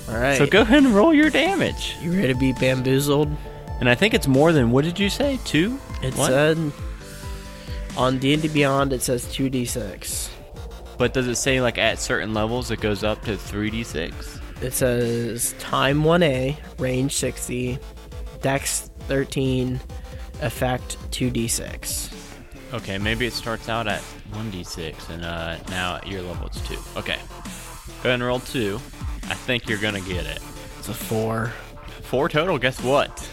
All 0.09 0.17
right. 0.17 0.37
So 0.37 0.45
go 0.45 0.61
ahead 0.61 0.83
and 0.83 0.93
roll 0.93 1.13
your 1.13 1.29
damage. 1.29 1.95
You 2.01 2.11
ready 2.11 2.27
to 2.33 2.35
be 2.39 2.51
bamboozled? 2.53 3.29
And 3.79 3.89
I 3.89 3.95
think 3.95 4.13
it's 4.13 4.27
more 4.27 4.51
than 4.51 4.71
what 4.71 4.85
did 4.85 4.99
you 4.99 5.09
say? 5.09 5.39
Two? 5.45 5.79
It 6.01 6.13
What? 6.15 6.27
said 6.29 6.71
on 7.97 8.17
D&D 8.19 8.47
Beyond 8.49 8.93
it 8.93 9.01
says 9.01 9.25
2d6. 9.25 10.29
But 10.97 11.13
does 11.13 11.27
it 11.27 11.35
say 11.35 11.59
like 11.61 11.77
at 11.77 11.99
certain 11.99 12.33
levels 12.33 12.69
it 12.71 12.79
goes 12.81 13.03
up 13.03 13.21
to 13.23 13.31
3d6? 13.31 14.61
It 14.61 14.73
says 14.73 15.53
time 15.59 16.03
1A, 16.03 16.55
range 16.79 17.15
60, 17.15 17.77
dex 18.41 18.89
13, 19.07 19.79
effect 20.41 20.97
2d6. 21.11 22.12
Okay, 22.73 22.97
maybe 22.97 23.27
it 23.27 23.33
starts 23.33 23.69
out 23.69 23.87
at 23.87 24.01
1d6 24.31 25.09
and 25.11 25.23
uh, 25.23 25.57
now 25.69 25.97
at 25.97 26.07
your 26.07 26.23
level 26.23 26.47
it's 26.47 26.59
2. 26.67 26.75
Okay. 26.97 27.19
Go 28.01 28.09
ahead 28.09 28.15
and 28.15 28.23
roll 28.23 28.39
2. 28.39 28.75
I 29.29 29.35
think 29.35 29.69
you're 29.69 29.77
going 29.77 29.93
to 29.93 30.09
get 30.09 30.25
it. 30.25 30.39
It's 30.79 30.89
a 30.89 30.93
4. 30.93 31.53
4 32.01 32.29
total, 32.29 32.57
guess 32.57 32.81
what? 32.81 33.29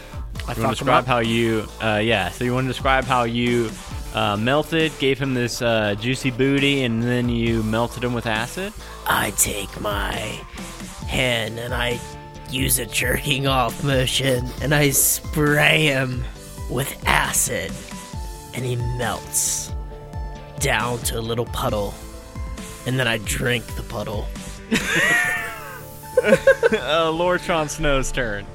I 0.47 0.53
You 0.53 0.63
want 0.63 0.77
to 0.77 0.83
describe 0.83 1.05
how 1.05 1.19
you, 1.19 1.67
uh, 1.81 1.99
yeah, 2.03 2.29
so 2.29 2.43
you 2.43 2.53
want 2.53 2.65
to 2.65 2.73
describe 2.73 3.05
how 3.05 3.23
you 3.23 3.71
uh, 4.13 4.37
melted, 4.37 4.91
gave 4.99 5.17
him 5.17 5.33
this 5.33 5.63
uh, 5.63 5.95
juicy 5.95 6.29
booty, 6.29 6.83
and 6.83 7.01
then 7.01 7.27
you 7.27 7.63
melted 7.63 8.03
him 8.03 8.13
with 8.13 8.27
acid? 8.27 8.73
I 9.07 9.31
take 9.31 9.81
my 9.81 10.13
hand 11.07 11.59
and 11.59 11.73
I 11.73 11.99
use 12.51 12.77
a 12.77 12.85
jerking 12.85 13.47
off 13.47 13.83
motion 13.83 14.47
and 14.61 14.75
I 14.75 14.91
spray 14.91 15.85
him 15.85 16.23
with 16.69 16.95
acid 17.07 17.71
and 18.53 18.65
he 18.65 18.75
melts 18.97 19.71
down 20.59 20.99
to 20.99 21.17
a 21.17 21.21
little 21.21 21.45
puddle 21.45 21.93
and 22.85 22.99
then 22.99 23.07
I 23.07 23.17
drink 23.19 23.65
the 23.75 23.83
puddle. 23.83 24.27
uh, 26.73 27.11
Lord 27.11 27.41
Jon 27.41 27.69
Snow's 27.69 28.11
turn. 28.11 28.45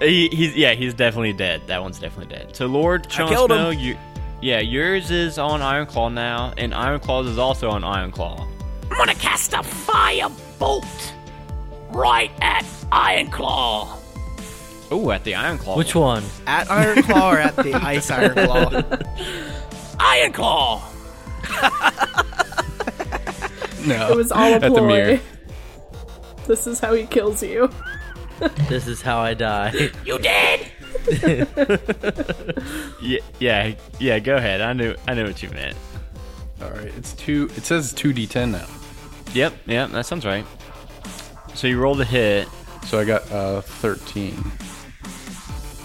He, 0.00 0.28
he's 0.28 0.54
yeah, 0.54 0.74
he's 0.74 0.94
definitely 0.94 1.32
dead. 1.32 1.62
That 1.66 1.82
one's 1.82 1.98
definitely 1.98 2.34
dead. 2.34 2.54
So 2.54 2.66
Lord 2.66 3.08
Jon 3.08 3.28
Snow, 3.28 3.70
him. 3.70 3.78
you, 3.78 3.98
yeah, 4.42 4.60
yours 4.60 5.10
is 5.10 5.38
on 5.38 5.60
Ironclaw 5.60 6.12
now, 6.12 6.52
and 6.58 6.74
Iron 6.74 7.00
Ironclaw's 7.00 7.28
is 7.28 7.38
also 7.38 7.70
on 7.70 7.82
Ironclaw. 7.82 8.46
I'm 8.90 8.98
gonna 8.98 9.14
cast 9.14 9.54
a 9.54 9.62
fire 9.62 10.28
bolt 10.58 11.14
right 11.90 12.30
at 12.40 12.64
Ironclaw. 12.92 13.88
Oh, 14.90 15.10
at 15.10 15.24
the 15.24 15.34
Iron 15.34 15.58
Claw. 15.58 15.76
Which 15.76 15.94
one? 15.94 16.22
At 16.46 16.70
Iron 16.70 17.02
Claw 17.02 17.32
or 17.32 17.38
at 17.38 17.56
the 17.56 17.74
Ice 17.82 18.10
Iron 18.10 18.34
Claw? 18.34 18.82
Iron 20.00 20.32
Claw. 20.32 20.82
No. 23.86 24.10
It 24.10 24.16
was 24.16 24.32
all 24.32 24.42
a 24.52 24.56
At 24.56 24.62
the 24.62 24.70
ploy. 24.70 24.86
mirror. 24.88 25.20
This 26.48 26.66
is 26.66 26.80
how 26.80 26.92
he 26.94 27.06
kills 27.06 27.40
you. 27.42 27.70
This 28.68 28.88
is 28.88 29.00
how 29.00 29.18
I 29.18 29.34
die. 29.34 29.90
You 30.04 30.18
dead? 30.18 30.66
Yeah, 33.00 33.18
yeah, 33.38 33.74
yeah. 34.00 34.18
Go 34.18 34.36
ahead. 34.36 34.60
I 34.60 34.72
knew, 34.72 34.94
I 35.06 35.14
knew 35.14 35.24
what 35.26 35.40
you 35.42 35.50
meant. 35.50 35.76
All 36.62 36.70
right. 36.70 36.92
It's 36.96 37.12
two. 37.14 37.48
It 37.56 37.64
says 37.64 37.92
two 37.92 38.12
d10 38.12 38.50
now. 38.52 38.66
Yep, 39.34 39.52
yep. 39.66 39.90
That 39.90 40.06
sounds 40.06 40.24
right. 40.24 40.44
So 41.54 41.66
you 41.68 41.80
rolled 41.80 42.00
a 42.00 42.04
hit. 42.04 42.48
So 42.86 42.98
I 42.98 43.04
got 43.04 43.30
uh 43.32 43.60
13 43.60 44.34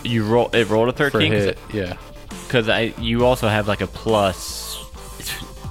You 0.04 0.26
roll. 0.26 0.50
It 0.54 0.70
rolled 0.70 0.90
a 0.90 0.94
for 0.94 1.08
a 1.08 1.12
thirteen 1.12 1.32
hit. 1.32 1.58
Yeah. 1.74 1.98
because 2.48 2.70
I. 2.70 2.94
You 3.00 3.26
also 3.26 3.48
have 3.48 3.68
like 3.68 3.82
a 3.82 3.88
plus 3.88 4.84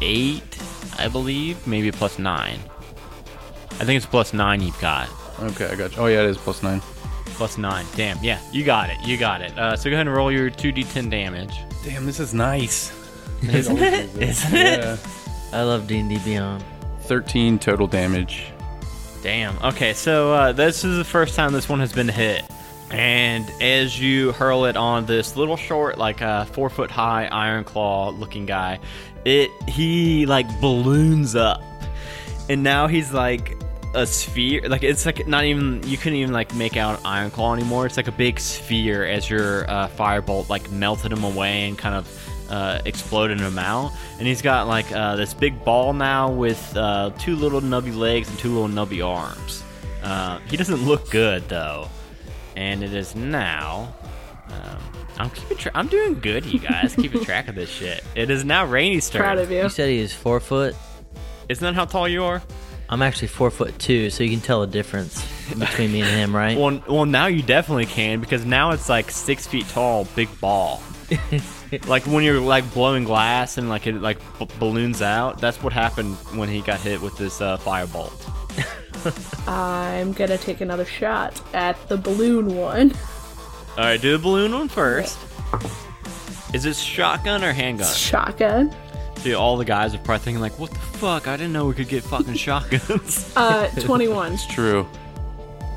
eight, 0.01 0.59
I 0.99 1.09
believe, 1.09 1.66
maybe 1.66 1.89
a 1.89 1.93
plus 1.93 2.18
nine. 2.18 2.59
I 3.72 3.85
think 3.85 3.97
it's 3.97 4.07
plus 4.07 4.33
nine 4.33 4.61
you've 4.61 4.81
got. 4.81 5.09
Okay, 5.41 5.66
I 5.66 5.74
got 5.74 5.97
you. 5.97 6.03
Oh 6.03 6.07
yeah, 6.07 6.20
it 6.20 6.26
is 6.26 6.37
plus 6.39 6.62
nine. 6.62 6.81
Plus 7.26 7.57
nine. 7.57 7.87
Damn. 7.97 8.22
Yeah, 8.22 8.39
you 8.53 8.64
got 8.64 8.91
it. 8.91 8.99
You 9.03 9.16
got 9.16 9.41
it. 9.41 9.59
Uh, 9.59 9.74
so 9.74 9.89
go 9.89 9.97
ahead 9.97 10.07
and 10.07 10.14
roll 10.14 10.31
your 10.31 10.51
2d10 10.51 11.11
damage. 11.11 11.55
Damn, 11.83 12.05
this 12.05 12.20
is 12.20 12.35
nice. 12.35 12.93
Isn't 13.43 13.78
it? 13.78 14.14
Isn't 14.22 14.55
it? 14.55 14.81
Yeah. 14.81 14.97
I 15.53 15.62
love 15.62 15.87
D&D 15.87 16.18
Beyond. 16.18 16.62
13 17.05 17.59
total 17.59 17.87
damage. 17.87 18.45
Damn. 19.22 19.57
Okay, 19.64 19.95
so 19.95 20.35
uh, 20.35 20.53
this 20.53 20.85
is 20.85 20.99
the 20.99 21.05
first 21.05 21.35
time 21.35 21.53
this 21.53 21.68
one 21.68 21.81
has 21.81 21.93
been 21.93 22.09
hit. 22.09 22.43
And 22.91 23.49
as 23.61 24.01
you 24.01 24.32
hurl 24.32 24.64
it 24.64 24.76
on 24.76 25.07
this 25.07 25.36
little 25.36 25.57
short, 25.57 25.97
like 25.97 26.22
uh, 26.22 26.45
four 26.47 26.68
foot 26.68 26.91
high 26.91 27.26
iron 27.26 27.64
claw 27.64 28.11
looking 28.11 28.47
guy, 28.47 28.80
it 29.24 29.51
he 29.68 30.26
like 30.26 30.47
balloons 30.61 31.36
up, 31.36 31.62
and 32.49 32.62
now 32.62 32.88
he's 32.88 33.12
like 33.12 33.57
a 33.95 34.07
sphere. 34.07 34.68
Like 34.68 34.82
it's 34.82 35.07
like 35.07 35.26
not 35.26 35.45
even 35.45 35.82
you 35.84 35.97
couldn't 35.97 36.18
even 36.18 36.32
like 36.32 36.55
make 36.55 36.76
out 36.76 37.01
iron 37.05 37.30
claw 37.30 37.55
anymore. 37.55 37.86
It's 37.86 37.97
like 37.97 38.09
a 38.09 38.12
big 38.12 38.41
sphere 38.41 39.05
as 39.05 39.28
your 39.28 39.70
uh, 39.70 39.88
firebolt 39.88 40.49
like 40.49 40.70
melted 40.70 41.12
him 41.12 41.24
away 41.24 41.68
and 41.68 41.78
kind 41.78 41.95
of 41.95 42.30
uh, 42.51 42.80
exploded 42.84 43.41
him 43.41 43.59
out. 43.59 43.93
And 44.18 44.26
he's 44.26 44.43
got 44.43 44.66
like 44.66 44.91
uh, 44.93 45.16
this 45.16 45.34
big 45.34 45.64
ball 45.64 45.93
now 45.93 46.30
with 46.30 46.76
uh, 46.76 47.11
two 47.18 47.36
little 47.36 47.61
nubby 47.61 47.97
legs 47.97 48.28
and 48.28 48.38
two 48.38 48.53
little 48.53 48.68
nubby 48.68 49.07
arms. 49.07 49.62
Uh, 50.03 50.38
he 50.49 50.57
doesn't 50.57 50.84
look 50.84 51.11
good 51.11 51.49
though, 51.49 51.88
and 52.57 52.82
it 52.82 52.92
is 52.94 53.14
now. 53.14 53.94
Um, 54.48 54.78
I'm 55.18 55.30
keeping. 55.30 55.57
Tra- 55.57 55.72
I'm 55.74 55.86
doing 55.88 56.18
good, 56.20 56.44
you 56.46 56.59
guys. 56.59 56.94
keeping 56.94 57.24
track 57.24 57.48
of 57.48 57.55
this 57.55 57.70
shit. 57.70 58.03
It 58.14 58.30
is 58.30 58.44
now 58.44 58.64
Rainy's 58.66 59.09
turn. 59.11 59.22
Proud 59.22 59.38
of 59.38 59.51
you. 59.51 59.62
You 59.62 59.68
said 59.68 59.88
he 59.90 59.98
is 59.98 60.12
four 60.12 60.40
foot. 60.40 60.74
Isn't 61.48 61.62
that 61.64 61.74
how 61.74 61.84
tall 61.84 62.09
you 62.09 62.24
are? 62.24 62.42
I'm 62.88 63.03
actually 63.03 63.28
four 63.28 63.51
foot 63.51 63.78
two, 63.78 64.11
so 64.11 64.24
you 64.24 64.30
can 64.30 64.40
tell 64.40 64.61
the 64.62 64.66
difference 64.66 65.24
between 65.57 65.92
me 65.92 66.01
and 66.01 66.11
him, 66.11 66.34
right? 66.34 66.57
Well, 66.59 66.82
well, 66.88 67.05
now 67.07 67.26
you 67.26 67.42
definitely 67.42 67.86
can 67.86 68.18
because 68.20 68.44
now 68.44 68.72
it's 68.72 68.88
like 68.88 69.11
six 69.12 69.46
feet 69.46 69.68
tall, 69.68 70.07
big 70.16 70.28
ball. 70.40 70.82
like 71.86 72.05
when 72.07 72.24
you're 72.24 72.40
like 72.40 72.72
blowing 72.74 73.05
glass 73.05 73.59
and 73.59 73.68
like 73.68 73.86
it 73.86 73.94
like 73.96 74.18
b- 74.38 74.48
balloons 74.59 75.03
out. 75.03 75.40
That's 75.40 75.62
what 75.62 75.72
happened 75.72 76.16
when 76.34 76.48
he 76.48 76.61
got 76.62 76.80
hit 76.80 77.01
with 77.01 77.16
this 77.16 77.40
uh, 77.40 77.59
firebolt. 77.59 78.39
I'm 79.46 80.12
gonna 80.12 80.38
take 80.38 80.61
another 80.61 80.84
shot 80.84 81.40
at 81.55 81.76
the 81.88 81.96
balloon 81.96 82.57
one. 82.57 82.92
All 83.78 83.84
right, 83.84 84.01
do 84.01 84.12
the 84.12 84.18
balloon 84.18 84.53
one 84.53 84.68
first. 84.68 85.18
Is 86.53 86.66
it 86.66 86.76
shotgun 86.76 87.44
or 87.44 87.53
handgun? 87.53 87.92
Shotgun. 87.94 88.74
See, 89.18 89.34
all 89.34 89.57
the 89.57 89.64
guys 89.64 89.94
are 89.94 89.98
probably 89.98 90.24
thinking 90.24 90.40
like, 90.40 90.59
"What 90.59 90.70
the 90.70 90.78
fuck? 90.78 91.28
I 91.28 91.36
didn't 91.36 91.53
know 91.53 91.66
we 91.66 91.74
could 91.74 91.88
get 91.88 92.03
fucking 92.05 92.34
shotguns." 92.46 93.32
Uh, 93.36 93.68
21. 93.80 94.36
True. 94.48 94.86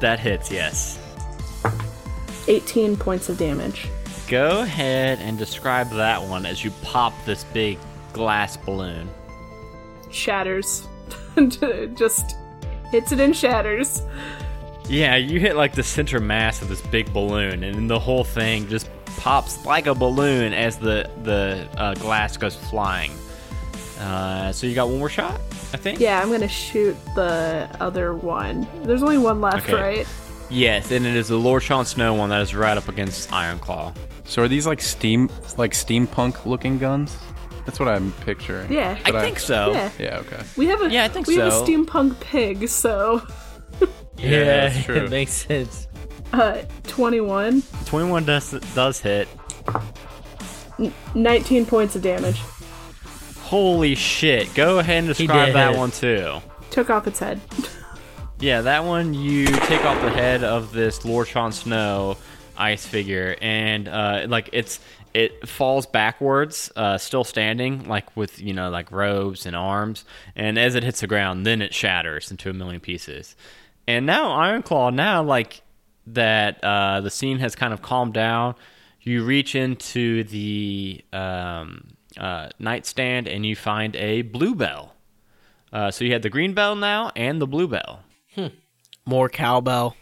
that 0.01 0.19
hits, 0.19 0.51
yes. 0.51 0.99
18 2.47 2.97
points 2.97 3.29
of 3.29 3.37
damage. 3.37 3.87
Go 4.27 4.61
ahead 4.61 5.19
and 5.19 5.37
describe 5.37 5.89
that 5.91 6.21
one 6.21 6.45
as 6.45 6.63
you 6.63 6.71
pop 6.81 7.13
this 7.25 7.43
big 7.45 7.77
glass 8.11 8.57
balloon. 8.57 9.09
Shatters. 10.11 10.87
Just 11.95 12.37
hits 12.93 13.11
it 13.11 13.19
and 13.19 13.35
shatters. 13.35 14.03
Yeah, 14.87 15.15
you 15.15 15.39
hit 15.39 15.55
like 15.55 15.73
the 15.73 15.81
center 15.81 16.19
mass 16.19 16.61
of 16.61 16.69
this 16.69 16.81
big 16.81 17.11
balloon, 17.11 17.63
and 17.63 17.75
then 17.75 17.87
the 17.87 17.99
whole 17.99 18.23
thing 18.23 18.67
just 18.69 18.87
pops 19.17 19.65
like 19.65 19.87
a 19.87 19.95
balloon 19.95 20.53
as 20.53 20.77
the 20.77 21.09
the 21.23 21.67
uh, 21.75 21.95
glass 21.95 22.37
goes 22.37 22.55
flying. 22.55 23.11
Uh, 23.99 24.51
so 24.51 24.67
you 24.67 24.75
got 24.75 24.87
one 24.89 24.99
more 24.99 25.09
shot, 25.09 25.39
I 25.73 25.77
think. 25.77 25.99
Yeah, 25.99 26.21
I'm 26.21 26.29
gonna 26.31 26.47
shoot 26.47 26.95
the 27.15 27.67
other 27.79 28.13
one. 28.13 28.67
There's 28.83 29.01
only 29.01 29.17
one 29.17 29.41
left, 29.41 29.69
Okay. 29.69 29.73
right? 29.81 30.07
Yes, 30.49 30.91
and 30.91 31.05
it 31.05 31.15
is 31.15 31.29
the 31.29 31.37
Lord 31.37 31.63
Sean 31.63 31.85
Snow 31.85 32.13
one 32.13 32.29
that 32.29 32.41
is 32.41 32.53
right 32.53 32.77
up 32.77 32.87
against 32.89 33.33
Iron 33.33 33.57
Claw. 33.57 33.91
So 34.25 34.43
are 34.43 34.47
these 34.47 34.67
like 34.67 34.81
steam, 34.81 35.29
like 35.57 35.71
steampunk 35.71 36.45
looking 36.45 36.77
guns? 36.77 37.17
That's 37.65 37.79
what 37.79 37.87
I'm 37.89 38.11
picturing. 38.25 38.71
Yeah. 38.71 38.97
I 39.05 39.11
But 39.11 39.21
think 39.21 39.39
so. 39.39 39.71
Yeah. 39.71 39.89
Yeah. 39.99 40.17
Okay. 40.19 40.43
We 40.57 40.67
have 40.67 40.81
a 40.81 40.89
Yeah, 40.89 41.05
I 41.05 41.07
think 41.07 41.27
we 41.27 41.35
have 41.37 41.47
a 41.47 41.51
so. 41.51 41.65
steampunk 41.65 42.19
pig, 42.19 42.67
so 42.67 43.21
Yeah, 44.17 44.43
that's 44.69 44.83
true. 44.85 44.95
it 44.95 45.09
makes 45.09 45.31
sense. 45.31 45.87
uh 46.33 46.63
21, 46.87 47.61
21 47.85 48.25
does 48.25 48.51
does 48.75 48.99
hit. 48.99 49.27
19 51.15 51.65
points 51.65 51.95
of 51.95 52.01
damage. 52.01 52.39
Holy 53.43 53.93
shit! 53.95 54.53
Go 54.55 54.79
ahead 54.79 55.03
and 55.03 55.07
describe 55.07 55.47
did 55.47 55.55
that 55.55 55.71
hit. 55.71 55.77
one 55.79 55.91
too. 55.91 56.41
Took 56.71 56.89
off 56.89 57.07
its 57.07 57.19
head. 57.19 57.39
Yeah, 58.39 58.59
that 58.59 58.83
one 58.83 59.13
you 59.13 59.45
take 59.45 59.85
off 59.85 60.01
the 60.01 60.09
head 60.09 60.43
of 60.43 60.73
this 60.73 61.05
Lord 61.05 61.29
Sean 61.29 61.53
Snow 61.53 62.17
ice 62.57 62.85
figure, 62.85 63.37
and 63.39 63.87
uh, 63.87 64.25
like 64.27 64.49
it's 64.51 64.81
it 65.13 65.47
falls 65.47 65.85
backwards, 65.85 66.71
uh, 66.75 66.97
still 66.97 67.23
standing, 67.23 67.87
like 67.87 68.15
with 68.15 68.39
you 68.39 68.53
know 68.53 68.69
like 68.69 68.91
robes 68.91 69.45
and 69.45 69.55
arms. 69.55 70.05
And 70.35 70.57
as 70.57 70.75
it 70.75 70.83
hits 70.83 71.01
the 71.01 71.07
ground, 71.07 71.45
then 71.45 71.61
it 71.61 71.73
shatters 71.73 72.31
into 72.31 72.49
a 72.49 72.53
million 72.53 72.81
pieces. 72.81 73.35
And 73.87 74.05
now 74.05 74.29
Ironclaw, 74.29 74.93
now 74.93 75.23
like 75.23 75.61
that 76.07 76.63
uh, 76.63 77.01
the 77.01 77.09
scene 77.09 77.39
has 77.39 77.55
kind 77.55 77.73
of 77.73 77.81
calmed 77.81 78.13
down, 78.13 78.55
you 79.01 79.23
reach 79.23 79.55
into 79.55 80.23
the 80.23 81.03
um, 81.11 81.95
uh, 82.17 82.49
nightstand 82.59 83.27
and 83.27 83.45
you 83.45 83.55
find 83.55 83.95
a 83.95 84.21
blue 84.21 84.55
bell. 84.55 84.95
Uh, 85.71 85.91
so 85.91 86.05
you 86.05 86.13
have 86.13 86.21
the 86.21 86.29
green 86.29 86.53
bell 86.53 86.75
now 86.75 87.11
and 87.15 87.41
the 87.41 87.47
blue 87.47 87.67
bell. 87.67 88.03
More 89.05 89.29
cowbell. 89.29 89.95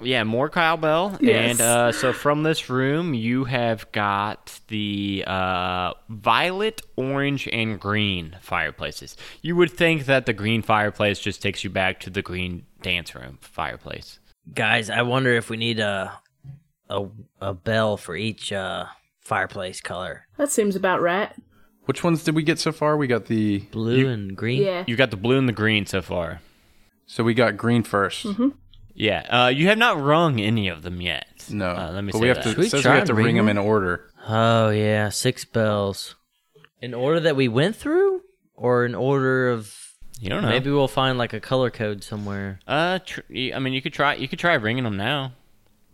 Yeah, 0.00 0.24
more 0.24 0.48
cowbell. 0.48 1.18
Yes. 1.20 1.50
And 1.52 1.60
uh, 1.60 1.92
so 1.92 2.12
from 2.12 2.42
this 2.42 2.70
room, 2.70 3.14
you 3.14 3.44
have 3.44 3.90
got 3.92 4.60
the 4.68 5.24
uh, 5.26 5.94
violet, 6.08 6.82
orange, 6.96 7.48
and 7.52 7.80
green 7.80 8.36
fireplaces. 8.40 9.16
You 9.42 9.56
would 9.56 9.70
think 9.70 10.06
that 10.06 10.26
the 10.26 10.32
green 10.32 10.62
fireplace 10.62 11.18
just 11.18 11.42
takes 11.42 11.64
you 11.64 11.70
back 11.70 12.00
to 12.00 12.10
the 12.10 12.22
green 12.22 12.64
dance 12.82 13.14
room 13.14 13.38
fireplace. 13.40 14.18
Guys, 14.54 14.88
I 14.90 15.02
wonder 15.02 15.32
if 15.34 15.50
we 15.50 15.56
need 15.56 15.80
a 15.80 16.12
a 16.88 17.06
a 17.40 17.52
bell 17.52 17.96
for 17.96 18.16
each 18.16 18.52
uh 18.52 18.86
fireplace 19.20 19.80
color. 19.80 20.26
That 20.38 20.50
seems 20.50 20.74
about 20.76 21.02
right. 21.02 21.30
Which 21.84 22.02
ones 22.04 22.22
did 22.24 22.34
we 22.34 22.42
get 22.42 22.58
so 22.58 22.72
far? 22.72 22.96
We 22.96 23.06
got 23.06 23.26
the 23.26 23.58
Blue 23.72 24.08
and 24.08 24.36
green. 24.36 24.62
Yeah. 24.62 24.84
You 24.86 24.96
got 24.96 25.10
the 25.10 25.16
blue 25.16 25.38
and 25.38 25.48
the 25.48 25.52
green 25.54 25.86
so 25.86 26.00
far. 26.02 26.40
so 27.06 27.24
we 27.24 27.32
got 27.34 27.56
green 27.56 27.82
1st 27.82 28.52
Yeah, 29.00 29.44
uh, 29.44 29.48
you 29.48 29.68
have 29.68 29.78
not 29.78 30.00
rung 30.02 30.40
any 30.40 30.66
of 30.68 30.82
them 30.82 31.00
yet. 31.00 31.46
No, 31.48 31.70
uh, 31.70 31.92
let 31.92 32.02
me 32.02 32.10
but 32.10 32.18
say 32.18 32.22
we 32.22 32.28
have 32.28 32.42
that. 32.42 32.54
to. 32.54 32.58
We 32.60 32.66
It 32.66 32.70
says 32.70 32.84
we 32.84 32.90
have 32.90 33.04
to 33.04 33.14
ring 33.14 33.26
ring 33.26 33.36
them 33.36 33.46
them? 33.46 33.56
in 33.58 33.64
order. 33.64 34.10
Oh 34.26 34.70
yeah, 34.70 35.08
six 35.10 35.44
bells. 35.44 36.16
In 36.82 36.94
order 36.94 37.20
that 37.20 37.36
we 37.36 37.46
went 37.46 37.76
through, 37.76 38.22
or 38.56 38.84
in 38.84 38.94
order 38.96 39.50
of 39.50 39.72
You 40.20 40.30
don't 40.30 40.42
know. 40.42 40.48
maybe 40.48 40.70
we'll 40.70 40.88
find 40.88 41.16
like 41.16 41.32
a 41.32 41.38
color 41.40 41.70
code 41.70 42.02
somewhere. 42.02 42.58
Uh, 42.66 42.98
tr- 43.04 43.20
I 43.30 43.58
mean, 43.60 43.72
you 43.72 43.80
could 43.80 43.92
try. 43.94 44.14
You 44.14 44.26
could 44.26 44.40
try 44.40 44.54
ringing 44.54 44.82
them 44.84 44.96
now. 44.96 45.32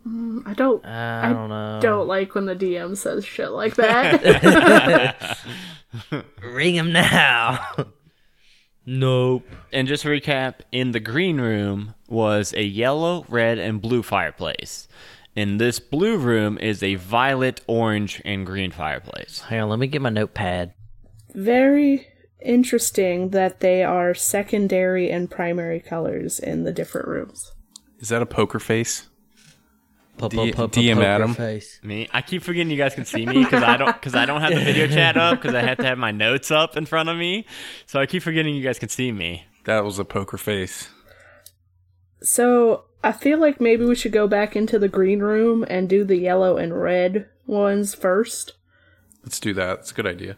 I 0.07 0.53
don't. 0.55 0.83
I 0.85 1.31
don't 1.31 1.49
know. 1.49 1.79
Don't 1.81 2.07
like 2.07 2.33
when 2.35 2.45
the 2.47 2.55
DM 2.55 2.97
says 2.97 3.23
shit 3.25 3.51
like 3.51 3.75
that. 3.75 5.37
ring 6.43 6.75
him 6.75 6.91
now. 6.91 7.65
nope. 8.85 9.47
And 9.71 9.87
just 9.87 10.03
to 10.03 10.09
recap, 10.09 10.55
in 10.71 10.91
the 10.91 10.99
green 10.99 11.39
room 11.39 11.95
was 12.07 12.53
a 12.53 12.63
yellow, 12.63 13.25
red, 13.29 13.57
and 13.57 13.81
blue 13.81 14.03
fireplace. 14.03 14.87
In 15.35 15.57
this 15.57 15.79
blue 15.79 16.17
room 16.17 16.57
is 16.57 16.81
a 16.81 16.95
violet, 16.95 17.61
orange, 17.67 18.21
and 18.23 18.45
green 18.45 18.71
fireplace. 18.71 19.41
Hang 19.41 19.61
on, 19.61 19.69
let 19.69 19.79
me 19.79 19.87
get 19.87 20.01
my 20.01 20.09
notepad. 20.09 20.73
Very 21.33 22.07
interesting 22.41 23.31
that 23.31 23.59
they 23.59 23.83
are 23.83 24.13
secondary 24.13 25.09
and 25.09 25.29
primary 25.29 25.81
colors 25.81 26.39
in 26.39 26.63
the 26.63 26.71
different 26.71 27.07
rooms. 27.07 27.51
Is 27.99 28.09
that 28.09 28.21
a 28.21 28.25
poker 28.25 28.59
face? 28.59 29.07
Po- 30.17 30.29
D- 30.29 30.53
po- 30.53 30.67
po- 30.67 30.67
DM 30.67 30.95
poker 30.95 31.05
Adam. 31.07 31.33
Face. 31.33 31.79
Me, 31.83 32.07
I 32.13 32.21
keep 32.21 32.41
forgetting 32.41 32.69
you 32.69 32.77
guys 32.77 32.95
can 32.95 33.05
see 33.05 33.25
me 33.25 33.43
because 33.43 33.63
I 33.63 33.75
don't 33.77 33.93
because 33.93 34.15
I 34.15 34.25
don't 34.25 34.41
have 34.41 34.53
the 34.53 34.63
video 34.63 34.87
chat 34.95 35.17
up 35.17 35.41
because 35.41 35.53
I 35.53 35.61
have 35.61 35.77
to 35.77 35.83
have 35.83 35.97
my 35.97 36.11
notes 36.11 36.51
up 36.51 36.77
in 36.77 36.85
front 36.85 37.09
of 37.09 37.17
me. 37.17 37.45
So 37.85 37.99
I 37.99 38.05
keep 38.05 38.23
forgetting 38.23 38.55
you 38.55 38.63
guys 38.63 38.79
can 38.79 38.89
see 38.89 39.11
me. 39.11 39.45
That 39.65 39.83
was 39.83 39.99
a 39.99 40.05
poker 40.05 40.37
face. 40.37 40.89
So 42.21 42.85
I 43.03 43.11
feel 43.11 43.39
like 43.39 43.59
maybe 43.59 43.85
we 43.85 43.95
should 43.95 44.11
go 44.13 44.27
back 44.27 44.55
into 44.55 44.79
the 44.79 44.87
green 44.87 45.19
room 45.19 45.65
and 45.69 45.89
do 45.89 46.03
the 46.03 46.17
yellow 46.17 46.57
and 46.57 46.79
red 46.81 47.27
ones 47.45 47.93
first. 47.93 48.53
Let's 49.23 49.39
do 49.39 49.53
that. 49.53 49.79
It's 49.79 49.91
a 49.91 49.93
good 49.93 50.07
idea. 50.07 50.37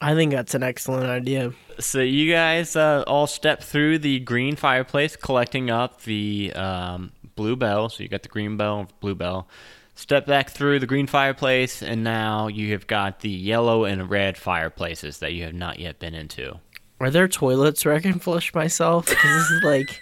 I 0.00 0.14
think 0.14 0.32
that's 0.32 0.54
an 0.54 0.62
excellent 0.62 1.06
idea. 1.10 1.52
So 1.78 2.00
you 2.00 2.32
guys 2.32 2.74
uh, 2.74 3.04
all 3.06 3.26
step 3.26 3.62
through 3.62 3.98
the 3.98 4.20
green 4.20 4.56
fireplace, 4.56 5.16
collecting 5.16 5.70
up 5.70 6.02
the 6.02 6.52
um, 6.54 7.12
blue 7.34 7.56
bell. 7.56 7.88
So 7.88 8.02
you 8.02 8.08
got 8.08 8.22
the 8.22 8.28
green 8.28 8.56
bell 8.56 8.80
and 8.80 9.00
blue 9.00 9.14
bell. 9.14 9.48
Step 9.94 10.26
back 10.26 10.50
through 10.50 10.78
the 10.78 10.86
green 10.86 11.06
fireplace, 11.06 11.82
and 11.82 12.02
now 12.02 12.46
you 12.46 12.72
have 12.72 12.86
got 12.86 13.20
the 13.20 13.28
yellow 13.28 13.84
and 13.84 14.08
red 14.08 14.38
fireplaces 14.38 15.18
that 15.18 15.34
you 15.34 15.44
have 15.44 15.52
not 15.52 15.78
yet 15.78 15.98
been 15.98 16.14
into. 16.14 16.58
Are 17.00 17.10
there 17.10 17.28
toilets 17.28 17.84
where 17.84 17.94
I 17.94 18.00
can 18.00 18.18
flush 18.18 18.54
myself? 18.54 19.06
'Cause 19.06 19.16
this 19.22 19.50
is 19.50 19.62
like. 19.62 20.00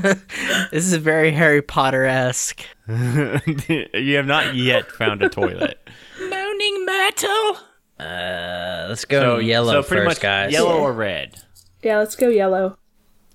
this 0.70 0.84
is 0.86 0.94
very 0.96 1.30
Harry 1.32 1.62
Potter 1.62 2.04
esque. 2.04 2.62
you 2.88 4.16
have 4.16 4.26
not 4.26 4.54
yet 4.54 4.90
found 4.92 5.22
a 5.22 5.28
toilet. 5.30 5.78
Moaning 6.20 6.84
Myrtle! 6.86 7.56
Uh, 7.98 8.86
let's 8.88 9.04
go 9.04 9.38
yellow 9.38 9.80
so 9.80 9.88
pretty 9.88 10.04
first, 10.06 10.18
much 10.18 10.22
guys. 10.22 10.52
Yellow 10.52 10.78
or 10.78 10.92
red. 10.92 11.36
Yeah, 11.82 11.98
let's 11.98 12.16
go 12.16 12.28
yellow. 12.28 12.76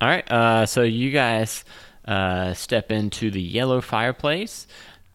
All 0.00 0.08
right. 0.08 0.30
Uh, 0.30 0.64
so 0.66 0.82
you 0.82 1.10
guys 1.10 1.64
uh, 2.08 2.54
step 2.54 2.90
into 2.90 3.30
the 3.30 3.40
yellow 3.40 3.80
fireplace. 3.80 4.66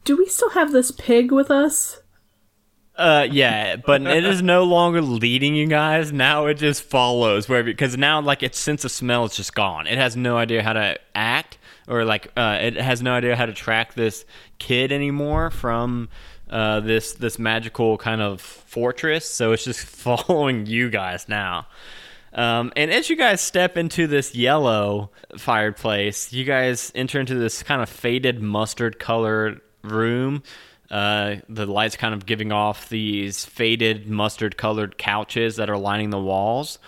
Do 0.04 0.16
we 0.16 0.28
still 0.28 0.52
have 0.52 0.72
this 0.72 0.92
pig 0.92 1.32
with 1.32 1.50
us? 1.50 2.02
Uh, 2.96 3.28
yeah, 3.32 3.76
but 3.78 4.04
it 4.04 4.24
is 4.24 4.44
no 4.44 4.64
longer 4.64 5.02
leading 5.02 5.56
you 5.56 5.66
guys. 5.66 6.14
Now 6.14 6.46
it 6.46 6.56
just 6.56 6.84
follows 6.84 7.50
where 7.50 7.64
because 7.64 7.98
now 7.98 8.22
like 8.22 8.44
its 8.44 8.60
sense 8.60 8.86
of 8.86 8.92
smell 8.92 9.26
is 9.26 9.36
just 9.36 9.56
gone. 9.56 9.88
It 9.88 9.98
has 9.98 10.16
no 10.16 10.38
idea 10.38 10.62
how 10.62 10.74
to 10.74 11.00
act 11.16 11.58
or 11.88 12.06
like 12.06 12.32
uh, 12.38 12.60
it 12.62 12.76
has 12.76 13.02
no 13.02 13.14
idea 13.14 13.36
how 13.36 13.48
to 13.48 13.54
track 13.54 13.96
this 13.96 14.26
kid 14.60 14.92
anymore 14.92 15.50
from 15.50 16.10
uh, 16.52 16.82
this 16.82 17.14
this 17.14 17.40
magical 17.40 17.98
kind 17.98 18.22
of 18.22 18.40
fortress. 18.40 19.28
So 19.28 19.54
it's 19.54 19.64
just 19.64 19.80
following 19.88 20.68
you 20.68 20.92
guys 20.92 21.28
now. 21.28 21.66
Um, 22.34 22.74
and 22.76 22.92
as 22.92 23.10
you 23.10 23.16
guys 23.16 23.42
step 23.42 23.78
into 23.78 24.08
this 24.08 24.34
yellow 24.34 25.12
fireplace, 25.38 26.34
you 26.34 26.44
guys 26.46 26.92
enter 26.96 27.20
into 27.20 27.36
this 27.36 27.62
kind 27.64 27.82
of 27.82 27.90
faded 27.90 28.42
mustard 28.42 29.00
colored 29.00 29.62
room. 29.84 30.44
Uh, 30.90 31.38
the 31.50 31.66
lights 31.66 31.96
kind 31.96 32.14
of 32.14 32.26
giving 32.26 32.52
off 32.52 32.90
these 32.90 33.46
faded 33.46 34.08
mustard 34.08 34.58
colored 34.58 34.98
couches 34.98 35.56
that 35.56 35.70
are 35.70 35.78
lining 35.78 36.10
the 36.10 36.20
walls. 36.20 36.80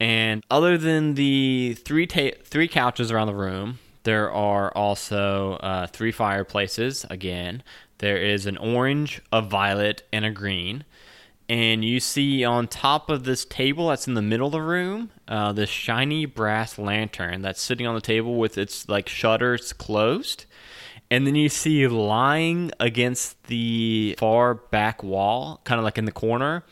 And 0.00 0.44
other 0.50 0.78
than 0.78 1.14
the 1.14 1.74
three 1.74 2.06
ta- 2.06 2.36
three 2.44 2.68
couches 2.68 3.10
around 3.10 3.26
the 3.26 3.34
room, 3.34 3.78
there 4.04 4.30
are 4.30 4.70
also 4.74 5.54
uh, 5.54 5.86
three 5.86 6.12
fireplaces. 6.12 7.04
Again, 7.10 7.62
there 7.98 8.16
is 8.16 8.46
an 8.46 8.56
orange, 8.56 9.20
a 9.32 9.42
violet, 9.42 10.02
and 10.12 10.24
a 10.24 10.30
green 10.30 10.84
and 11.48 11.84
you 11.84 11.98
see 11.98 12.44
on 12.44 12.68
top 12.68 13.08
of 13.08 13.24
this 13.24 13.44
table 13.44 13.88
that's 13.88 14.06
in 14.06 14.14
the 14.14 14.22
middle 14.22 14.46
of 14.46 14.52
the 14.52 14.62
room 14.62 15.10
uh, 15.26 15.52
this 15.52 15.70
shiny 15.70 16.26
brass 16.26 16.78
lantern 16.78 17.40
that's 17.42 17.60
sitting 17.60 17.86
on 17.86 17.94
the 17.94 18.00
table 18.00 18.36
with 18.36 18.58
its 18.58 18.88
like 18.88 19.08
shutters 19.08 19.72
closed. 19.72 20.44
And 21.10 21.26
then 21.26 21.34
you 21.34 21.48
see 21.48 21.88
lying 21.88 22.70
against 22.78 23.42
the 23.44 24.14
far 24.18 24.54
back 24.54 25.02
wall 25.02 25.62
kind 25.64 25.78
of 25.78 25.84
like 25.84 25.96
in 25.96 26.04
the 26.04 26.12
corner 26.12 26.64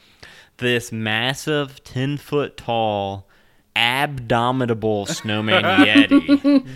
this 0.59 0.93
massive 0.93 1.83
10 1.85 2.19
foot 2.19 2.57
tall 2.57 3.27
abdominable 3.75 5.07
snowman 5.07 5.63
yeti. 5.63 6.67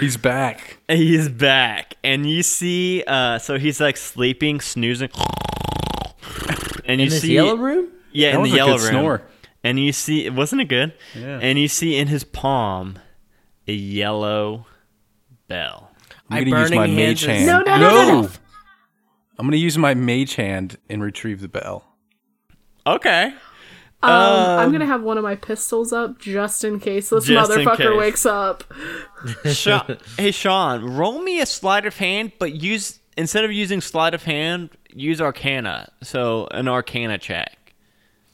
He's 0.00 0.16
back. 0.16 0.78
He's 0.88 1.28
back, 1.28 1.96
and 2.02 2.28
you 2.28 2.42
see, 2.42 3.04
uh, 3.06 3.38
so 3.38 3.58
he's 3.58 3.80
like 3.80 3.96
sleeping, 3.98 4.60
snoozing, 4.60 5.10
and 6.88 7.00
you 7.00 7.04
In 7.06 7.10
this 7.10 7.20
see 7.22 7.34
yellow 7.34 7.56
room? 7.56 7.88
yeah, 8.12 8.32
That 8.32 8.36
in 8.38 8.42
the 8.44 8.48
yellow 8.50 8.72
room, 8.78 8.88
snore. 8.88 9.22
and 9.62 9.78
you 9.78 9.92
see, 9.92 10.26
it 10.26 10.34
wasn't 10.34 10.62
it 10.62 10.68
good? 10.68 10.94
Yeah. 11.14 11.38
And 11.40 11.58
you 11.58 11.68
see 11.68 11.96
in 11.96 12.08
his 12.08 12.24
palm 12.24 12.98
a 13.68 13.72
yellow 13.72 14.66
bell. 15.46 15.90
My 16.28 16.38
I'm 16.38 16.44
gonna 16.50 16.60
use 16.62 16.70
my 16.72 16.86
mage 16.86 17.20
hand. 17.22 17.46
No, 17.46 17.60
no, 17.60 17.78
no, 17.78 17.90
no, 17.90 18.20
no. 18.22 18.28
I'm 19.38 19.46
gonna 19.46 19.56
use 19.56 19.78
my 19.78 19.94
mage 19.94 20.34
hand 20.34 20.76
and 20.90 21.02
retrieve 21.02 21.40
the 21.40 21.48
bell. 21.48 21.84
Okay, 22.86 23.34
Um, 24.02 24.10
I'm 24.10 24.72
gonna 24.72 24.86
have 24.86 25.02
one 25.02 25.18
of 25.18 25.24
my 25.24 25.34
pistols 25.36 25.92
up 25.92 26.18
just 26.18 26.64
in 26.64 26.80
case 26.80 27.10
this 27.10 27.28
motherfucker 27.28 27.76
case. 27.76 27.96
wakes 27.98 28.26
up. 28.26 28.64
Sean, 29.52 29.98
hey 30.16 30.30
Sean, 30.30 30.84
roll 30.84 31.20
me 31.20 31.40
a 31.40 31.46
sleight 31.46 31.84
of 31.84 31.96
hand, 31.98 32.32
but 32.38 32.54
use 32.54 33.00
instead 33.16 33.44
of 33.44 33.52
using 33.52 33.80
sleight 33.80 34.14
of 34.14 34.22
hand, 34.24 34.70
use 34.90 35.20
Arcana. 35.20 35.90
So 36.02 36.48
an 36.50 36.68
Arcana 36.68 37.18
check, 37.18 37.74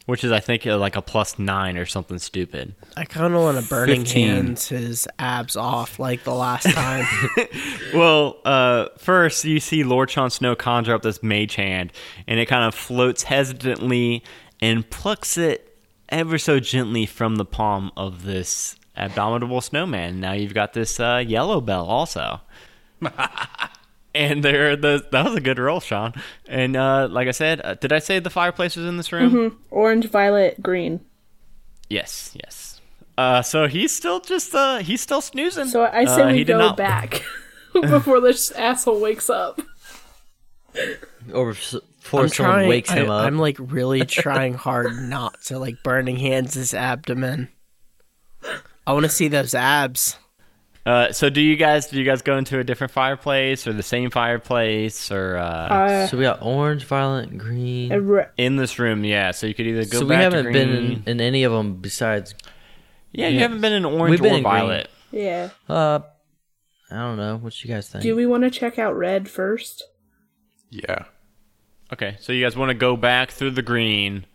which 0.07 0.25
is 0.25 0.33
I 0.33 0.41
think 0.41 0.67
uh, 0.67 0.79
like 0.79 0.97
a 0.97 1.03
plus 1.03 1.39
nine 1.39 1.77
or 1.77 1.87
something 1.87 2.19
stupid. 2.19 2.75
I 2.97 3.05
kind 3.05 3.35
of 3.35 3.41
want 3.41 3.63
to 3.63 3.69
burning 3.69 4.03
15. 4.03 4.29
hands 4.29 4.69
his 4.69 5.09
abs 5.19 5.57
off 5.57 5.99
like 5.99 6.25
the 6.25 6.35
last 6.35 6.71
time. 6.71 7.07
Well, 7.95 8.39
uh, 8.45 8.89
first 8.99 9.45
you 9.45 9.61
see 9.61 9.85
Lord 9.85 10.11
Sean 10.11 10.29
Snow 10.29 10.57
conjure 10.57 10.95
up 10.95 11.03
this 11.03 11.23
mage 11.23 11.55
hand, 11.55 11.93
and 12.27 12.41
it 12.41 12.47
kind 12.47 12.65
of 12.65 12.75
floats 12.75 13.23
hesitantly 13.23 14.25
and 14.61 14.89
plucks 14.91 15.39
it 15.39 15.79
ever 16.09 16.37
so 16.39 16.59
gently 16.59 17.07
from 17.07 17.37
the 17.37 17.45
palm 17.45 17.93
of 17.97 18.25
this 18.25 18.75
abominable 18.97 19.61
snowman. 19.61 20.19
Now 20.19 20.33
you've 20.33 20.55
got 20.55 20.73
this 20.73 20.99
uh, 20.99 21.23
yellow 21.25 21.61
bell 21.61 21.87
also. 21.87 22.41
and 24.15 24.43
there, 24.45 24.77
the 24.77 25.05
that 25.13 25.25
was 25.25 25.35
a 25.35 25.41
good 25.41 25.59
roll, 25.59 25.81
Sean. 25.81 26.13
And 26.49 26.77
uh, 26.77 27.09
like 27.11 27.29
I 27.29 27.33
said, 27.33 27.61
uh, 27.65 27.75
did 27.75 27.93
I 27.93 27.99
say 27.99 28.19
the 28.19 28.31
fireplace 28.31 28.77
was 28.77 28.87
in 28.87 28.97
this 28.97 29.13
room? 29.13 29.59
Orange, 29.71 30.09
violet, 30.11 30.63
green. 30.63 31.01
Yes, 31.89 32.33
yes. 32.35 32.81
Uh, 33.17 33.43
so 33.43 33.69
he's 33.69 33.95
still 33.95 34.21
just 34.21 34.55
uh, 34.55 34.79
he's 34.79 35.01
still 35.01 35.21
snoozing. 35.21 35.67
So 35.67 35.85
I 35.85 36.05
say 36.05 36.23
Uh, 36.23 36.27
we 36.29 36.39
he 36.39 36.45
did 36.45 36.53
go 36.55 36.59
not- 36.59 36.77
back 36.77 37.23
before 37.73 38.21
this 38.21 38.51
asshole 38.53 39.01
wakes 39.01 39.29
up. 39.31 39.61
Or 41.33 41.51
s- 41.51 41.75
I'm 41.75 41.81
before 42.01 42.29
someone 42.29 42.55
trying. 42.57 42.69
wakes 42.69 42.91
I, 42.91 42.97
him 42.97 43.11
up. 43.11 43.25
I'm 43.27 43.39
like 43.39 43.57
really 43.59 44.05
trying 44.07 44.55
hard 44.55 44.97
not 45.09 45.41
to 45.45 45.59
like 45.59 45.83
burning 45.83 46.17
hands 46.17 46.55
his 46.55 46.75
abdomen. 46.75 47.49
I 48.87 48.93
want 48.93 49.05
to 49.05 49.11
see 49.11 49.29
those 49.29 49.55
abs. 49.55 50.17
Uh, 50.87 51.11
so 51.13 51.31
do 51.31 51.41
you 51.41 51.57
guys 51.57 51.87
do 51.87 51.99
you 51.99 52.05
guys 52.05 52.21
go 52.21 52.37
into 52.37 52.59
a 52.59 52.65
different 52.65 52.93
fireplace 52.93 53.67
or 53.67 53.73
the 53.73 53.83
same 53.83 54.11
fireplace 54.11 55.11
or 55.11 55.39
uh, 55.39 55.43
Uh, 55.45 56.07
so 56.07 56.19
we 56.19 56.25
got 56.25 56.43
orange, 56.43 56.85
violet, 56.85 57.39
green. 57.39 57.91
Re- 57.93 58.27
in 58.37 58.57
this 58.57 58.79
room? 58.79 59.03
Yeah. 59.05 59.31
So 59.31 59.47
you 59.47 59.55
could 59.55 59.67
either 59.67 59.85
go 59.87 60.01
so 60.01 60.07
we 60.07 60.15
haven't 60.15 60.45
to 60.47 60.53
been 60.53 60.69
green. 60.69 61.03
in, 61.07 61.13
in 61.13 61.21
any 61.23 61.45
of 61.45 61.53
them 61.53 61.77
besides. 61.77 62.35
yeah, 63.13 63.29
you 63.29 63.37
yeah. 63.37 63.41
haven't 63.43 63.63
been 63.63 63.73
in 63.73 63.85
orange 63.87 64.11
We've 64.11 64.21
been 64.23 64.33
or 64.35 64.37
in 64.37 64.43
green. 64.43 64.53
violet. 64.53 64.91
yeah. 65.11 65.49
Uh, 65.69 66.01
I 66.91 66.97
don't 66.97 67.17
know. 67.17 67.39
What 67.39 67.65
you 67.65 67.73
guys 67.73 67.89
think? 67.89 68.03
Do 68.03 68.15
we 68.15 68.27
want 68.27 68.43
to 68.45 68.51
check 68.51 68.79
out 68.79 68.95
red 68.97 69.29
first? 69.29 69.83
Yeah. 70.71 71.05
Okay, 71.93 72.17
so 72.21 72.33
you 72.33 72.45
guys 72.45 72.57
want 72.57 72.69
to 72.71 72.75
go 72.75 72.97
back 72.97 73.31
through 73.31 73.53
the 73.53 73.63
green 73.63 74.27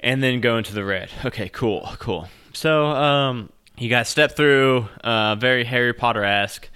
and 0.00 0.22
then 0.22 0.40
go 0.40 0.56
into 0.56 0.72
the 0.74 0.84
red. 0.84 1.10
Okay, 1.24 1.48
cool, 1.48 1.88
cool. 1.98 2.28
So, 2.54 2.86
um, 2.86 3.50
you 3.78 3.88
got 3.88 4.06
step 4.06 4.36
through, 4.36 4.88
uh, 5.02 5.34
very 5.36 5.64
Harry 5.64 5.92
Potter 5.92 6.24
esque, 6.24 6.68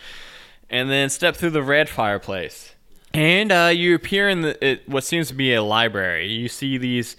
and 0.70 0.90
then 0.90 1.10
step 1.10 1.36
through 1.36 1.50
the 1.50 1.62
red 1.62 1.88
fireplace. 1.88 2.74
And 3.14 3.52
uh, 3.52 3.70
you 3.74 3.94
appear 3.94 4.28
in 4.28 4.40
the, 4.42 4.66
it, 4.66 4.88
what 4.88 5.04
seems 5.04 5.28
to 5.28 5.34
be 5.34 5.52
a 5.52 5.62
library. 5.62 6.28
You 6.28 6.48
see 6.48 6.78
these 6.78 7.16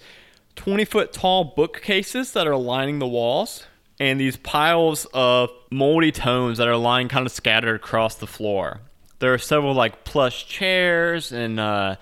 20 0.56 0.84
foot 0.84 1.12
tall 1.12 1.44
bookcases 1.44 2.32
that 2.32 2.46
are 2.46 2.56
lining 2.56 2.98
the 2.98 3.06
walls, 3.06 3.66
and 4.00 4.18
these 4.18 4.36
piles 4.36 5.06
of 5.14 5.50
moldy 5.70 6.10
tomes 6.10 6.58
that 6.58 6.66
are 6.66 6.76
lying 6.76 7.08
kind 7.08 7.26
of 7.26 7.32
scattered 7.32 7.76
across 7.76 8.16
the 8.16 8.26
floor. 8.26 8.80
There 9.20 9.32
are 9.32 9.38
several 9.38 9.74
like 9.74 10.04
plush 10.04 10.46
chairs 10.46 11.30
and 11.30 11.60
uh, 11.60 11.96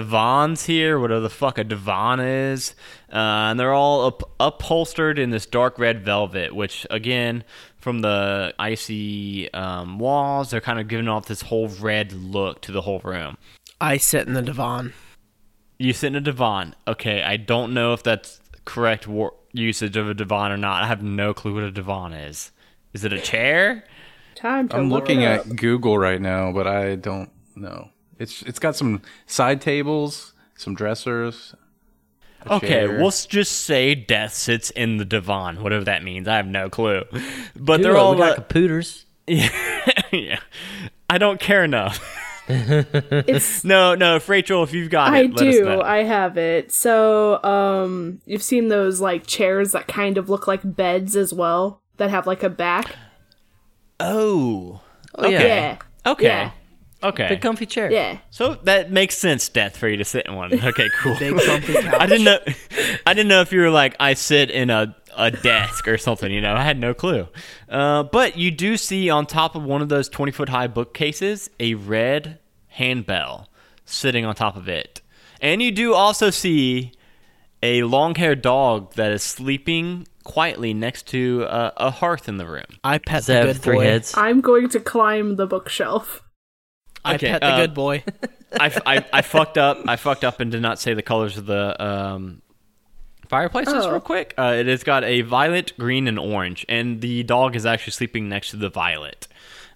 divans 0.00 0.66
here, 0.66 0.98
whatever 0.98 1.20
the 1.20 1.30
fuck 1.30 1.58
a 1.58 1.64
divan 1.64 2.20
is, 2.20 2.74
uh, 3.12 3.16
and 3.50 3.58
they're 3.58 3.72
all 3.72 4.06
up- 4.06 4.30
upholstered 4.38 5.18
in 5.18 5.30
this 5.30 5.46
dark 5.46 5.78
red 5.78 6.04
velvet. 6.04 6.54
Which 6.54 6.86
again, 6.90 7.44
from 7.78 8.00
the 8.00 8.54
icy 8.58 9.52
um, 9.54 9.98
walls, 9.98 10.50
they're 10.50 10.60
kind 10.60 10.78
of 10.78 10.88
giving 10.88 11.08
off 11.08 11.26
this 11.26 11.42
whole 11.42 11.68
red 11.68 12.12
look 12.12 12.60
to 12.62 12.72
the 12.72 12.82
whole 12.82 13.00
room. 13.00 13.36
I 13.80 13.96
sit 13.96 14.26
in 14.26 14.34
the 14.34 14.42
divan. 14.42 14.92
You 15.78 15.92
sit 15.92 16.08
in 16.08 16.16
a 16.16 16.20
divan. 16.20 16.74
Okay, 16.88 17.22
I 17.22 17.36
don't 17.36 17.74
know 17.74 17.92
if 17.92 18.02
that's 18.02 18.40
correct 18.64 19.06
wor- 19.06 19.34
usage 19.52 19.96
of 19.96 20.08
a 20.08 20.14
divan 20.14 20.52
or 20.52 20.56
not. 20.56 20.82
I 20.82 20.86
have 20.86 21.02
no 21.02 21.34
clue 21.34 21.54
what 21.54 21.62
a 21.62 21.70
divan 21.70 22.12
is. 22.12 22.50
Is 22.92 23.04
it 23.04 23.12
a 23.12 23.20
chair? 23.20 23.84
Time 24.34 24.68
to 24.68 24.76
I'm 24.76 24.90
look 24.90 25.02
looking 25.02 25.22
it 25.22 25.46
at. 25.46 25.56
Google 25.56 25.98
right 25.98 26.20
now, 26.20 26.52
but 26.52 26.66
I 26.66 26.96
don't 26.96 27.30
know. 27.54 27.90
It's 28.18 28.42
it's 28.42 28.58
got 28.58 28.76
some 28.76 29.02
side 29.26 29.60
tables, 29.60 30.32
some 30.56 30.74
dressers. 30.74 31.54
Okay, 32.48 32.68
chair. 32.68 32.98
we'll 33.00 33.10
just 33.10 33.52
say 33.62 33.94
death 33.96 34.32
sits 34.32 34.70
in 34.70 34.98
the 34.98 35.04
divan, 35.04 35.62
whatever 35.62 35.84
that 35.84 36.04
means. 36.04 36.28
I 36.28 36.36
have 36.36 36.46
no 36.46 36.70
clue. 36.70 37.02
But 37.56 37.78
Dude, 37.78 37.86
they're 37.86 37.96
all 37.96 38.12
we 38.12 38.18
got 38.18 38.32
uh, 38.32 38.34
computers. 38.36 39.04
yeah, 39.26 39.48
yeah. 40.12 40.38
I 41.10 41.18
don't 41.18 41.40
care 41.40 41.64
enough. 41.64 41.98
It's 42.48 43.64
No, 43.64 43.96
no, 43.96 44.14
if 44.16 44.28
Rachel, 44.28 44.62
if 44.62 44.72
you've 44.72 44.88
got 44.90 45.12
I 45.12 45.22
it, 45.22 45.32
let 45.34 45.48
us 45.48 45.54
do. 45.56 45.64
know. 45.64 45.82
I 45.82 46.04
have 46.04 46.38
it. 46.38 46.70
So, 46.70 47.42
um, 47.42 48.20
you've 48.24 48.42
seen 48.42 48.68
those 48.68 49.00
like 49.00 49.26
chairs 49.26 49.72
that 49.72 49.88
kind 49.88 50.16
of 50.16 50.28
look 50.30 50.46
like 50.46 50.60
beds 50.62 51.16
as 51.16 51.34
well, 51.34 51.80
that 51.96 52.10
have 52.10 52.24
like 52.28 52.44
a 52.44 52.48
back. 52.48 52.94
oh, 53.98 54.80
Oh 55.16 55.28
yeah, 55.28 55.42
Yeah. 55.44 55.78
okay, 56.06 56.24
Yeah. 56.26 56.50
Okay. 57.02 57.28
big 57.28 57.40
comfy 57.40 57.66
chair. 57.66 57.90
Yeah. 57.90 58.18
So 58.30 58.54
that 58.64 58.90
makes 58.90 59.16
sense, 59.18 59.48
Death, 59.48 59.76
for 59.76 59.88
you 59.88 59.96
to 59.96 60.04
sit 60.04 60.26
in 60.26 60.34
one. 60.34 60.52
Okay, 60.64 60.88
cool. 61.00 61.16
Big 61.18 61.34
comfy 61.38 61.72
couch. 61.82 61.94
I 61.98 62.06
didn't 62.06 62.24
know. 62.24 62.38
I 63.06 63.14
didn't 63.14 63.28
know 63.28 63.40
if 63.40 63.52
you 63.52 63.60
were 63.60 63.70
like 63.70 63.94
I 64.00 64.14
sit 64.14 64.50
in 64.50 64.70
a 64.70 64.96
a 65.16 65.30
desk 65.30 65.88
or 65.88 65.96
something. 65.98 66.30
You 66.32 66.40
know, 66.40 66.54
I 66.54 66.62
had 66.62 66.78
no 66.78 66.92
clue. 66.94 67.28
Uh, 67.68 68.02
but 68.04 68.36
you 68.36 68.50
do 68.50 68.76
see 68.76 69.08
on 69.10 69.26
top 69.26 69.54
of 69.54 69.62
one 69.62 69.82
of 69.82 69.88
those 69.88 70.08
twenty 70.08 70.32
foot 70.32 70.48
high 70.48 70.66
bookcases 70.66 71.48
a 71.60 71.74
red 71.74 72.38
handbell 72.68 73.48
sitting 73.84 74.24
on 74.24 74.34
top 74.34 74.56
of 74.56 74.68
it, 74.68 75.00
and 75.40 75.62
you 75.62 75.70
do 75.72 75.94
also 75.94 76.30
see 76.30 76.92
a 77.62 77.82
long 77.84 78.14
haired 78.14 78.42
dog 78.42 78.94
that 78.94 79.10
is 79.12 79.22
sleeping 79.22 80.06
quietly 80.24 80.74
next 80.74 81.06
to 81.08 81.44
a, 81.44 81.72
a 81.76 81.90
hearth 81.90 82.28
in 82.28 82.36
the 82.36 82.46
room. 82.46 82.64
I 82.84 82.98
pet 82.98 83.18
Does 83.18 83.26
the 83.26 83.32
that 83.34 83.40
good 83.42 83.48
have 83.54 83.62
three 83.62 83.76
boy. 83.76 83.84
heads? 83.84 84.14
I'm 84.16 84.40
going 84.40 84.68
to 84.70 84.80
climb 84.80 85.36
the 85.36 85.46
bookshelf. 85.46 86.22
I 87.06 87.14
Okay, 87.14 87.30
pet 87.30 87.40
the 87.40 87.46
uh, 87.48 87.56
good 87.56 87.74
boy. 87.74 88.02
I, 88.60 88.70
I, 88.86 89.04
I 89.12 89.22
fucked 89.22 89.58
up. 89.58 89.78
I 89.86 89.96
fucked 89.96 90.24
up 90.24 90.40
and 90.40 90.50
did 90.50 90.62
not 90.62 90.78
say 90.78 90.94
the 90.94 91.02
colors 91.02 91.36
of 91.36 91.46
the 91.46 91.82
um, 91.84 92.42
fireplaces 93.28 93.74
Oh. 93.74 93.90
real 93.90 94.00
quick. 94.00 94.34
Uh, 94.38 94.54
it 94.58 94.66
has 94.66 94.84
got 94.84 95.04
a 95.04 95.20
violet, 95.22 95.72
green, 95.78 96.08
and 96.08 96.18
orange, 96.18 96.64
and 96.68 97.00
the 97.00 97.22
dog 97.22 97.56
is 97.56 97.66
actually 97.66 97.92
sleeping 97.92 98.28
next 98.28 98.50
to 98.50 98.56
the 98.56 98.68
violet. 98.70 99.28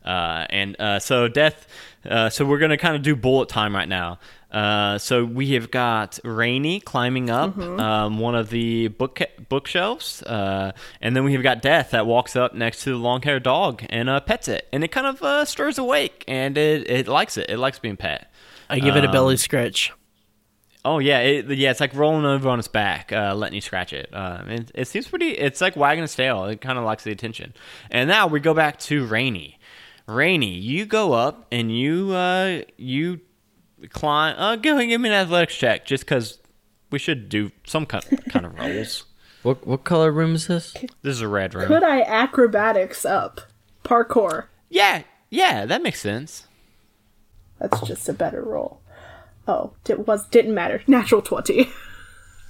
Uh, 0.05 0.47
and 0.51 0.81
uh, 0.81 0.99
so 0.99 1.29
death. 1.29 1.67
Uh, 2.09 2.31
so 2.31 2.47
we're 2.47 2.59
gonna 2.59 2.79
kind 2.79 2.97
of 2.97 3.03
do 3.03 3.15
bullet 3.15 3.49
time 3.49 3.75
right 3.75 3.89
now. 3.89 4.19
Uh, 4.51 4.99
so 4.99 5.25
we 5.25 5.53
have 5.53 5.71
got 5.71 6.19
Rainy 6.25 6.81
climbing 6.81 7.31
up 7.31 7.57
um, 7.57 8.19
one 8.19 8.35
of 8.35 8.51
the 8.51 8.89
book 8.89 9.21
bookshelves, 9.49 10.23
uh, 10.23 10.73
and 11.01 11.15
then 11.15 11.25
we 11.25 11.33
have 11.35 11.43
got 11.43 11.63
Death 11.63 11.91
that 11.93 12.07
walks 12.07 12.35
up 12.35 12.55
next 12.55 12.83
to 12.83 12.91
the 12.91 12.97
long-haired 12.97 13.45
dog 13.45 13.85
and 13.91 14.09
uh, 14.09 14.21
pets 14.21 14.49
it, 14.49 14.67
and 14.73 14.83
it 14.83 14.89
kind 14.89 15.07
of 15.07 15.23
uh, 15.23 15.45
stirs 15.45 15.79
awake, 15.79 16.25
and 16.27 16.59
it, 16.59 16.91
it 16.91 17.07
likes 17.07 17.37
it. 17.37 17.49
It 17.49 17.59
likes 17.59 17.79
being 17.79 17.97
pet. 17.97 18.33
I 18.69 18.81
give 18.81 18.97
it 18.97 19.05
a 19.05 19.09
um, 19.09 19.13
belly 19.13 19.37
scratch. 19.37 19.93
Oh 20.85 20.99
yeah, 20.99 21.19
it, 21.21 21.51
yeah. 21.51 21.71
It's 21.71 21.81
like 21.81 21.95
rolling 21.95 22.25
over 22.25 22.49
on 22.49 22.59
its 22.59 22.69
back, 22.69 23.13
uh, 23.13 23.35
letting 23.35 23.55
you 23.55 23.61
scratch 23.61 23.93
it. 23.93 24.09
Uh, 24.13 24.43
it. 24.47 24.71
It 24.75 24.89
seems 24.89 25.07
pretty. 25.07 25.31
It's 25.31 25.61
like 25.61 25.77
wagging 25.77 26.05
its 26.05 26.15
tail. 26.15 26.47
It 26.47 26.61
kind 26.61 26.79
of 26.79 26.85
likes 26.85 27.05
the 27.05 27.13
attention. 27.13 27.53
And 27.91 28.09
now 28.09 28.27
we 28.27 28.41
go 28.41 28.55
back 28.55 28.79
to 28.81 29.05
Rainy. 29.05 29.59
Rainy, 30.07 30.55
you 30.55 30.87
go 30.87 31.13
up 31.13 31.47
and 31.53 31.77
you 31.77 32.13
uh, 32.13 32.63
you 32.77 33.21
climb. 33.89 34.35
Uh, 34.39 34.57
go 34.57 34.79
and 34.79 34.89
give 34.89 35.01
me 35.01 35.09
an 35.09 35.15
athletics 35.15 35.57
check, 35.57 35.87
just 35.87 36.05
because 36.05 36.39
we 36.91 36.99
should 36.99 37.29
do 37.29 37.51
some 37.65 37.87
kind 37.87 38.05
kind 38.29 38.47
of 38.47 38.59
rolls. 38.59 39.05
What 39.43 39.67
what 39.67 39.85
color 39.85 40.13
room 40.13 40.35
is 40.35 40.49
this? 40.49 40.75
This 41.01 41.17
is 41.17 41.23
a 41.23 41.29
red 41.29 41.55
room. 41.55 41.67
Could 41.67 41.83
I 41.83 42.03
acrobatics 42.03 43.07
up? 43.07 43.41
Parkour. 43.85 44.49
Yeah, 44.69 45.05
yeah, 45.31 45.65
that 45.65 45.83
makes 45.83 45.99
sense. 45.99 46.47
That's 47.59 47.81
just 47.81 48.07
a 48.07 48.13
better 48.13 48.43
roll. 48.43 48.83
Oh, 49.49 49.73
it 49.89 50.07
was 50.07 50.27
didn't 50.27 50.55
matter. 50.55 50.83
Natural 50.87 51.23
twenty. 51.23 51.71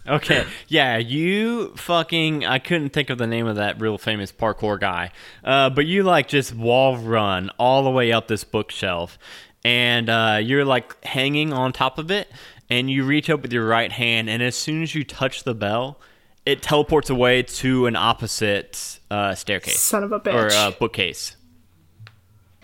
Okay, 0.09 0.47
yeah, 0.66 0.97
you 0.97 1.74
fucking. 1.76 2.47
I 2.47 2.59
couldn't 2.59 2.91
think 2.91 3.11
of 3.11 3.18
the 3.18 3.26
name 3.26 3.47
of 3.47 3.57
that 3.57 3.81
real 3.81 3.99
famous 3.99 4.33
parkour 4.33 4.81
guy, 4.81 5.11
uh, 5.45 5.68
but 5.68 5.87
you 5.87 6.03
like 6.05 6.26
just 6.26 6.55
wall 6.55 6.97
run 6.97 7.51
all 7.59 7.85
the 7.85 7.91
way 7.91 8.11
up 8.11 8.26
this 8.26 8.43
bookshelf, 8.43 9.18
and 9.65 10.09
uh, 10.09 10.39
you're 10.43 10.65
like 10.65 11.03
hanging 11.05 11.53
on 11.53 11.73
top 11.73 11.99
of 11.99 12.11
it, 12.11 12.31
and 12.69 12.91
you 12.91 13.05
reach 13.05 13.29
up 13.31 13.43
with 13.43 13.53
your 13.53 13.67
right 13.67 13.93
hand, 13.93 14.31
and 14.31 14.43
as 14.43 14.57
soon 14.57 14.83
as 14.83 14.95
you 14.95 15.05
touch 15.05 15.45
the 15.45 15.55
bell, 15.55 15.99
it 16.47 16.63
teleports 16.63 17.11
away 17.11 17.43
to 17.43 17.87
an 17.87 17.97
opposite 17.97 18.99
uh, 19.11 19.35
staircase 19.35 19.79
Son 19.81 20.03
of 20.03 20.13
a 20.13 20.21
bitch. 20.21 20.35
or 20.35 20.53
uh, 20.55 20.71
bookcase. 20.73 21.37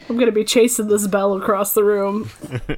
I'm 0.09 0.17
gonna 0.19 0.33
be 0.33 0.45
chasing 0.45 0.89
this 0.89 1.07
bell 1.07 1.35
across 1.35 1.73
the 1.73 1.85
room. 1.85 2.31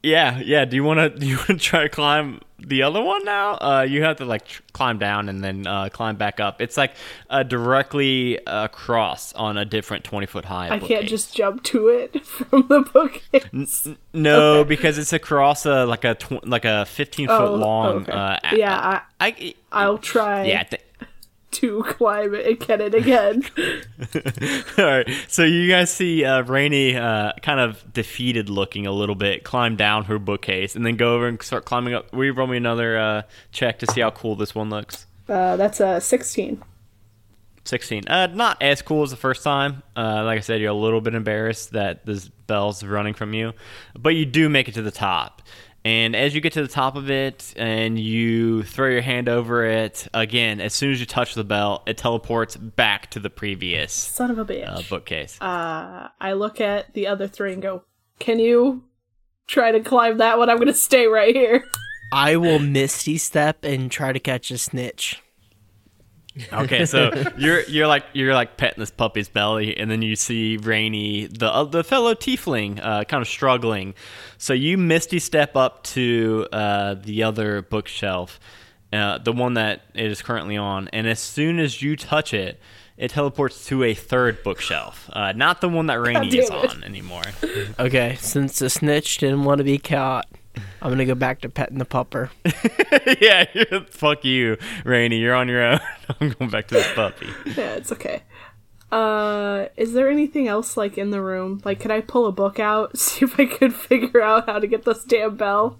Yeah, 0.00 0.38
yeah. 0.38 0.64
Do 0.64 0.76
you 0.76 0.84
want 0.84 0.98
to? 0.98 1.18
Do 1.18 1.26
you 1.26 1.36
want 1.38 1.48
to 1.48 1.56
try 1.58 1.82
to 1.82 1.88
climb 1.88 2.40
the 2.58 2.82
other 2.82 3.02
one 3.02 3.24
now? 3.24 3.54
Uh, 3.54 3.86
you 3.88 4.02
have 4.02 4.16
to 4.16 4.24
like 4.24 4.46
tr- 4.46 4.62
climb 4.72 4.98
down 4.98 5.28
and 5.28 5.42
then 5.42 5.66
uh, 5.66 5.88
climb 5.90 6.16
back 6.16 6.40
up. 6.40 6.60
It's 6.60 6.76
like 6.76 6.92
uh, 7.30 7.42
directly 7.42 8.38
across 8.46 9.32
on 9.34 9.56
a 9.56 9.64
different 9.64 10.04
twenty 10.04 10.26
foot 10.26 10.44
high. 10.44 10.68
I 10.70 10.78
can't 10.78 11.06
just 11.06 11.34
jump 11.36 11.62
to 11.64 11.88
it 11.88 12.24
from 12.26 12.66
the 12.68 12.80
bookcase. 12.80 13.88
no 14.12 14.64
because 14.64 14.98
it's 14.98 15.12
across 15.12 15.66
a 15.66 15.84
like 15.86 16.04
a 16.04 16.14
tw- 16.14 16.46
like 16.46 16.64
a 16.64 16.84
fifteen 16.86 17.28
foot 17.28 17.40
Oh, 17.40 17.54
long. 17.54 17.96
okay. 18.02 18.12
Uh, 18.12 18.38
Yeah, 18.54 19.02
I, 19.20 19.54
I'll 19.72 19.98
try 19.98 20.44
yeah. 20.44 20.62
Th- 20.64 20.82
to 21.50 21.82
climb 21.84 22.34
it 22.34 22.46
and 22.46 22.60
get 22.60 22.80
it 22.80 22.94
again. 22.94 23.42
All 24.78 24.84
right. 24.84 25.08
So 25.28 25.44
you 25.44 25.68
guys 25.68 25.90
see 25.92 26.24
uh, 26.24 26.42
Rainy 26.42 26.96
uh, 26.96 27.32
kind 27.42 27.60
of 27.60 27.92
defeated 27.92 28.48
looking 28.48 28.86
a 28.86 28.92
little 28.92 29.14
bit, 29.14 29.44
climb 29.44 29.76
down 29.76 30.04
her 30.04 30.18
bookcase, 30.18 30.76
and 30.76 30.84
then 30.84 30.96
go 30.96 31.14
over 31.14 31.26
and 31.26 31.42
start 31.42 31.64
climbing 31.64 31.94
up. 31.94 32.12
Will 32.12 32.26
you 32.26 32.32
roll 32.32 32.46
me 32.46 32.56
another 32.56 32.98
uh, 32.98 33.22
check 33.52 33.78
to 33.80 33.86
see 33.86 34.00
how 34.00 34.10
cool 34.10 34.36
this 34.36 34.54
one 34.54 34.70
looks? 34.70 35.06
Uh, 35.28 35.56
that's 35.56 35.80
a 35.80 36.00
16. 36.00 36.62
16. 37.64 38.08
Uh, 38.08 38.26
not 38.28 38.60
as 38.62 38.80
cool 38.82 39.02
as 39.02 39.10
the 39.10 39.16
first 39.16 39.42
time. 39.42 39.82
Uh, 39.94 40.24
like 40.24 40.38
I 40.38 40.40
said, 40.40 40.60
you're 40.60 40.70
a 40.70 40.74
little 40.74 41.00
bit 41.00 41.14
embarrassed 41.14 41.72
that 41.72 42.06
this 42.06 42.28
bell's 42.28 42.82
running 42.82 43.14
from 43.14 43.34
you, 43.34 43.52
but 43.98 44.10
you 44.10 44.24
do 44.24 44.48
make 44.48 44.68
it 44.68 44.74
to 44.74 44.82
the 44.82 44.90
top. 44.90 45.42
And 45.88 46.14
as 46.14 46.34
you 46.34 46.42
get 46.42 46.52
to 46.52 46.60
the 46.60 46.68
top 46.68 46.96
of 46.96 47.08
it 47.08 47.54
and 47.56 47.98
you 47.98 48.62
throw 48.62 48.90
your 48.90 49.00
hand 49.00 49.26
over 49.26 49.64
it, 49.64 50.06
again, 50.12 50.60
as 50.60 50.74
soon 50.74 50.92
as 50.92 51.00
you 51.00 51.06
touch 51.06 51.32
the 51.34 51.44
bell, 51.44 51.82
it 51.86 51.96
teleports 51.96 52.56
back 52.58 53.10
to 53.12 53.18
the 53.20 53.30
previous 53.30 53.90
Son 53.90 54.30
of 54.30 54.38
a 54.38 54.44
bitch. 54.44 54.68
uh, 54.68 54.82
bookcase. 54.90 55.40
Uh, 55.40 56.08
I 56.20 56.34
look 56.34 56.60
at 56.60 56.92
the 56.92 57.06
other 57.06 57.26
three 57.26 57.54
and 57.54 57.62
go, 57.62 57.84
"Can 58.18 58.38
you 58.38 58.84
try 59.46 59.72
to 59.72 59.80
climb 59.80 60.18
that 60.18 60.36
one? 60.36 60.50
I'm 60.50 60.58
gonna 60.58 60.74
stay 60.74 61.06
right 61.06 61.34
here." 61.34 61.64
I 62.12 62.36
will 62.36 62.58
misty 62.58 63.16
step 63.16 63.64
and 63.64 63.90
try 63.90 64.12
to 64.12 64.20
catch 64.20 64.50
a 64.50 64.58
snitch. 64.58 65.22
Okay, 66.52 66.86
so 66.86 67.10
you're 67.36 67.62
you're 67.64 67.86
like 67.86 68.04
you're 68.12 68.34
like 68.34 68.56
petting 68.56 68.80
this 68.80 68.90
puppy's 68.90 69.28
belly, 69.28 69.76
and 69.76 69.90
then 69.90 70.02
you 70.02 70.16
see 70.16 70.56
Rainy, 70.56 71.26
the 71.26 71.52
uh, 71.52 71.64
the 71.64 71.84
fellow 71.84 72.14
tiefling, 72.14 72.80
uh, 72.82 73.04
kind 73.04 73.20
of 73.22 73.28
struggling. 73.28 73.94
So 74.36 74.52
you 74.52 74.78
misty 74.78 75.18
step 75.18 75.56
up 75.56 75.82
to 75.84 76.46
uh, 76.52 76.94
the 76.94 77.22
other 77.22 77.62
bookshelf, 77.62 78.38
uh, 78.92 79.18
the 79.18 79.32
one 79.32 79.54
that 79.54 79.82
it 79.94 80.10
is 80.10 80.22
currently 80.22 80.56
on, 80.56 80.88
and 80.88 81.06
as 81.06 81.20
soon 81.20 81.58
as 81.58 81.82
you 81.82 81.96
touch 81.96 82.32
it, 82.32 82.60
it 82.96 83.10
teleports 83.10 83.66
to 83.66 83.84
a 83.84 83.94
third 83.94 84.42
bookshelf, 84.42 85.08
uh, 85.12 85.32
not 85.32 85.60
the 85.60 85.68
one 85.68 85.86
that 85.86 86.00
Rainy 86.00 86.36
is 86.36 86.50
it. 86.50 86.52
on 86.52 86.84
anymore. 86.84 87.22
Okay, 87.78 88.16
since 88.20 88.58
the 88.58 88.70
snitch 88.70 89.18
didn't 89.18 89.44
want 89.44 89.58
to 89.58 89.64
be 89.64 89.78
caught, 89.78 90.26
I'm 90.82 90.90
gonna 90.90 91.04
go 91.06 91.14
back 91.14 91.40
to 91.42 91.48
petting 91.48 91.78
the 91.78 91.86
pupper. 91.86 92.30
yeah, 93.20 93.44
fuck 93.90 94.24
you, 94.24 94.56
Rainy. 94.84 95.18
You're 95.18 95.34
on 95.34 95.48
your 95.48 95.62
own. 95.62 95.80
I'm 96.20 96.30
going 96.30 96.50
back 96.50 96.68
to 96.68 96.74
this 96.74 96.92
puppy. 96.94 97.28
yeah, 97.46 97.74
it's 97.74 97.92
okay. 97.92 98.22
Uh, 98.90 99.66
is 99.76 99.92
there 99.92 100.08
anything 100.08 100.48
else 100.48 100.76
like 100.76 100.96
in 100.96 101.10
the 101.10 101.20
room? 101.20 101.60
Like, 101.64 101.80
could 101.80 101.90
I 101.90 102.00
pull 102.00 102.26
a 102.26 102.32
book 102.32 102.58
out, 102.58 102.98
see 102.98 103.24
if 103.24 103.38
I 103.38 103.46
could 103.46 103.74
figure 103.74 104.22
out 104.22 104.46
how 104.46 104.58
to 104.58 104.66
get 104.66 104.84
this 104.84 105.04
damn 105.04 105.36
bell? 105.36 105.78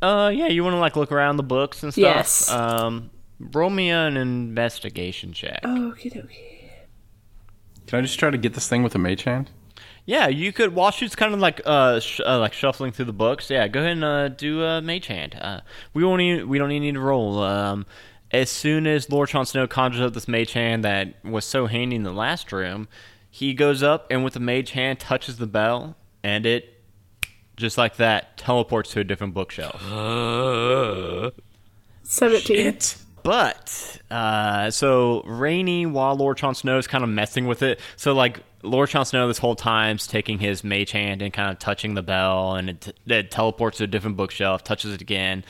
Uh, 0.00 0.30
yeah, 0.34 0.48
you 0.48 0.62
want 0.62 0.74
to 0.74 0.78
like 0.78 0.96
look 0.96 1.10
around 1.10 1.36
the 1.38 1.42
books 1.42 1.82
and 1.82 1.92
stuff. 1.92 2.02
Yes. 2.02 2.50
Um, 2.50 3.10
roll 3.40 3.70
me 3.70 3.90
an 3.90 4.16
investigation 4.16 5.32
check. 5.32 5.62
Okie 5.62 6.12
dokie. 6.12 6.50
Can 7.86 7.98
I 7.98 8.02
just 8.02 8.18
try 8.18 8.30
to 8.30 8.38
get 8.38 8.54
this 8.54 8.68
thing 8.68 8.82
with 8.82 8.94
a 8.94 8.98
mage 8.98 9.24
hand? 9.24 9.50
Yeah, 10.06 10.28
you 10.28 10.52
could. 10.52 10.74
While 10.74 10.90
she's 10.90 11.16
kind 11.16 11.32
of 11.32 11.40
like 11.40 11.62
uh, 11.64 12.00
sh- 12.00 12.20
uh 12.24 12.38
like 12.38 12.52
shuffling 12.52 12.92
through 12.92 13.06
the 13.06 13.12
books. 13.12 13.48
Yeah, 13.48 13.68
go 13.68 13.80
ahead 13.80 13.92
and 13.92 14.04
uh, 14.04 14.28
do 14.28 14.62
a 14.62 14.82
mage 14.82 15.06
hand. 15.06 15.36
Uh, 15.40 15.60
we 15.94 16.04
won't 16.04 16.20
even 16.20 16.48
we 16.48 16.58
don't 16.58 16.70
even 16.70 16.82
need 16.82 16.94
to 16.94 17.00
roll. 17.00 17.42
Um, 17.42 17.86
as 18.30 18.50
soon 18.50 18.86
as 18.86 19.10
Lord 19.10 19.28
Jon 19.30 19.46
Snow 19.46 19.66
conjures 19.66 20.02
up 20.02 20.12
this 20.12 20.28
mage 20.28 20.52
hand 20.52 20.84
that 20.84 21.14
was 21.24 21.44
so 21.44 21.66
handy 21.66 21.96
in 21.96 22.02
the 22.02 22.12
last 22.12 22.52
room, 22.52 22.88
he 23.30 23.54
goes 23.54 23.82
up 23.82 24.06
and 24.10 24.24
with 24.24 24.34
the 24.34 24.40
mage 24.40 24.72
hand 24.72 25.00
touches 25.00 25.38
the 25.38 25.46
bell, 25.46 25.96
and 26.22 26.44
it 26.44 26.82
just 27.56 27.78
like 27.78 27.96
that 27.96 28.36
teleports 28.36 28.90
to 28.90 29.00
a 29.00 29.04
different 29.04 29.32
bookshelf. 29.32 29.80
17. 32.02 32.78
But 33.22 34.00
uh, 34.10 34.70
so 34.70 35.22
Rainy, 35.22 35.86
while 35.86 36.14
Lord 36.14 36.36
Jon 36.36 36.54
Snow 36.54 36.76
is 36.76 36.86
kind 36.86 37.02
of 37.02 37.08
messing 37.10 37.46
with 37.46 37.62
it, 37.62 37.80
so 37.96 38.12
like 38.12 38.40
Lord 38.64 38.90
Jon 38.90 39.04
Snow 39.04 39.28
this 39.28 39.38
whole 39.38 39.54
time's 39.54 40.06
taking 40.06 40.38
his 40.38 40.64
mage 40.64 40.92
hand 40.92 41.22
and 41.22 41.32
kind 41.32 41.50
of 41.50 41.58
touching 41.58 41.94
the 41.94 42.02
bell, 42.02 42.54
and 42.54 42.70
it, 42.70 42.94
it 43.06 43.30
teleports 43.30 43.78
to 43.78 43.84
a 43.84 43.86
different 43.86 44.16
bookshelf, 44.16 44.64
touches 44.64 44.92
it 44.92 45.00
again. 45.00 45.44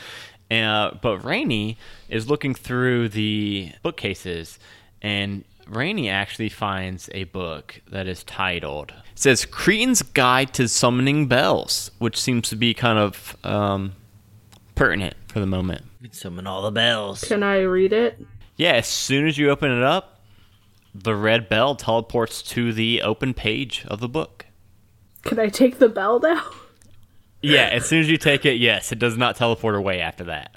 Uh, 0.51 0.93
but 1.01 1.19
Rainy 1.25 1.79
is 2.09 2.29
looking 2.29 2.55
through 2.55 3.09
the 3.09 3.73
bookcases, 3.83 4.59
and 5.01 5.45
Rainy 5.67 6.11
actually 6.11 6.51
finds 6.51 7.09
a 7.13 7.25
book 7.25 7.81
that 7.91 8.07
is 8.07 8.23
titled. 8.25 8.93
It 9.13 9.19
says 9.19 9.45
Cretan's 9.45 10.03
Guide 10.03 10.53
to 10.55 10.69
Summoning 10.69 11.27
Bells, 11.27 11.91
which 11.99 12.21
seems 12.21 12.49
to 12.51 12.57
be 12.57 12.75
kind 12.75 12.99
of 12.99 13.37
um, 13.45 13.93
pertinent 14.75 15.15
for 15.29 15.41
the 15.41 15.47
moment. 15.47 15.83
Summon 16.11 16.47
all 16.47 16.63
the 16.63 16.71
bells. 16.71 17.25
Can 17.25 17.43
I 17.43 17.61
read 17.61 17.93
it? 17.93 18.21
Yeah, 18.57 18.73
as 18.73 18.87
soon 18.87 19.27
as 19.27 19.39
you 19.39 19.51
open 19.51 19.71
it 19.71 19.83
up, 19.83 20.14
the 20.95 21.15
red 21.17 21.49
bell 21.49 21.75
teleports 21.75 22.41
to 22.43 22.73
the 22.73 23.03
open 23.03 23.35
page 23.35 23.85
of 23.89 24.01
the 24.01 24.09
book. 24.09 24.47
Can 25.23 25.39
I 25.39 25.49
take 25.49 25.79
the 25.79 25.89
bell 25.89 26.21
now? 26.21 26.43
Yeah, 27.47 27.69
as 27.71 27.85
soon 27.85 28.01
as 28.01 28.09
you 28.09 28.17
take 28.17 28.47
it, 28.47 28.55
yes, 28.55 28.91
it 28.91 28.99
does 28.99 29.19
not 29.19 29.37
teleport 29.37 29.75
away 29.75 30.01
after 30.01 30.25
that. 30.25 30.57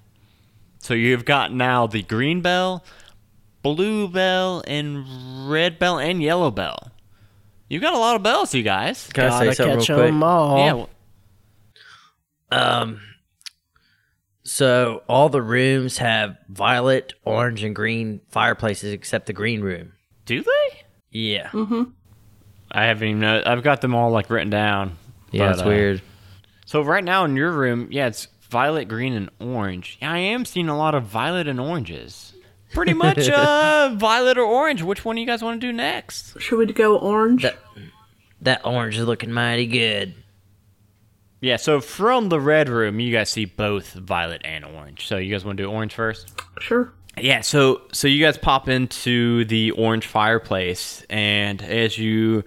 So 0.79 0.93
you've 0.93 1.25
got 1.25 1.51
now 1.51 1.85
the 1.85 2.01
green 2.01 2.39
bell, 2.41 2.85
blue 3.61 4.07
bell, 4.07 4.63
and 4.65 5.49
red 5.51 5.79
bell 5.79 5.99
and 5.99 6.23
yellow 6.23 6.49
bell. 6.49 6.91
You've 7.67 7.81
got 7.81 7.93
a 7.93 7.97
lot 7.97 8.15
of 8.15 8.23
bells, 8.23 8.53
you 8.55 8.63
guys. 8.63 9.09
Can 9.11 9.25
I 9.25 9.29
Gotta 9.31 9.45
say 9.47 9.53
something 9.55 9.79
catch 9.79 9.89
real 9.89 9.97
quick? 9.97 10.07
'em 10.07 10.23
all. 10.23 10.57
Yeah, 10.59 10.73
well, 10.73 10.89
Um, 12.51 13.01
so 14.43 15.03
all 15.09 15.27
the 15.27 15.41
rooms 15.41 15.97
have 15.97 16.37
violet, 16.47 17.11
orange, 17.25 17.63
and 17.63 17.75
green 17.75 18.21
fireplaces 18.29 18.93
except 18.93 19.25
the 19.25 19.33
green 19.33 19.59
room. 19.59 19.91
Do 20.27 20.43
they? 20.43 20.81
Yeah, 21.11 21.47
Mhm. 21.49 21.91
I 22.71 22.85
haven't 22.85 23.07
even 23.07 23.21
know. 23.21 23.41
I've 23.45 23.63
got 23.63 23.81
them 23.81 23.95
all 23.95 24.11
like 24.11 24.29
written 24.29 24.49
down. 24.51 24.97
yeah, 25.31 25.45
But, 25.47 25.51
it's 25.53 25.61
uh, 25.63 25.65
weird. 25.67 26.01
So 26.65 26.81
right 26.81 27.03
now 27.03 27.25
in 27.25 27.35
your 27.35 27.51
room, 27.51 27.87
yeah, 27.91 28.07
it's 28.07 28.27
violet, 28.49 28.87
green, 28.87 29.13
and 29.13 29.29
orange. 29.39 29.97
Yeah, 30.01 30.11
I 30.11 30.17
am 30.19 30.45
seeing 30.45 30.69
a 30.69 30.77
lot 30.77 30.93
of 30.93 31.03
violet 31.05 31.47
and 31.47 31.59
oranges. 31.59 32.33
Pretty 32.73 32.93
much 32.93 33.29
uh, 33.29 33.95
violet 33.95 34.37
or 34.37 34.43
orange. 34.45 34.83
Which 34.83 35.03
one 35.05 35.15
do 35.15 35.21
you 35.21 35.27
guys 35.27 35.41
want 35.41 35.59
to 35.61 35.65
do 35.67 35.71
next? 35.73 36.39
Should 36.41 36.57
we 36.59 36.65
go 36.65 36.97
orange? 36.97 37.43
That 37.43 37.57
that 38.41 38.65
orange 38.65 38.97
is 38.97 39.05
looking 39.05 39.31
mighty 39.31 39.65
good. 39.65 40.13
Yeah, 41.39 41.55
so 41.57 41.79
from 41.81 42.29
the 42.29 42.39
red 42.39 42.67
room, 42.67 42.99
you 42.99 43.11
guys 43.13 43.29
see 43.29 43.45
both 43.45 43.93
violet 43.93 44.41
and 44.43 44.65
orange. 44.65 45.07
So 45.07 45.17
you 45.17 45.31
guys 45.33 45.45
want 45.45 45.57
to 45.57 45.63
do 45.63 45.69
orange 45.69 45.93
first? 45.93 46.31
Sure. 46.59 46.91
Yeah, 47.19 47.41
so 47.41 47.81
so 47.91 48.07
you 48.07 48.23
guys 48.23 48.37
pop 48.37 48.69
into 48.69 49.43
the 49.45 49.71
orange 49.71 50.05
fireplace, 50.05 51.03
and 51.09 51.61
as 51.63 51.97
you 51.97 52.43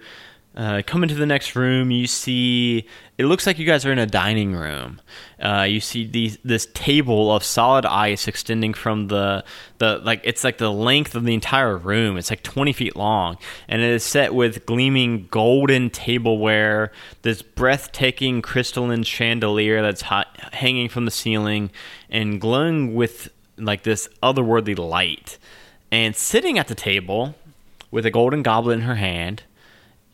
uh, 0.55 0.81
come 0.85 1.03
into 1.03 1.15
the 1.15 1.25
next 1.25 1.55
room, 1.57 1.91
you 1.91 2.07
see 2.07 2.87
it 3.17 3.25
looks 3.25 3.45
like 3.45 3.59
you 3.59 3.65
guys 3.65 3.85
are 3.85 3.91
in 3.91 3.99
a 3.99 4.05
dining 4.05 4.53
room. 4.53 5.01
Uh, 5.41 5.63
you 5.63 5.81
see 5.81 6.05
these 6.05 6.37
this 6.45 6.67
table 6.73 7.35
of 7.35 7.43
solid 7.43 7.85
ice 7.85 8.29
extending 8.29 8.73
from 8.73 9.07
the 9.07 9.43
the 9.79 9.97
like 10.05 10.21
it's 10.23 10.43
like 10.43 10.57
the 10.57 10.71
length 10.71 11.15
of 11.15 11.25
the 11.25 11.33
entire 11.33 11.77
room. 11.77 12.17
It's 12.17 12.29
like 12.29 12.41
twenty 12.41 12.71
feet 12.71 12.95
long, 12.95 13.37
and 13.67 13.81
it 13.81 13.89
is 13.89 14.05
set 14.05 14.33
with 14.33 14.65
gleaming 14.65 15.27
golden 15.31 15.89
tableware. 15.89 16.93
This 17.23 17.41
breathtaking 17.41 18.41
crystalline 18.41 19.03
chandelier 19.03 19.81
that's 19.81 20.03
hot, 20.03 20.27
hanging 20.53 20.87
from 20.87 21.03
the 21.03 21.11
ceiling 21.11 21.71
and 22.09 22.39
glowing 22.39 22.95
with 22.95 23.29
like 23.57 23.83
this 23.83 24.07
otherworldly 24.23 24.77
light. 24.77 25.37
And 25.91 26.15
sitting 26.15 26.57
at 26.57 26.67
the 26.67 26.75
table 26.75 27.35
with 27.91 28.05
a 28.05 28.11
golden 28.11 28.43
goblet 28.43 28.79
in 28.79 28.85
her 28.85 28.95
hand 28.95 29.43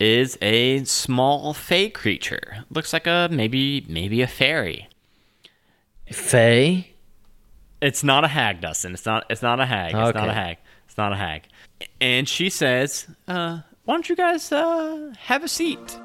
is 0.00 0.38
a 0.42 0.84
small 0.84 1.54
fey 1.54 1.88
creature. 1.88 2.64
Looks 2.70 2.92
like 2.92 3.06
a 3.06 3.28
maybe 3.30 3.84
maybe 3.88 4.22
a 4.22 4.26
fairy. 4.26 4.88
Faye, 6.10 6.92
It's 7.80 8.02
not 8.02 8.24
a 8.24 8.28
hag, 8.28 8.60
Dustin. 8.60 8.94
It's 8.94 9.04
not 9.06 9.24
it's 9.30 9.42
not 9.42 9.60
a 9.60 9.66
hag. 9.66 9.94
It's 9.94 10.14
not 10.14 10.28
a 10.28 10.32
hag. 10.32 10.56
It's 10.86 10.96
not 10.96 11.12
a 11.12 11.16
hag. 11.16 11.42
And 12.00 12.28
she 12.28 12.50
says, 12.50 13.06
uh, 13.28 13.60
why 13.84 13.94
don't 13.94 14.08
you 14.08 14.16
guys 14.16 14.50
uh, 14.50 15.12
have 15.18 15.44
a 15.44 15.48
seat? 15.48 15.98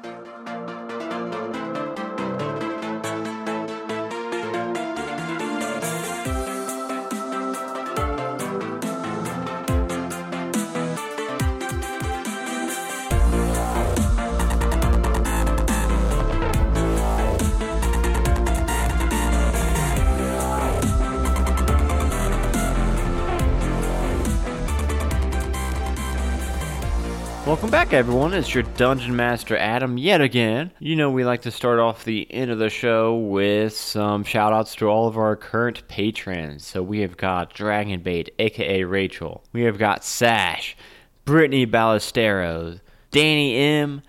Welcome 27.54 27.70
back, 27.70 27.92
everyone. 27.92 28.34
It's 28.34 28.52
your 28.52 28.64
Dungeon 28.64 29.14
Master 29.14 29.56
Adam 29.56 29.96
yet 29.96 30.20
again. 30.20 30.72
You 30.80 30.96
know, 30.96 31.08
we 31.08 31.24
like 31.24 31.42
to 31.42 31.52
start 31.52 31.78
off 31.78 32.02
the 32.02 32.26
end 32.34 32.50
of 32.50 32.58
the 32.58 32.68
show 32.68 33.16
with 33.16 33.76
some 33.76 34.24
shout 34.24 34.52
outs 34.52 34.74
to 34.74 34.88
all 34.88 35.06
of 35.06 35.16
our 35.16 35.36
current 35.36 35.86
patrons. 35.86 36.66
So 36.66 36.82
we 36.82 36.98
have 37.02 37.16
got 37.16 37.54
Dragonbait, 37.54 38.30
aka 38.40 38.82
Rachel. 38.82 39.44
We 39.52 39.62
have 39.62 39.78
got 39.78 40.04
Sash, 40.04 40.76
Brittany 41.24 41.64
Ballesteros, 41.64 42.80
Danny 43.12 43.54
M, 43.54 44.02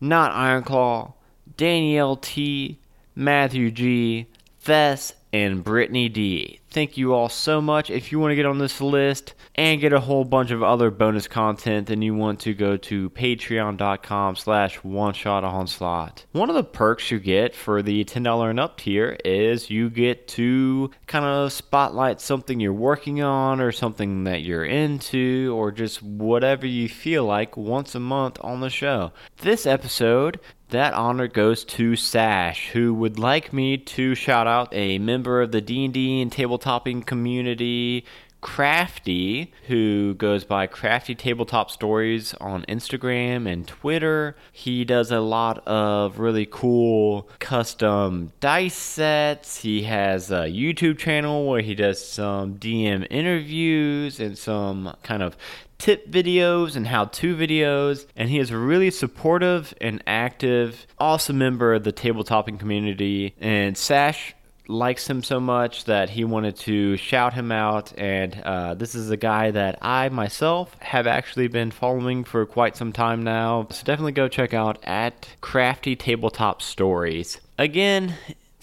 Not 0.00 0.30
Ironclaw, 0.30 1.14
Danielle 1.56 2.14
T, 2.14 2.78
Matthew 3.16 3.72
G, 3.72 4.28
Fess, 4.56 5.14
and 5.34 5.64
Brittany 5.64 6.08
D. 6.08 6.60
Thank 6.70 6.96
you 6.96 7.12
all 7.12 7.28
so 7.28 7.60
much. 7.60 7.90
If 7.90 8.12
you 8.12 8.20
want 8.20 8.30
to 8.30 8.36
get 8.36 8.46
on 8.46 8.58
this 8.58 8.80
list 8.80 9.34
and 9.56 9.80
get 9.80 9.92
a 9.92 9.98
whole 9.98 10.24
bunch 10.24 10.52
of 10.52 10.62
other 10.62 10.92
bonus 10.92 11.26
content, 11.26 11.88
then 11.88 12.02
you 12.02 12.14
want 12.14 12.38
to 12.40 12.54
go 12.54 12.76
to 12.76 13.10
patreon.com 13.10 14.36
slash 14.36 14.76
one 14.84 15.12
shot 15.12 15.42
onslaught. 15.42 16.24
One 16.30 16.50
of 16.50 16.54
the 16.54 16.62
perks 16.62 17.10
you 17.10 17.18
get 17.18 17.52
for 17.52 17.82
the 17.82 18.04
$10 18.04 18.50
and 18.50 18.60
up 18.60 18.78
tier 18.78 19.16
is 19.24 19.70
you 19.70 19.90
get 19.90 20.28
to 20.28 20.92
kind 21.08 21.24
of 21.24 21.52
spotlight 21.52 22.20
something 22.20 22.60
you're 22.60 22.72
working 22.72 23.20
on 23.20 23.60
or 23.60 23.72
something 23.72 24.22
that 24.24 24.42
you're 24.42 24.64
into 24.64 25.52
or 25.56 25.72
just 25.72 26.00
whatever 26.00 26.66
you 26.66 26.88
feel 26.88 27.24
like 27.24 27.56
once 27.56 27.96
a 27.96 28.00
month 28.00 28.38
on 28.40 28.60
the 28.60 28.70
show. 28.70 29.10
This 29.38 29.66
episode 29.66 30.38
that 30.74 30.92
honor 30.92 31.28
goes 31.28 31.64
to 31.64 31.94
Sash, 31.94 32.70
who 32.70 32.92
would 32.94 33.16
like 33.16 33.52
me 33.52 33.76
to 33.76 34.16
shout 34.16 34.48
out 34.48 34.68
a 34.72 34.98
member 34.98 35.40
of 35.40 35.52
the 35.52 35.60
D&D 35.60 36.20
and 36.20 36.32
tabletopping 36.32 37.06
community, 37.06 38.04
Crafty, 38.40 39.52
who 39.68 40.14
goes 40.14 40.44
by 40.44 40.66
Crafty 40.66 41.14
Tabletop 41.14 41.70
Stories 41.70 42.34
on 42.40 42.64
Instagram 42.64 43.50
and 43.50 43.68
Twitter. 43.68 44.36
He 44.50 44.84
does 44.84 45.12
a 45.12 45.20
lot 45.20 45.66
of 45.66 46.18
really 46.18 46.44
cool 46.44 47.28
custom 47.38 48.32
dice 48.40 48.74
sets. 48.74 49.62
He 49.62 49.84
has 49.84 50.32
a 50.32 50.46
YouTube 50.50 50.98
channel 50.98 51.46
where 51.46 51.62
he 51.62 51.76
does 51.76 52.04
some 52.04 52.56
DM 52.56 53.06
interviews 53.10 54.18
and 54.18 54.36
some 54.36 54.96
kind 55.04 55.22
of 55.22 55.36
tip 55.84 56.10
videos 56.10 56.76
and 56.76 56.86
how 56.86 57.04
to 57.04 57.36
videos, 57.36 58.06
and 58.16 58.30
he 58.30 58.38
is 58.38 58.50
a 58.50 58.56
really 58.56 58.90
supportive 58.90 59.74
and 59.82 60.02
active, 60.06 60.86
awesome 60.98 61.36
member 61.36 61.74
of 61.74 61.84
the 61.84 61.92
tabletopping 61.92 62.58
community. 62.58 63.34
And 63.38 63.76
Sash 63.76 64.34
likes 64.66 65.06
him 65.06 65.22
so 65.22 65.38
much 65.38 65.84
that 65.84 66.08
he 66.08 66.24
wanted 66.24 66.56
to 66.56 66.96
shout 66.96 67.34
him 67.34 67.52
out. 67.52 67.92
And 67.98 68.40
uh, 68.46 68.72
this 68.72 68.94
is 68.94 69.10
a 69.10 69.18
guy 69.18 69.50
that 69.50 69.76
I 69.82 70.08
myself 70.08 70.74
have 70.80 71.06
actually 71.06 71.48
been 71.48 71.70
following 71.70 72.24
for 72.24 72.46
quite 72.46 72.78
some 72.78 72.94
time 72.94 73.22
now. 73.22 73.66
So 73.70 73.84
definitely 73.84 74.12
go 74.12 74.26
check 74.26 74.54
out 74.54 74.78
at 74.84 75.28
Crafty 75.42 75.96
Tabletop 75.96 76.62
Stories. 76.62 77.42
Again, 77.58 78.14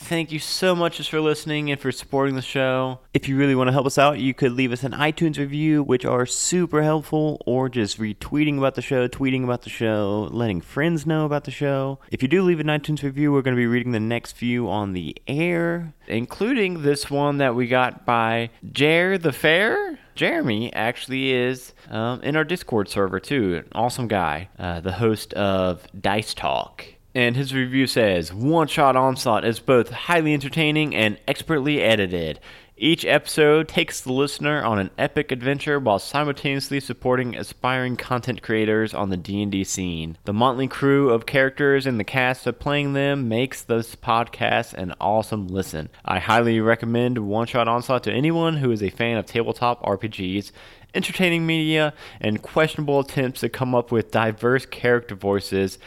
Thank 0.03 0.31
you 0.31 0.39
so 0.39 0.75
much 0.75 0.97
just 0.97 1.09
for 1.09 1.21
listening 1.21 1.71
and 1.71 1.79
for 1.79 1.91
supporting 1.91 2.35
the 2.35 2.41
show. 2.41 2.99
If 3.13 3.29
you 3.29 3.37
really 3.37 3.55
want 3.55 3.69
to 3.69 3.71
help 3.71 3.85
us 3.85 3.97
out, 3.97 4.19
you 4.19 4.33
could 4.33 4.51
leave 4.51 4.73
us 4.73 4.83
an 4.83 4.91
iTunes 4.91 5.37
review, 5.37 5.83
which 5.83 6.03
are 6.03 6.25
super 6.25 6.83
helpful, 6.83 7.41
or 7.45 7.69
just 7.69 7.97
retweeting 7.97 8.57
about 8.57 8.75
the 8.75 8.81
show, 8.81 9.07
tweeting 9.07 9.43
about 9.43 9.61
the 9.61 9.69
show, 9.69 10.27
letting 10.31 10.59
friends 10.59 11.05
know 11.05 11.25
about 11.25 11.45
the 11.45 11.51
show. 11.51 11.99
If 12.11 12.21
you 12.21 12.27
do 12.27 12.41
leave 12.41 12.59
an 12.59 12.67
iTunes 12.67 13.03
review, 13.03 13.31
we're 13.31 13.43
going 13.43 13.55
to 13.55 13.61
be 13.61 13.67
reading 13.67 13.93
the 13.93 14.01
next 14.01 14.33
few 14.33 14.69
on 14.69 14.91
the 14.93 15.15
air, 15.27 15.93
including 16.07 16.81
this 16.81 17.09
one 17.09 17.37
that 17.37 17.55
we 17.55 17.67
got 17.67 18.05
by 18.05 18.49
Jer 18.69 19.17
the 19.17 19.31
Fair. 19.31 19.97
Jeremy 20.15 20.73
actually 20.73 21.31
is 21.31 21.73
um, 21.89 22.21
in 22.21 22.35
our 22.35 22.43
Discord 22.43 22.89
server 22.89 23.19
too. 23.19 23.55
An 23.55 23.67
awesome 23.73 24.09
guy, 24.09 24.49
uh, 24.59 24.81
the 24.81 24.91
host 24.91 25.33
of 25.35 25.87
Dice 25.99 26.33
Talk. 26.33 26.85
And 27.13 27.35
his 27.35 27.53
review 27.53 27.87
says 27.87 28.33
One 28.33 28.67
Shot 28.67 28.95
Onslaught 28.95 29.43
is 29.43 29.59
both 29.59 29.89
highly 29.89 30.33
entertaining 30.33 30.95
and 30.95 31.19
expertly 31.27 31.81
edited. 31.81 32.39
Each 32.77 33.05
episode 33.05 33.67
takes 33.67 34.01
the 34.01 34.11
listener 34.11 34.63
on 34.63 34.79
an 34.79 34.89
epic 34.97 35.31
adventure 35.31 35.79
while 35.79 35.99
simultaneously 35.99 36.79
supporting 36.79 37.35
aspiring 37.35 37.95
content 37.95 38.41
creators 38.41 38.93
on 38.95 39.09
the 39.09 39.17
D&D 39.17 39.65
scene. 39.65 40.17
The 40.23 40.33
motley 40.33 40.67
crew 40.67 41.11
of 41.11 41.27
characters 41.27 41.85
and 41.85 41.99
the 41.99 42.03
cast 42.03 42.47
of 42.47 42.59
playing 42.59 42.93
them 42.93 43.29
makes 43.29 43.61
this 43.61 43.95
podcast 43.95 44.73
an 44.73 44.95
awesome 44.99 45.47
listen. 45.47 45.89
I 46.03 46.17
highly 46.17 46.59
recommend 46.59 47.19
One 47.19 47.45
Shot 47.45 47.67
Onslaught 47.67 48.03
to 48.05 48.11
anyone 48.11 48.57
who 48.57 48.71
is 48.71 48.81
a 48.81 48.89
fan 48.89 49.17
of 49.17 49.27
tabletop 49.27 49.83
RPGs, 49.83 50.51
entertaining 50.95 51.45
media, 51.45 51.93
and 52.19 52.41
questionable 52.41 53.01
attempts 53.01 53.41
to 53.41 53.49
come 53.49 53.75
up 53.75 53.91
with 53.91 54.09
diverse 54.09 54.65
character 54.65 55.13
voices. 55.13 55.77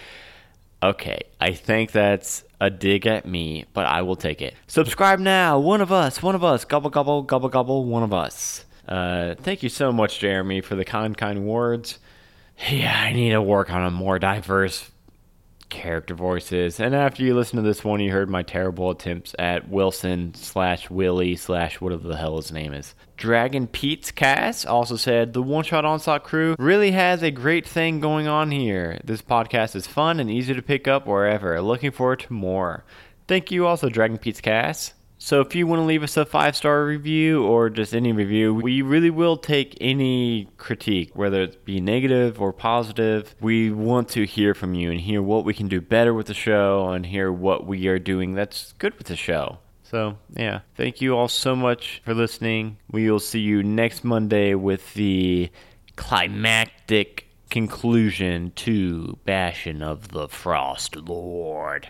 Okay, 0.85 1.21
I 1.41 1.53
think 1.55 1.93
that's 1.93 2.45
a 2.61 2.69
dig 2.69 3.07
at 3.07 3.25
me, 3.25 3.65
but 3.73 3.87
I 3.87 4.03
will 4.03 4.17
take 4.17 4.43
it. 4.43 4.53
Subscribe 4.67 5.19
now. 5.19 5.59
One 5.59 5.81
of 5.81 5.91
us, 5.91 6.23
one 6.23 6.35
of 6.35 6.45
us. 6.45 6.67
Gobble, 6.67 6.91
gobble, 6.91 7.23
gobble, 7.23 7.49
gobble, 7.49 7.85
one 7.87 8.03
of 8.03 8.13
us. 8.13 8.67
Uh, 8.87 9.35
thank 9.35 9.63
you 9.63 9.71
so 9.71 9.93
much, 9.93 10.19
Jeremy, 10.19 10.61
for 10.61 10.75
the 10.75 10.85
kind, 10.85 11.17
kind 11.17 11.47
words. 11.47 11.99
Yeah, 12.71 12.95
I 12.95 13.15
need 13.15 13.31
to 13.31 13.41
work 13.41 13.71
on 13.71 13.83
a 13.83 13.91
more 13.91 14.19
diverse 14.19 14.91
character 15.75 16.15
voices. 16.15 16.79
And 16.79 16.95
after 16.95 17.23
you 17.23 17.35
listen 17.35 17.57
to 17.57 17.63
this 17.63 17.85
one, 17.85 18.01
you 18.01 18.13
heard 18.13 18.31
my 18.31 18.43
terrible 18.43 18.91
attempts 18.91 19.35
at 19.39 19.69
Wilson 19.69 20.33
slash 20.35 20.89
Willie 20.89 21.37
slash 21.37 21.81
whatever 21.81 22.09
the 22.09 22.17
hell 22.17 22.37
his 22.37 22.53
name 22.53 22.73
is. 22.73 22.95
Dragon 23.17 23.67
Pete's 23.67 24.11
cast 24.11 24.67
also 24.67 24.97
said 24.97 25.33
the 25.33 25.43
One 25.43 25.65
Shot 25.65 25.85
Onslaught 25.85 26.25
crew 26.25 26.55
really 26.59 26.93
has 26.93 27.23
a 27.23 27.31
great 27.31 27.67
thing 27.67 28.01
going 28.01 28.29
on 28.29 28.51
here. 28.51 29.01
This 29.05 29.21
podcast 29.21 29.75
is 29.75 29.87
fun 29.87 30.21
and 30.21 30.31
easy 30.31 30.55
to 30.55 30.63
pick 30.63 30.89
up 30.89 31.07
wherever. 31.07 31.61
Looking 31.61 31.91
forward 31.91 32.21
to 32.21 32.33
more. 32.33 32.85
Thank 33.27 33.51
you 33.51 33.67
also, 33.67 33.89
Dragon 33.89 34.19
Pete's 34.19 34.41
cast. 34.41 34.95
So 35.25 35.41
if 35.41 35.55
you 35.55 35.67
want 35.67 35.81
to 35.81 35.87
leave 35.87 36.03
us 36.03 36.19
a 36.19 36.27
five 36.27 36.55
star 36.55 36.85
review 36.85 37.45
or 37.45 37.71
just 37.71 37.95
any 37.95 38.13
review, 38.13 38.53
we 38.53 38.83
really 38.83 39.09
will 39.09 39.39
take 39.39 39.75
any 39.81 40.51
critique, 40.59 41.13
whether 41.17 41.41
it 41.41 41.65
be 41.65 41.81
negative 41.81 42.43
or 42.43 42.53
positive. 42.53 43.35
We 43.41 43.71
want 43.71 44.11
to 44.11 44.27
hear 44.27 44.53
from 44.53 44.75
you 44.75 44.91
and 44.91 45.01
hear 45.01 45.23
what 45.23 45.47
we 45.47 45.55
can 45.55 45.67
do 45.67 45.81
better 45.81 46.13
with 46.13 46.27
the 46.27 46.35
show 46.35 46.91
and 46.91 47.07
hear 47.07 47.33
what 47.33 47.67
we 47.67 47.87
are 47.87 47.99
doing 47.99 48.35
that's 48.35 48.75
good 48.75 48.99
with 48.99 49.07
the 49.07 49.17
show. 49.17 49.61
So, 49.83 50.19
yeah, 50.37 50.61
thank 50.77 51.01
you 51.01 51.17
all 51.17 51.29
so 51.29 51.57
much 51.57 52.03
for 52.05 52.13
listening. 52.13 52.77
We 52.91 53.11
will 53.11 53.19
see 53.19 53.41
you 53.41 53.63
next 53.63 54.05
Monday 54.05 54.55
with 54.55 54.93
the 54.93 55.49
climactic 55.97 57.29
conclusion 57.49 58.53
to 58.57 59.19
Bastion 59.25 59.83
of 59.83 60.09
the 60.09 60.29
Frost 60.29 60.97
Lord. 60.97 61.89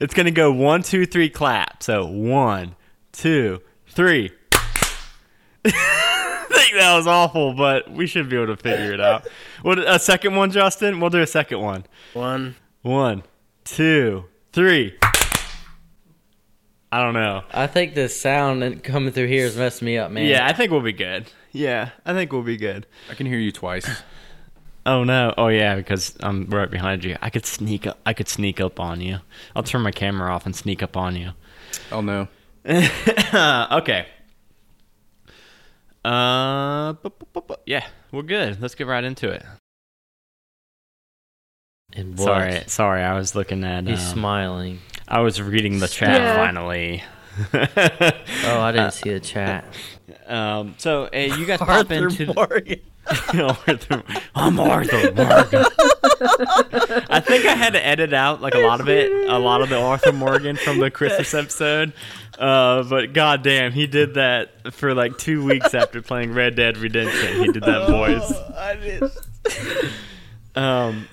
It's 0.00 0.14
gonna 0.14 0.30
go 0.30 0.52
one, 0.52 0.82
two, 0.82 1.06
three, 1.06 1.30
clap. 1.30 1.82
So 1.82 2.06
one, 2.06 2.76
two, 3.12 3.60
three. 3.86 4.30
I 5.64 6.46
think 6.50 6.74
that 6.74 6.96
was 6.96 7.06
awful, 7.06 7.54
but 7.54 7.90
we 7.90 8.06
should 8.06 8.28
be 8.28 8.36
able 8.36 8.54
to 8.54 8.56
figure 8.56 8.92
it 8.92 9.00
out. 9.00 9.26
What 9.62 9.78
a 9.78 9.98
second 9.98 10.36
one, 10.36 10.50
Justin? 10.50 11.00
We'll 11.00 11.10
do 11.10 11.20
a 11.20 11.26
second 11.26 11.60
one. 11.60 11.84
One. 12.14 12.56
One, 12.82 13.22
two, 13.64 14.24
three. 14.52 14.96
I 16.92 17.02
don't 17.04 17.14
know. 17.14 17.44
I 17.52 17.68
think 17.68 17.94
the 17.94 18.08
sound 18.08 18.82
coming 18.82 19.12
through 19.12 19.28
here 19.28 19.46
is 19.46 19.56
messing 19.56 19.86
me 19.86 19.96
up, 19.96 20.10
man. 20.10 20.26
Yeah, 20.26 20.46
I 20.46 20.52
think 20.52 20.72
we'll 20.72 20.80
be 20.80 20.92
good. 20.92 21.30
Yeah, 21.52 21.90
I 22.04 22.12
think 22.14 22.32
we'll 22.32 22.42
be 22.42 22.56
good. 22.56 22.86
I 23.08 23.14
can 23.14 23.26
hear 23.26 23.38
you 23.38 23.52
twice. 23.52 23.88
Oh 24.90 25.04
no! 25.04 25.32
Oh 25.38 25.46
yeah, 25.46 25.76
because 25.76 26.16
I'm 26.18 26.46
right 26.46 26.68
behind 26.68 27.04
you. 27.04 27.16
I 27.22 27.30
could 27.30 27.46
sneak 27.46 27.86
up. 27.86 28.00
I 28.04 28.12
could 28.12 28.28
sneak 28.28 28.60
up 28.60 28.80
on 28.80 29.00
you. 29.00 29.18
I'll 29.54 29.62
turn 29.62 29.82
my 29.82 29.92
camera 29.92 30.34
off 30.34 30.46
and 30.46 30.56
sneak 30.56 30.82
up 30.82 30.96
on 30.96 31.14
you. 31.14 31.30
Oh 31.92 32.00
no. 32.00 32.26
okay. 32.66 34.06
Uh, 36.04 36.94
bu- 36.94 37.10
bu- 37.10 37.26
bu- 37.32 37.40
bu- 37.42 37.54
yeah, 37.66 37.86
we're 38.10 38.22
good. 38.22 38.60
Let's 38.60 38.74
get 38.74 38.88
right 38.88 39.04
into 39.04 39.28
it. 39.30 39.44
And 41.92 42.18
what? 42.18 42.24
Sorry, 42.24 42.62
sorry. 42.66 43.02
I 43.04 43.14
was 43.14 43.36
looking 43.36 43.62
at. 43.62 43.86
He's 43.86 44.00
um, 44.00 44.14
smiling. 44.14 44.78
I 45.06 45.20
was 45.20 45.40
reading 45.40 45.78
the 45.78 45.86
chat 45.88 46.20
Yeah. 46.20 46.34
finally. 46.34 47.04
Oh, 47.54 48.60
I 48.60 48.72
didn't 48.72 48.92
see 48.94 49.10
the 49.12 49.20
chat. 49.20 49.64
um, 50.26 50.74
so 50.78 51.04
uh, 51.14 51.16
you 51.16 51.46
guys 51.46 51.60
pop 51.60 51.90
into. 51.92 52.34
Morgan. 52.34 52.80
Arthur, 53.34 54.02
I'm 54.34 54.60
Arthur 54.60 55.12
Morgan. 55.12 55.64
I 57.08 57.20
think 57.24 57.44
I 57.46 57.54
had 57.54 57.72
to 57.72 57.84
edit 57.84 58.12
out 58.12 58.40
like 58.40 58.54
a 58.54 58.58
lot 58.58 58.80
of 58.80 58.88
it, 58.88 59.10
a 59.28 59.38
lot 59.38 59.62
of 59.62 59.68
the 59.68 59.80
Arthur 59.80 60.12
Morgan 60.12 60.56
from 60.56 60.78
the 60.78 60.90
Christmas 60.90 61.32
episode. 61.34 61.92
Uh, 62.38 62.82
but 62.84 63.12
goddamn, 63.12 63.72
he 63.72 63.86
did 63.86 64.14
that 64.14 64.72
for 64.72 64.94
like 64.94 65.18
two 65.18 65.44
weeks 65.44 65.74
after 65.74 66.02
playing 66.02 66.32
Red 66.34 66.56
Dead 66.56 66.76
Redemption. 66.78 67.44
He 67.44 67.52
did 67.52 67.62
that 67.64 67.88
voice. 67.88 68.32
Um, 70.54 71.08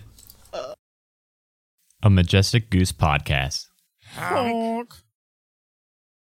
A 2.03 2.09
Majestic 2.09 2.69
Goose 2.69 2.91
podcast. 2.91 3.65
Honk. 4.13 4.93